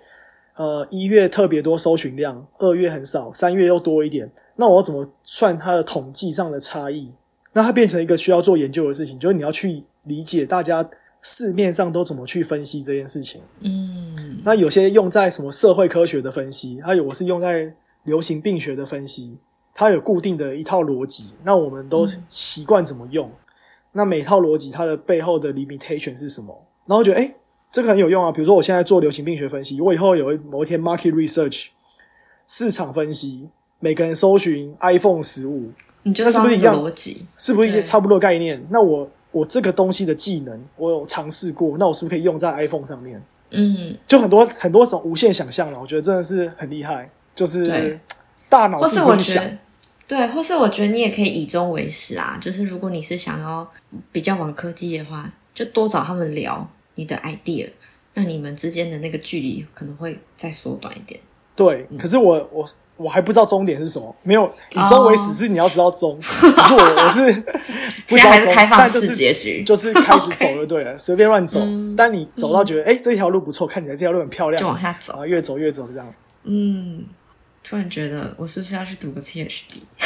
[0.55, 7.11] 呃一月特别多搜寻量，二月很少，三月又多一点，那我要怎么算它的统计上的差异？
[7.53, 10.89] 那它变成一个需要做研究的事情，就是你要去理解大家
[11.25, 13.41] 市面上都怎么去分析这件事情。
[13.63, 19.39] 嗯那有些用在什么社会科学的分析，还有我是用在流行病学的分析，
[19.75, 23.31] 它有固定的一套逻辑，那我们都习惯怎么用。
[23.93, 26.67] 那每套逻辑它的背后的 limitation 是什么？
[26.85, 27.35] 然后觉得哎、诶
[27.73, 28.31] 这个很有用啊。
[28.31, 31.69] 比如说我现在做流行病学分析，我以后有一某一天 market research
[32.47, 33.49] 市场分析，
[33.81, 35.71] 每个人搜寻 iPhone 十五，
[36.03, 37.27] 你就那是不是一样个逻辑？
[37.39, 38.63] 是不是一些差不多概念？
[38.69, 43.21] 那我我这个东西的技能，我有尝试过，那我是不是可以用在 iPhone 上面？
[43.51, 48.01] 嗯，就很多很多种无限想象了，我觉得真的是很厉害，就是对
[48.49, 49.59] 大脑或自己想是我觉得，
[50.07, 52.39] 对，或是我觉得你也可以以终为始啊。
[52.41, 53.69] 就是如果你是想要
[54.13, 57.69] 比较往科技的话，就多找他们聊你的 idea，
[58.15, 61.21] 那你们之间的那个距离可能会再缩短一点。
[61.57, 61.87] 对。
[61.91, 62.67] 嗯可是我我
[62.97, 67.33] 我还不知道终点是什么，没有以终为始哦是你要知道终，可是我 我是
[68.07, 71.61] 不知现在道终，还是开放但就是式结局，就是开始走就 对了，随便乱走。
[71.61, 71.95] 嗯。
[71.97, 75.25] 但你走到觉得哎、诶这条路不错，看起来这条路很漂亮，就往下走。
[75.25, 76.15] 越走越走这样。
[76.45, 77.05] 嗯，
[77.63, 79.83] 突然觉得我是不是要去读个 PhD？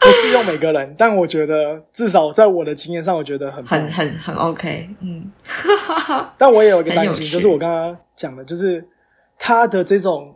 [0.00, 4.88] 不适用每个人，但我觉得至少在我的经验上，我觉得很很很很 OK。
[5.00, 5.30] 嗯。
[6.38, 8.82] 但我也有一个担心，就是我刚刚讲的，就是
[9.38, 10.34] 他的这种，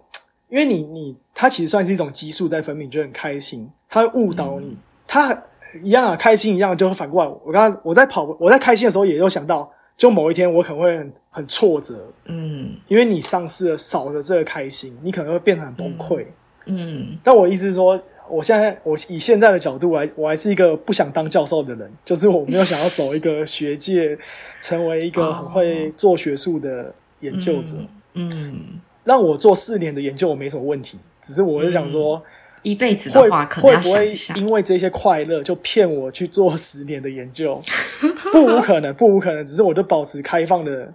[0.54, 5.36] 因为你你他其实算是一种激素在分泌，你就很开心，他会误导你，他
[5.82, 7.30] 一样啊，开心一样就会反过来。
[7.44, 16.24] 我刚刚我在跑，我在开心的时候，也有想到，就某一天我可能会很很挫折，嗯因为你丧失了少了这个开心，你可能会变得很崩溃。
[16.66, 18.00] 嗯但我意思是说，
[18.30, 24.16] 我现在我以现在的角度来，我还是一个不想当教授的人，就是我没有想要走一个 学界，
[24.60, 27.76] 成为一个很会做学术的研究者。
[28.16, 32.22] 嗯，让我做四年的研究，我没什么问题，只是我是想说，
[32.62, 34.14] 一辈子会的话可能会不会。
[34.34, 37.62] 因为这些快乐就骗我去做十年的研究？
[38.32, 40.92] 不无可能，不无可能，只是我就保持开放的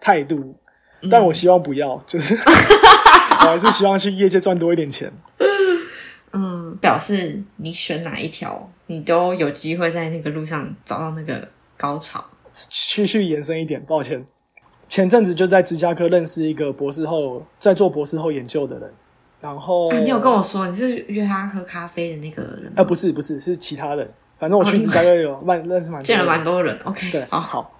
[0.00, 0.56] 态度，
[1.10, 2.34] 但我希望不要，就是
[3.42, 5.12] 我还是希望去业界赚多一点钱。
[6.32, 12.24] 嗯，表示你选哪一条，你都有机会在那个路上找到那个高潮。
[12.52, 14.26] 继续延伸一点，抱歉。
[14.88, 18.90] 前阵子就在芝加哥认识一个博士后，在做博士后研究的人，
[19.40, 22.72] 然后、啊，你有跟我说你是约他喝咖啡的那个人吗？
[22.76, 24.08] 呃，不是不是是其他人，
[24.38, 26.78] 反正我去芝加哥有蛮认识蛮多见了蛮多人。
[26.84, 27.70] OK，对，好，好，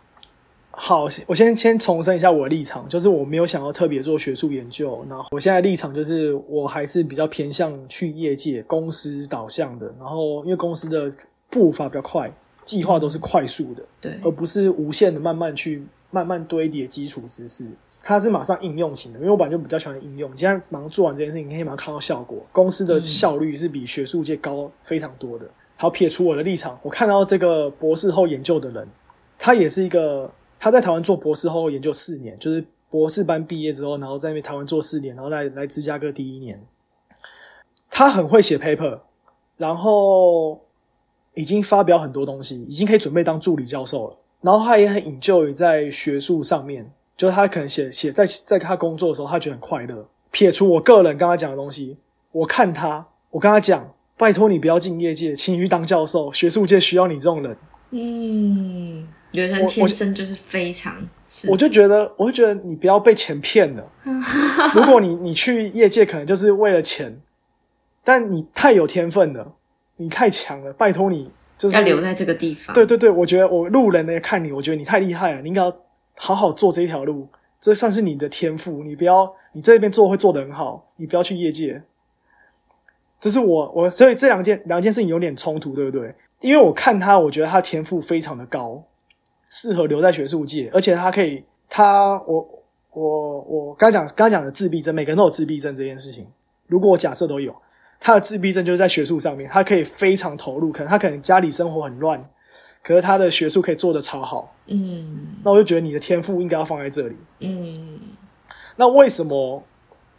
[0.70, 11.10] 好，我先先重申一下我的立场，就是我没有想要特别做学术研究，然后我现在立场就是我还是比较偏向去业界公司导向的，然后因为公司的
[11.48, 12.30] 步伐比较快，
[12.64, 17.66] 计划都是快速的，对，而不是无限的慢慢去慢慢堆叠基础知识。
[18.02, 20.32] 它是马上应用型的，因为我本来就比较喜欢应用。
[20.32, 22.38] 你现在马上做完这件事情，你可以马上看到效果。
[22.52, 25.44] 公司的效率是比学术界高非常多的。
[25.76, 28.88] 好，撇除我的立场，我看到这个博士后研究的人，
[29.38, 36.64] 他也是一个他在台湾做博士后研究四年，就是博士班毕业之后，然后在台湾做四年，然后来来芝加哥第一年。
[37.90, 39.00] 他很会写 paper，
[39.56, 40.60] 然后
[41.34, 44.16] 已经发表很多东西，已经可以准备当助理教授了。
[44.40, 50.08] 然后他也很 enjoy 在学术上面，就是他可能写写在在他工作的时候，他觉得很快乐。
[50.30, 51.96] 撇除我个人跟他讲的东西，
[52.32, 57.56] 我看他，我跟他讲，拜托你不要进业界，请你去当教授，学术界需要你这种人。
[57.90, 60.94] 嗯，有人我天生就是非常
[61.26, 63.90] 是我就觉得，我就觉得你不要被钱骗了。
[64.74, 67.18] 如果你你去业界，可能就是为了钱，
[68.04, 69.54] 但你太有天分了，
[69.96, 72.72] 你太强了，拜托你就是要留在这个地方。
[72.72, 75.76] 对对对，我觉得我路人呢看你，我觉得你太厉害了，你应该要
[76.14, 77.28] 好好做这一条路，
[77.60, 78.84] 这算是你的天赋。
[78.84, 81.82] 你不要你这边做会做得很好，你不要去业界。
[83.20, 86.14] 这是我我所以这两件两件事情有点冲突，对不对？
[86.40, 88.80] 因为我看他，我觉得他天赋非常的高，
[89.50, 92.48] 适合留在学术界，而且他可以，他我
[92.92, 96.24] 我我刚讲刚讲的自闭症，每个人都有自闭症这件事情。
[96.68, 97.52] 如果我假设都有，
[98.00, 102.24] 他的自闭症就是在学术上面，他可以非常投入，可能他可能家里生活很乱，
[102.82, 104.54] 可是他的学术可以做的超好。
[104.66, 107.16] 嗯那我就觉得你的天赋应该要放在这里。
[107.40, 107.98] 嗯
[108.76, 109.62] 那为什么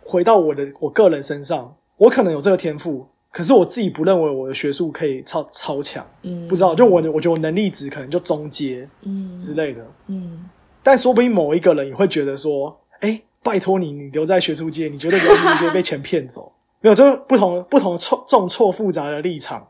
[0.02, 9.86] 回到我的我个人身上，我可能有这个天赋，可是我自己不认为我的学术可以超超强，嗯，不知道，就我我觉得我能力值可能就中阶嗯之类的。
[10.08, 10.50] 嗯
[10.82, 16.52] 但说不定某一个人也会觉得说，哎，拜托你，你留在学术界，你绝对不要去那些被钱骗走。
[16.82, 19.68] 没有，就是不同不同错重错复杂的立场，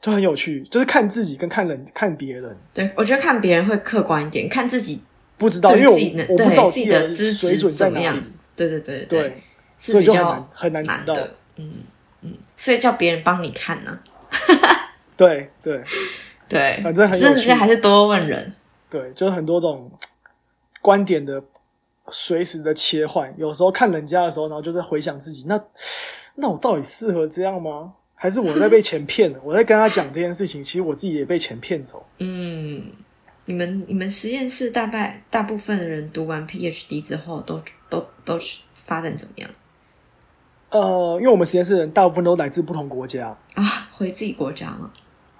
[0.00, 2.56] 就很有趣，就是看自己跟看人看别人。
[2.72, 5.02] 对，我觉得看别人会客观一点，看自己
[5.36, 8.24] 不知道，因为对自己能我我不知道我对自己的的资水准在哪里怎么样。
[8.56, 9.42] 对对对对，
[9.78, 11.14] 是比较所以就很难很难知道。
[11.56, 11.72] 嗯
[12.22, 14.00] 嗯，所以叫别人帮你看呢、
[15.16, 15.82] 对对
[16.48, 18.54] 对，反正很有真的趣是还是多问人。
[18.88, 19.90] 对，就是很多种
[20.80, 21.42] 观点的
[22.10, 23.32] 随时的切换。
[23.36, 25.60] 有时候看人家的时候，然后就在回想自己，那
[26.34, 27.94] 那我到底适合这样吗？
[28.14, 29.38] 还是我在被钱骗了？
[29.44, 32.04] 我在跟他讲这件事情，其实我自己也被钱骗走。
[32.18, 32.90] 嗯，
[33.44, 37.60] 你们你们实验室大概大部分的人读完 PhD 之后都
[37.90, 39.50] 都都是发展怎么样
[40.70, 43.64] 呃，因为我们实验室的人大部分都来自不同国家，啊？
[43.92, 44.90] 回自己国家吗？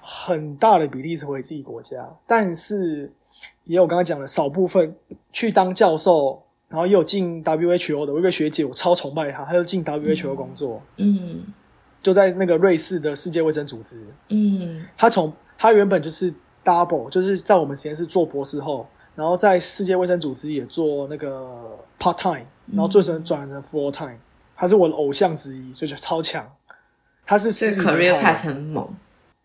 [0.00, 3.10] 很大的比例是回自己国家，但是
[3.64, 4.94] 也有刚刚讲的少部分
[5.32, 8.12] 去当教授，然后也有进 WHO 的。
[8.12, 11.44] 我一个学姐，我超崇拜她，她就进 WHO 工作，嗯
[12.02, 14.00] 就在那个瑞士的世界卫生组织。
[14.28, 16.32] 嗯她从她原本就是
[16.64, 24.18] double，就是在我们实验室做博士后，然后在世界卫生组织也做那个 part time，然后最终转成 full time。
[24.56, 26.46] 她是我的偶像之一，就觉得超强。
[27.26, 28.88] 她是斯这个里 career 兰卡很猛。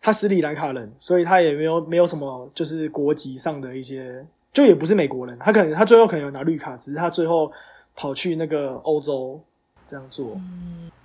[0.02, 5.38] 她斯里兰卡人，所以她也没有没有什么就是国籍上的一些，就也不是美国人。
[5.38, 7.50] 他可能他最后可能有拿绿卡，只是他最后
[7.94, 9.40] 跑去那个欧洲
[9.88, 10.38] 这样做。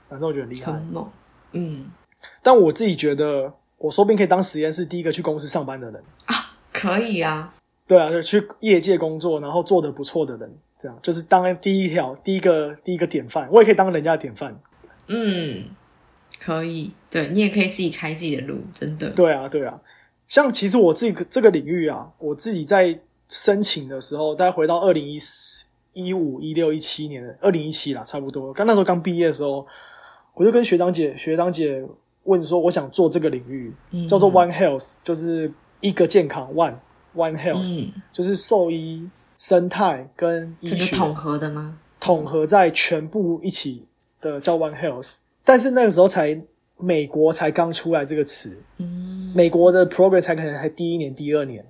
[0.09, 0.73] 反正我觉得很厉害。
[1.51, 1.85] 嗯，
[2.43, 6.35] 但我自己觉得，我说不定可以当实验室第一个去公司上班的人啊。
[6.71, 7.53] 可以啊。
[7.87, 13.47] 对啊，就去业界工作，然后做的不错的人，这样就是当第一条、第一个、第一个典范。
[13.51, 14.59] 我也可以当人家的典范。
[15.07, 15.65] 嗯，
[16.39, 16.91] 可以。
[17.09, 19.09] 对你也可以自己开自己的路，真的。
[19.11, 19.79] 对啊，对啊。
[20.27, 28.53] 像其实我自己这个领域啊，我自己在申请的时候，大概回到二零一四、一五、一六、一七年的二零一七啦，差不多。
[28.53, 29.65] 刚那时候刚毕业的时候，
[30.33, 31.83] 我就跟学长姐、学长姐
[32.23, 36.75] 问说，我想做这个领域，嗯叫做 One Health，就是一个健康 One
[37.15, 41.77] One Health，、嗯就是兽医、生态跟医学统合的吗？
[41.99, 43.85] 统合在全部一起
[44.21, 45.15] 的叫 One Health。
[45.43, 46.39] 但是那个时候才
[46.77, 51.65] 美国才刚出来这个词，嗯美国的 Progress 才可能还第一年、第二年，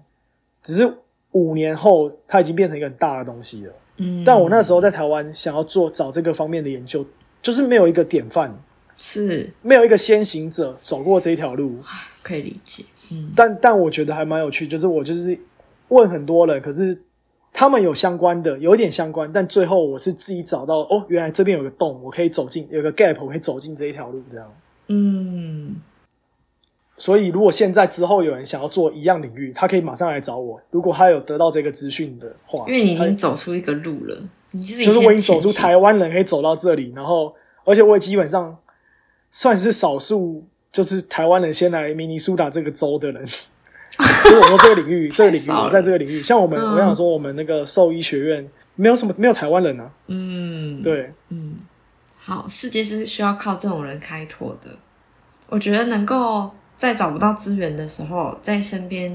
[0.61, 0.97] 只是
[1.35, 3.73] 五年后它已经变成一个很大的东西了。
[3.97, 7.05] 嗯，但我那时候在台湾想要做找这个方面的研究，
[7.41, 8.53] 就是没有一个典范，
[8.97, 11.77] 是没有一个先行者走过这一条路。
[12.23, 12.83] 可以理解。
[13.11, 15.37] 嗯但但我觉得还蛮有趣，就是我就是
[15.89, 16.97] 问很多人，可是
[17.53, 24.51] 他们有相关的，有一点相关，但最后我是自己找到哦，原来这边有个洞，我可以走进，有个 gap，我可以走进这一条路，这样。
[24.87, 25.75] 嗯，
[26.97, 30.61] 所以如果现在之后有人想要做一样领域，他可以马上来找我。
[30.71, 34.17] 如果他有得到这个资讯的话，因为你已他经走出一个路了，
[34.51, 37.35] 你就是我已经走出台湾人可以走到这里，然后
[37.65, 38.57] 而且我也基本上
[39.29, 43.25] 算是少数，就是台湾人先来明尼苏达这个州的人。
[44.31, 48.45] 如果说这个领域， 这个领域我在这个领域，像我们，嗯我想说我们那个兽医学院
[48.75, 51.55] 没有什么没有台湾人啊，嗯，对，嗯，
[52.17, 54.69] 好，世界是需要靠这种人开拓的。
[55.47, 59.11] 我觉得能够在找不到资源的时候，在身边，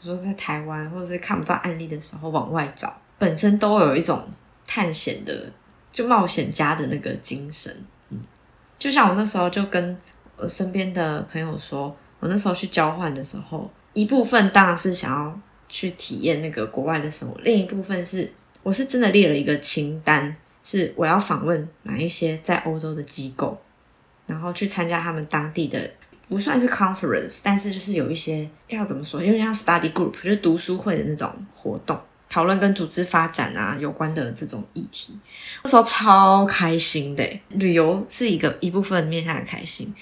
[0.00, 4.22] 比如说在台湾或者是看不到案例的时候往外找，本身都有一种
[4.66, 5.52] 探险的，
[5.90, 7.74] 就冒险家的那个精神。
[8.08, 8.18] 嗯，
[8.78, 9.96] 就像我那时候就跟
[10.36, 18.32] 我身边的朋友说，我那时候去交换的时候，一部分当然是想要去体验那个国外的生活，另一部分是
[18.62, 20.34] 我是真的列了一个清单，
[20.64, 23.56] 是我要访问哪一些在欧洲的机构，
[24.26, 25.90] 然后去参加他们当地的
[26.32, 31.94] 不算是 conference，但是就是有一些要怎么说，有点像 study group，就是读书会的那种活动，
[32.26, 35.18] 讨论跟组织发展啊有关的这种议题。
[35.62, 39.94] 那时候超开心的，旅游是一个一部分面向的开心，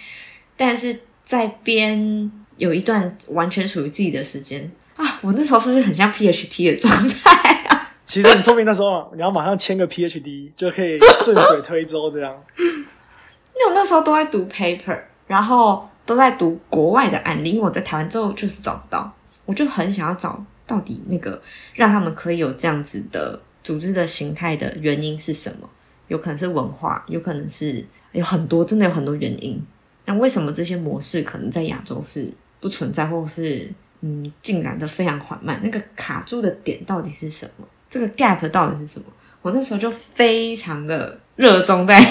[0.57, 7.91] 但是在边有一段完全属于自己的时间啊，我那时候是不是很像 PhD 的状态啊？
[8.05, 12.33] 其实你说明那时候你要马上签个 PhD 就可以顺水推舟这样。
[12.57, 14.97] 因为我那时候都在读 paper，
[15.27, 19.15] 然后都在读国外的案例，因为我在台湾之后就是找不到，
[19.45, 21.41] 我就很想要找到底那个
[21.73, 25.71] 让他们可以有这样子的组织的形态的原因是什么？
[26.09, 29.65] 有可能是文化，有可能是有很多真的有很多原因。
[30.05, 32.29] 那为什么这些模式可能在亚洲是
[32.59, 35.61] 不存在，或是嗯进展的非常缓慢？
[35.63, 37.65] 那个卡住的点到底是什么？
[37.89, 39.07] 这个 gap 到底是什么？
[39.43, 42.05] 我那时候就非常的热衷在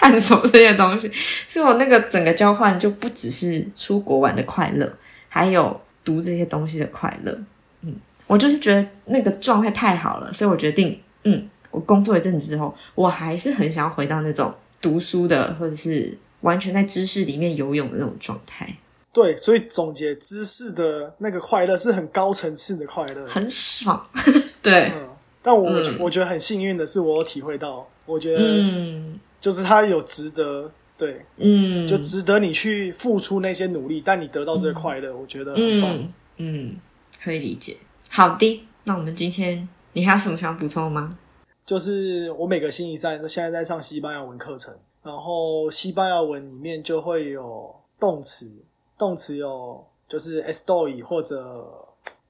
[0.00, 1.10] 探索这些东西，
[1.48, 4.88] 所以我那个整个交换就不只是出国玩的快乐，
[5.28, 7.36] 还有读这些东西的快乐。
[7.82, 7.92] 嗯，
[8.28, 18.72] 我就是觉得那个状态太好了，所以我决定，嗯，我工作一阵子之后，我还是很想要回到那种读书的，或者是完全在知识里面游泳的那种状态，
[19.12, 23.26] 对，所以总结知识的那个快乐是很高层次的快乐。
[23.26, 24.08] 很爽。
[24.62, 25.08] 对，嗯，
[25.42, 29.18] 但我、嗯我觉得很幸运的是，我有体会到，我觉得嗯
[29.48, 35.90] 就是他有值得，对，嗯，就值得你去付出那些努力，但你得到这个快乐，我觉得很棒。
[35.96, 36.76] 嗯嗯，
[37.24, 37.78] 可以理解。
[38.10, 41.18] 好的，那我们今天你还有什么想补充的吗？
[41.64, 48.52] 就是我每个星期三现在在上西班牙文课程，然后西班牙文里面就会有动词，
[48.98, 51.66] 动词有就是 estoy 或者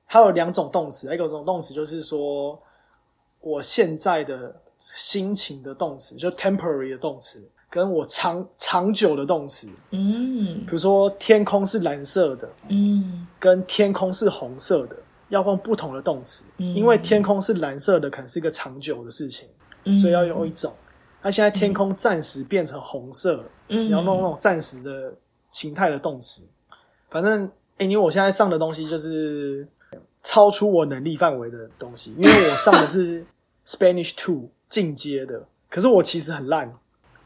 [0.07, 2.57] 它有两种动词，一种动词就是说
[3.41, 10.65] 我现在的心情的动词，就 temporary 的动词，跟我长长久的动词，嗯。
[10.65, 13.27] 比如说天空是蓝色的，嗯。
[13.39, 14.97] 跟天空是红色的，
[15.29, 16.75] 要用不同的动词，嗯。
[16.75, 19.49] 因为天空是蓝色的，可能是一个长久的事情。
[19.85, 20.73] 嗯，所以要用一种。
[21.23, 25.15] 那现在天空暂时变成红色，嗯，你要弄那种暂时的
[25.51, 26.43] 形态的动词。
[27.11, 27.45] 反正，
[27.79, 29.67] 哎、因为我现在上的东西就是
[30.23, 33.25] 超出我能力范围的东西，因为我上的是
[33.65, 36.73] Spanish Two 进阶的，可是我其实很烂。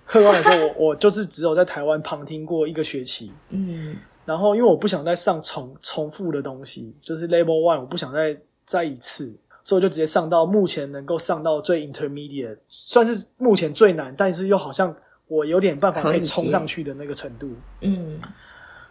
[0.04, 9.32] 客观来说，我 我就是只有在台湾旁听过一个学期，嗯然后因为我不想再上重重复的东西，就是 Level One，我不想再再一次，
[9.64, 14.94] 所以我就直接上到目前能够上到最 Intermediate，算是目前最难，但是又好像
[15.26, 17.50] 我有点办法可以冲上去的那个程度。
[17.80, 18.20] 嗯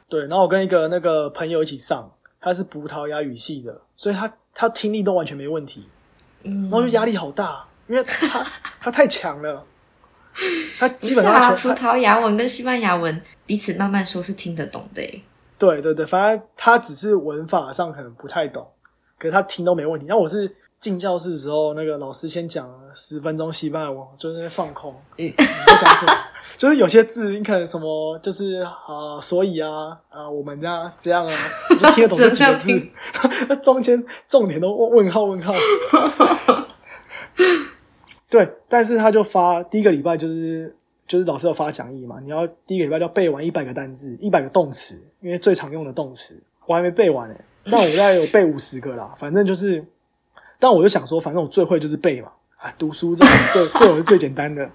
[0.09, 5.85] 对，然后我跟一个那个朋友一起上，他是葡萄牙语系的，所以他他听力都完全没问题，
[6.43, 8.45] 嗯，然后就压力好大，因为他
[8.79, 9.65] 他太强了，
[10.79, 15.23] 他基本上葡萄牙文跟西班牙文彼此慢慢说是听得懂的诶。
[15.59, 18.65] 对对对，反正他只是文法上可能不太懂，
[19.19, 20.07] 可是他听都没问题。
[20.07, 25.33] 然后我是进教室的时候，那个老师先讲十分钟西班牙文，我就是放空，嗯你
[25.67, 26.13] 在讲什么？
[26.57, 29.69] 就是有些字你可能什么，就是啊、所以啊
[30.09, 31.33] 啊、我们啊这样啊，
[31.69, 32.87] 我就听得懂这几个字，
[33.49, 35.53] 那中间重点都问问号问号。
[38.31, 40.73] 对，但是他就发第一个礼拜就是
[41.05, 46.33] 就是老师要发讲义嘛，你要第一个礼拜就要背完一百个单字，一百个动词，因为最常用的动词，
[46.65, 47.35] 我还没背完诶、
[47.65, 49.85] 但我大概有背五十个啦，反正就是，
[50.57, 54.67] 但我就想说，反正我最会就是背嘛，啊，读书这种对对我是最简单的，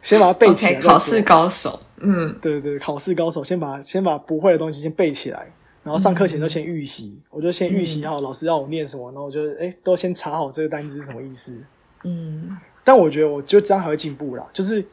[0.00, 0.74] 先把它背起来。
[0.80, 1.78] 考试高手。
[2.02, 5.52] 嗯对对对，考试高手，先把先把不会的东西先背起来，
[5.82, 11.58] 然后上课前就先预习，我就先预习好老师让我念什么，然后我就哎都先查好这个单词是什么意思。
[12.04, 14.84] 嗯，但我觉得我就这样还会进步啦，就是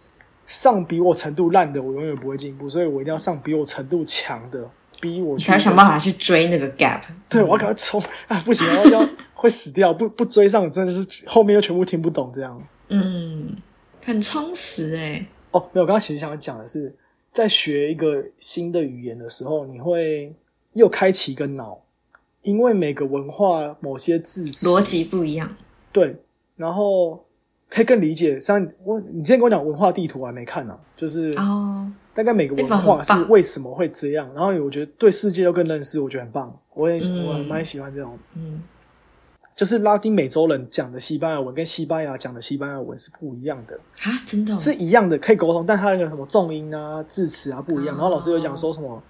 [0.46, 4.70] 上比我程度烂的，我永远不会进步，所以我一定要上比我程度强的，
[5.00, 7.02] 逼我去才想办法去追那个 gap。
[7.30, 8.40] 对，我要赶快冲 啊！
[8.46, 12.62] 不行，要要会死掉，不不追上，真的是后面又全部听不懂这样。
[12.90, 13.56] 嗯，
[14.04, 15.26] 很充实哎。
[15.52, 16.94] 哦，没有，我刚刚其实想讲的是，
[17.32, 20.34] 在学一个新的语言的时候，你会
[20.74, 21.80] 又开启一个脑，
[22.42, 25.56] 因为每个文化某些字词逻辑不一样。
[25.92, 26.16] 对，
[26.56, 27.26] 然后
[27.70, 28.40] 可以更理解。
[28.40, 36.58] 像我，你之前跟我讲文化地图，我还没看呢，就是哦，大概每个文化是为什么会这样，然后我觉得对世界又更认识，我觉得很棒。
[36.74, 38.62] 我也我蛮喜欢这种，嗯。
[39.56, 43.74] 就是拉丁美洲人讲的西班牙文跟西班牙讲的西班牙文是不一样的
[44.04, 47.98] 啊，真的是一样的可以沟通，但它有什么重音啊、字词啊不一样。
[47.98, 49.02] 然后老师有讲说什么，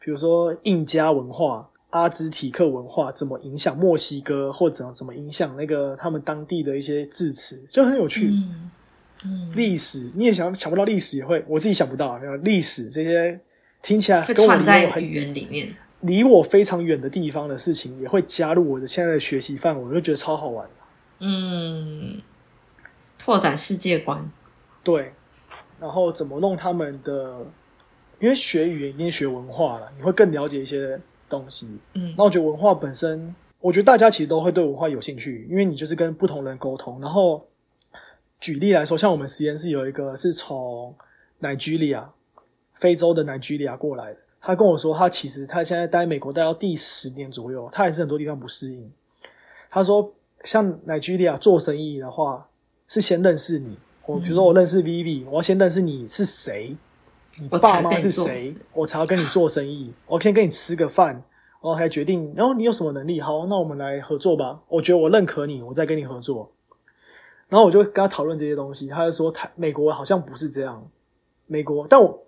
[0.00, 8.32] 比如说印加文化、阿兹提克文化怎么影响墨西哥，或者怎么影响那个他们当地的一些字词，就很有趣。
[9.24, 13.40] 嗯，历史你也想想不到，历史也会，我自己想不到，历史这些
[13.80, 15.74] 听起来会串在语言里面。
[16.00, 20.68] 离我非常远的地方的事情也会加入我的现在的学习范围，我就觉得超好玩。
[21.20, 22.20] 嗯，
[23.18, 24.30] 拓展世界观。
[24.84, 25.12] 对，
[25.80, 27.46] 然后怎么弄他们的？
[28.18, 31.68] 因为学语言一定学文化了，你会更了解一些东西。
[31.94, 37.00] 嗯，那我觉得文化本身，我觉得大家其实都会对文化有兴趣，因为你就是跟不同人沟通。
[37.00, 37.46] 然后
[38.40, 40.94] 举例来说，像我们实验室有一个是从
[41.40, 42.04] Nigeria
[42.74, 44.20] 非洲的 Nigeria 过来的。
[44.40, 48.92] 他跟我说，他其实他现在待美国待到第十年左右，他还是很多地方不适应。
[49.68, 50.12] 他说，
[50.44, 52.48] 像奈居利亚做生意的话，
[52.86, 53.76] 是先认识你。
[54.04, 56.76] 我比如说我认识 Vivi，我要先认识你是谁，
[57.40, 59.92] 你爸妈是谁，我才要跟你做生意。
[60.06, 61.22] 我先跟你吃个饭，然
[61.62, 64.60] 后还决定，然后你有什么能力，好，那我们来合作吧。
[64.68, 66.50] 我觉得我认可你，我再跟你合作。
[67.48, 70.86] 然后我就跟他讨论这些东西，他就说，台美国好像不是这样，
[71.46, 72.22] 美国，但我。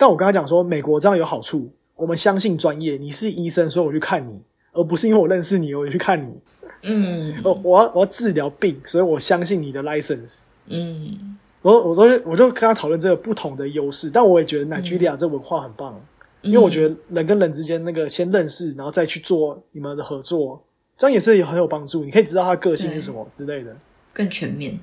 [0.00, 2.96] 但我跟他讲说，美国这样有好处，我们相信专业。
[2.96, 4.40] 你是医生，所以我去看你，
[4.72, 6.38] 而不是因为我认识你，我去看你。
[6.82, 10.44] 嗯，我，我要我要治疗病，所以我相信你的 license。
[10.66, 16.00] 嗯，我我说我就跟他讨论这个不同的优势，但我也觉得奈居利亚这文化很棒，
[16.40, 20.62] 因为我觉得人跟人之间那个先认识，然后再去做你们的合作，
[20.96, 22.04] 这样也是也很有帮助。
[22.04, 23.76] 你可以知道他个性是什么之类的，
[24.12, 24.78] 更全面。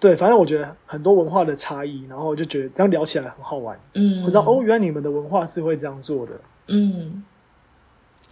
[0.00, 3.78] 对，反正我觉得很多文化的差异，然后我就觉得这样聊起来很好玩。
[3.94, 6.32] 嗯，我知道哦，原来你们的文化是会这样做的。
[6.68, 7.24] 嗯，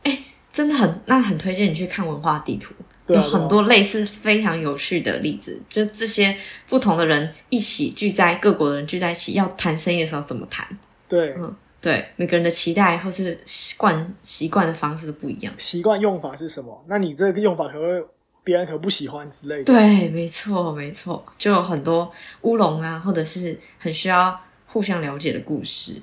[0.03, 0.19] 哎，
[0.51, 2.75] 真的很，那很推荐你去看文化地图，
[3.15, 5.61] 有很多类似非常有趣的例子。
[5.69, 6.37] 就这些
[6.69, 10.67] 不同的人一起聚在各国的人聚在一起，要谈生意的时候怎么谈？
[11.09, 15.53] 对，嗯，对，每个人的期待或是习惯习惯的方式都不一样。
[15.59, 16.85] 习惯用法是什么？
[16.87, 18.07] 那你这个用法可能会。
[18.45, 19.73] 别人可不喜欢之类的。
[19.73, 24.37] 对，没错，没错，就有很多乌龙啊，或者是很需要
[24.67, 26.03] 互相了解的故事。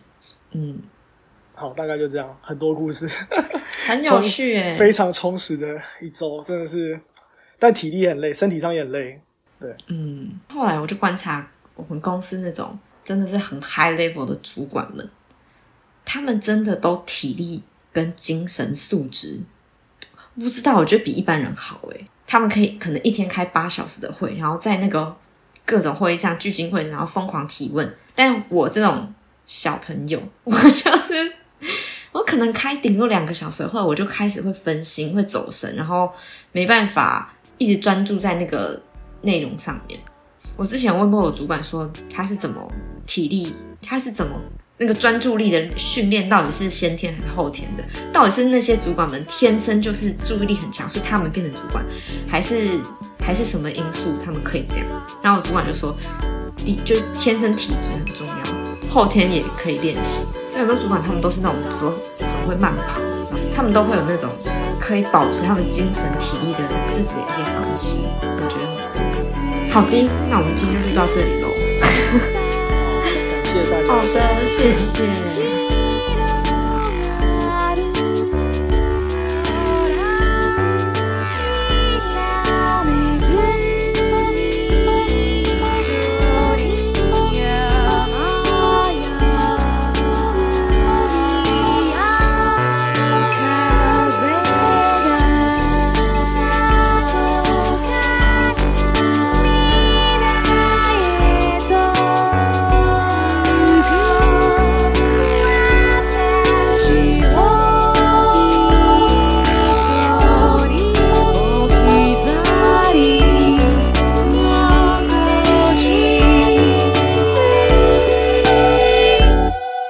[0.52, 0.80] 嗯，
[1.60, 3.06] 好，大概就这样，很多故事，
[3.86, 5.68] 很有趣，哎，非常充实的
[6.00, 6.98] 一周，真的是，
[7.60, 9.22] 但体力很累，身体上也很累。
[9.60, 11.46] 对，嗯，后来我就观察
[11.76, 15.10] 我们公司那种真的是很 high level 的主管们，
[16.06, 17.62] 他们真的都体力
[17.92, 19.42] 跟精神素质，
[20.36, 22.08] 不知道，我觉得比一般人好，哎。
[22.32, 25.18] 他们可以可能一天开八小时的会，然后在那个
[25.66, 27.92] 各种会议上聚精会神，然后疯狂提问。
[28.14, 29.12] 但我这种
[29.48, 30.70] 小朋友，我 就
[31.02, 31.34] 是
[32.12, 36.12] 我可能开顶多两个小时的会，我就开始会分心，会走神，然后
[36.52, 38.82] 没办法一直专注在那个
[39.22, 40.00] 内容上面。
[40.58, 42.62] 我之前问过我主管说，他是怎么
[43.06, 44.34] 体力，他是怎么。
[44.82, 47.84] 那个专注力的训练到底是先天还是后天的？
[48.14, 51.86] 到底是那些主管们天生就是注意力很强，所以他们变成主管，
[52.26, 52.80] 还是
[53.20, 54.88] 还是什么因素他们可以这样？
[55.22, 55.94] 然后我主管就说，
[56.56, 60.26] 体就天生体质很重要，后天也可以练习。
[60.52, 63.00] 所以很多主管他们都是那种说很会慢跑，
[63.56, 64.30] 他们都会有那种
[64.80, 66.60] 可以保持他们精神体力的
[66.92, 68.00] 自己的一些方式。
[68.22, 68.68] 我觉得
[69.74, 71.48] 好的，那我们今天就到这里喽。
[73.44, 73.88] 谢谢大家。
[73.88, 75.49] 好的，谢谢。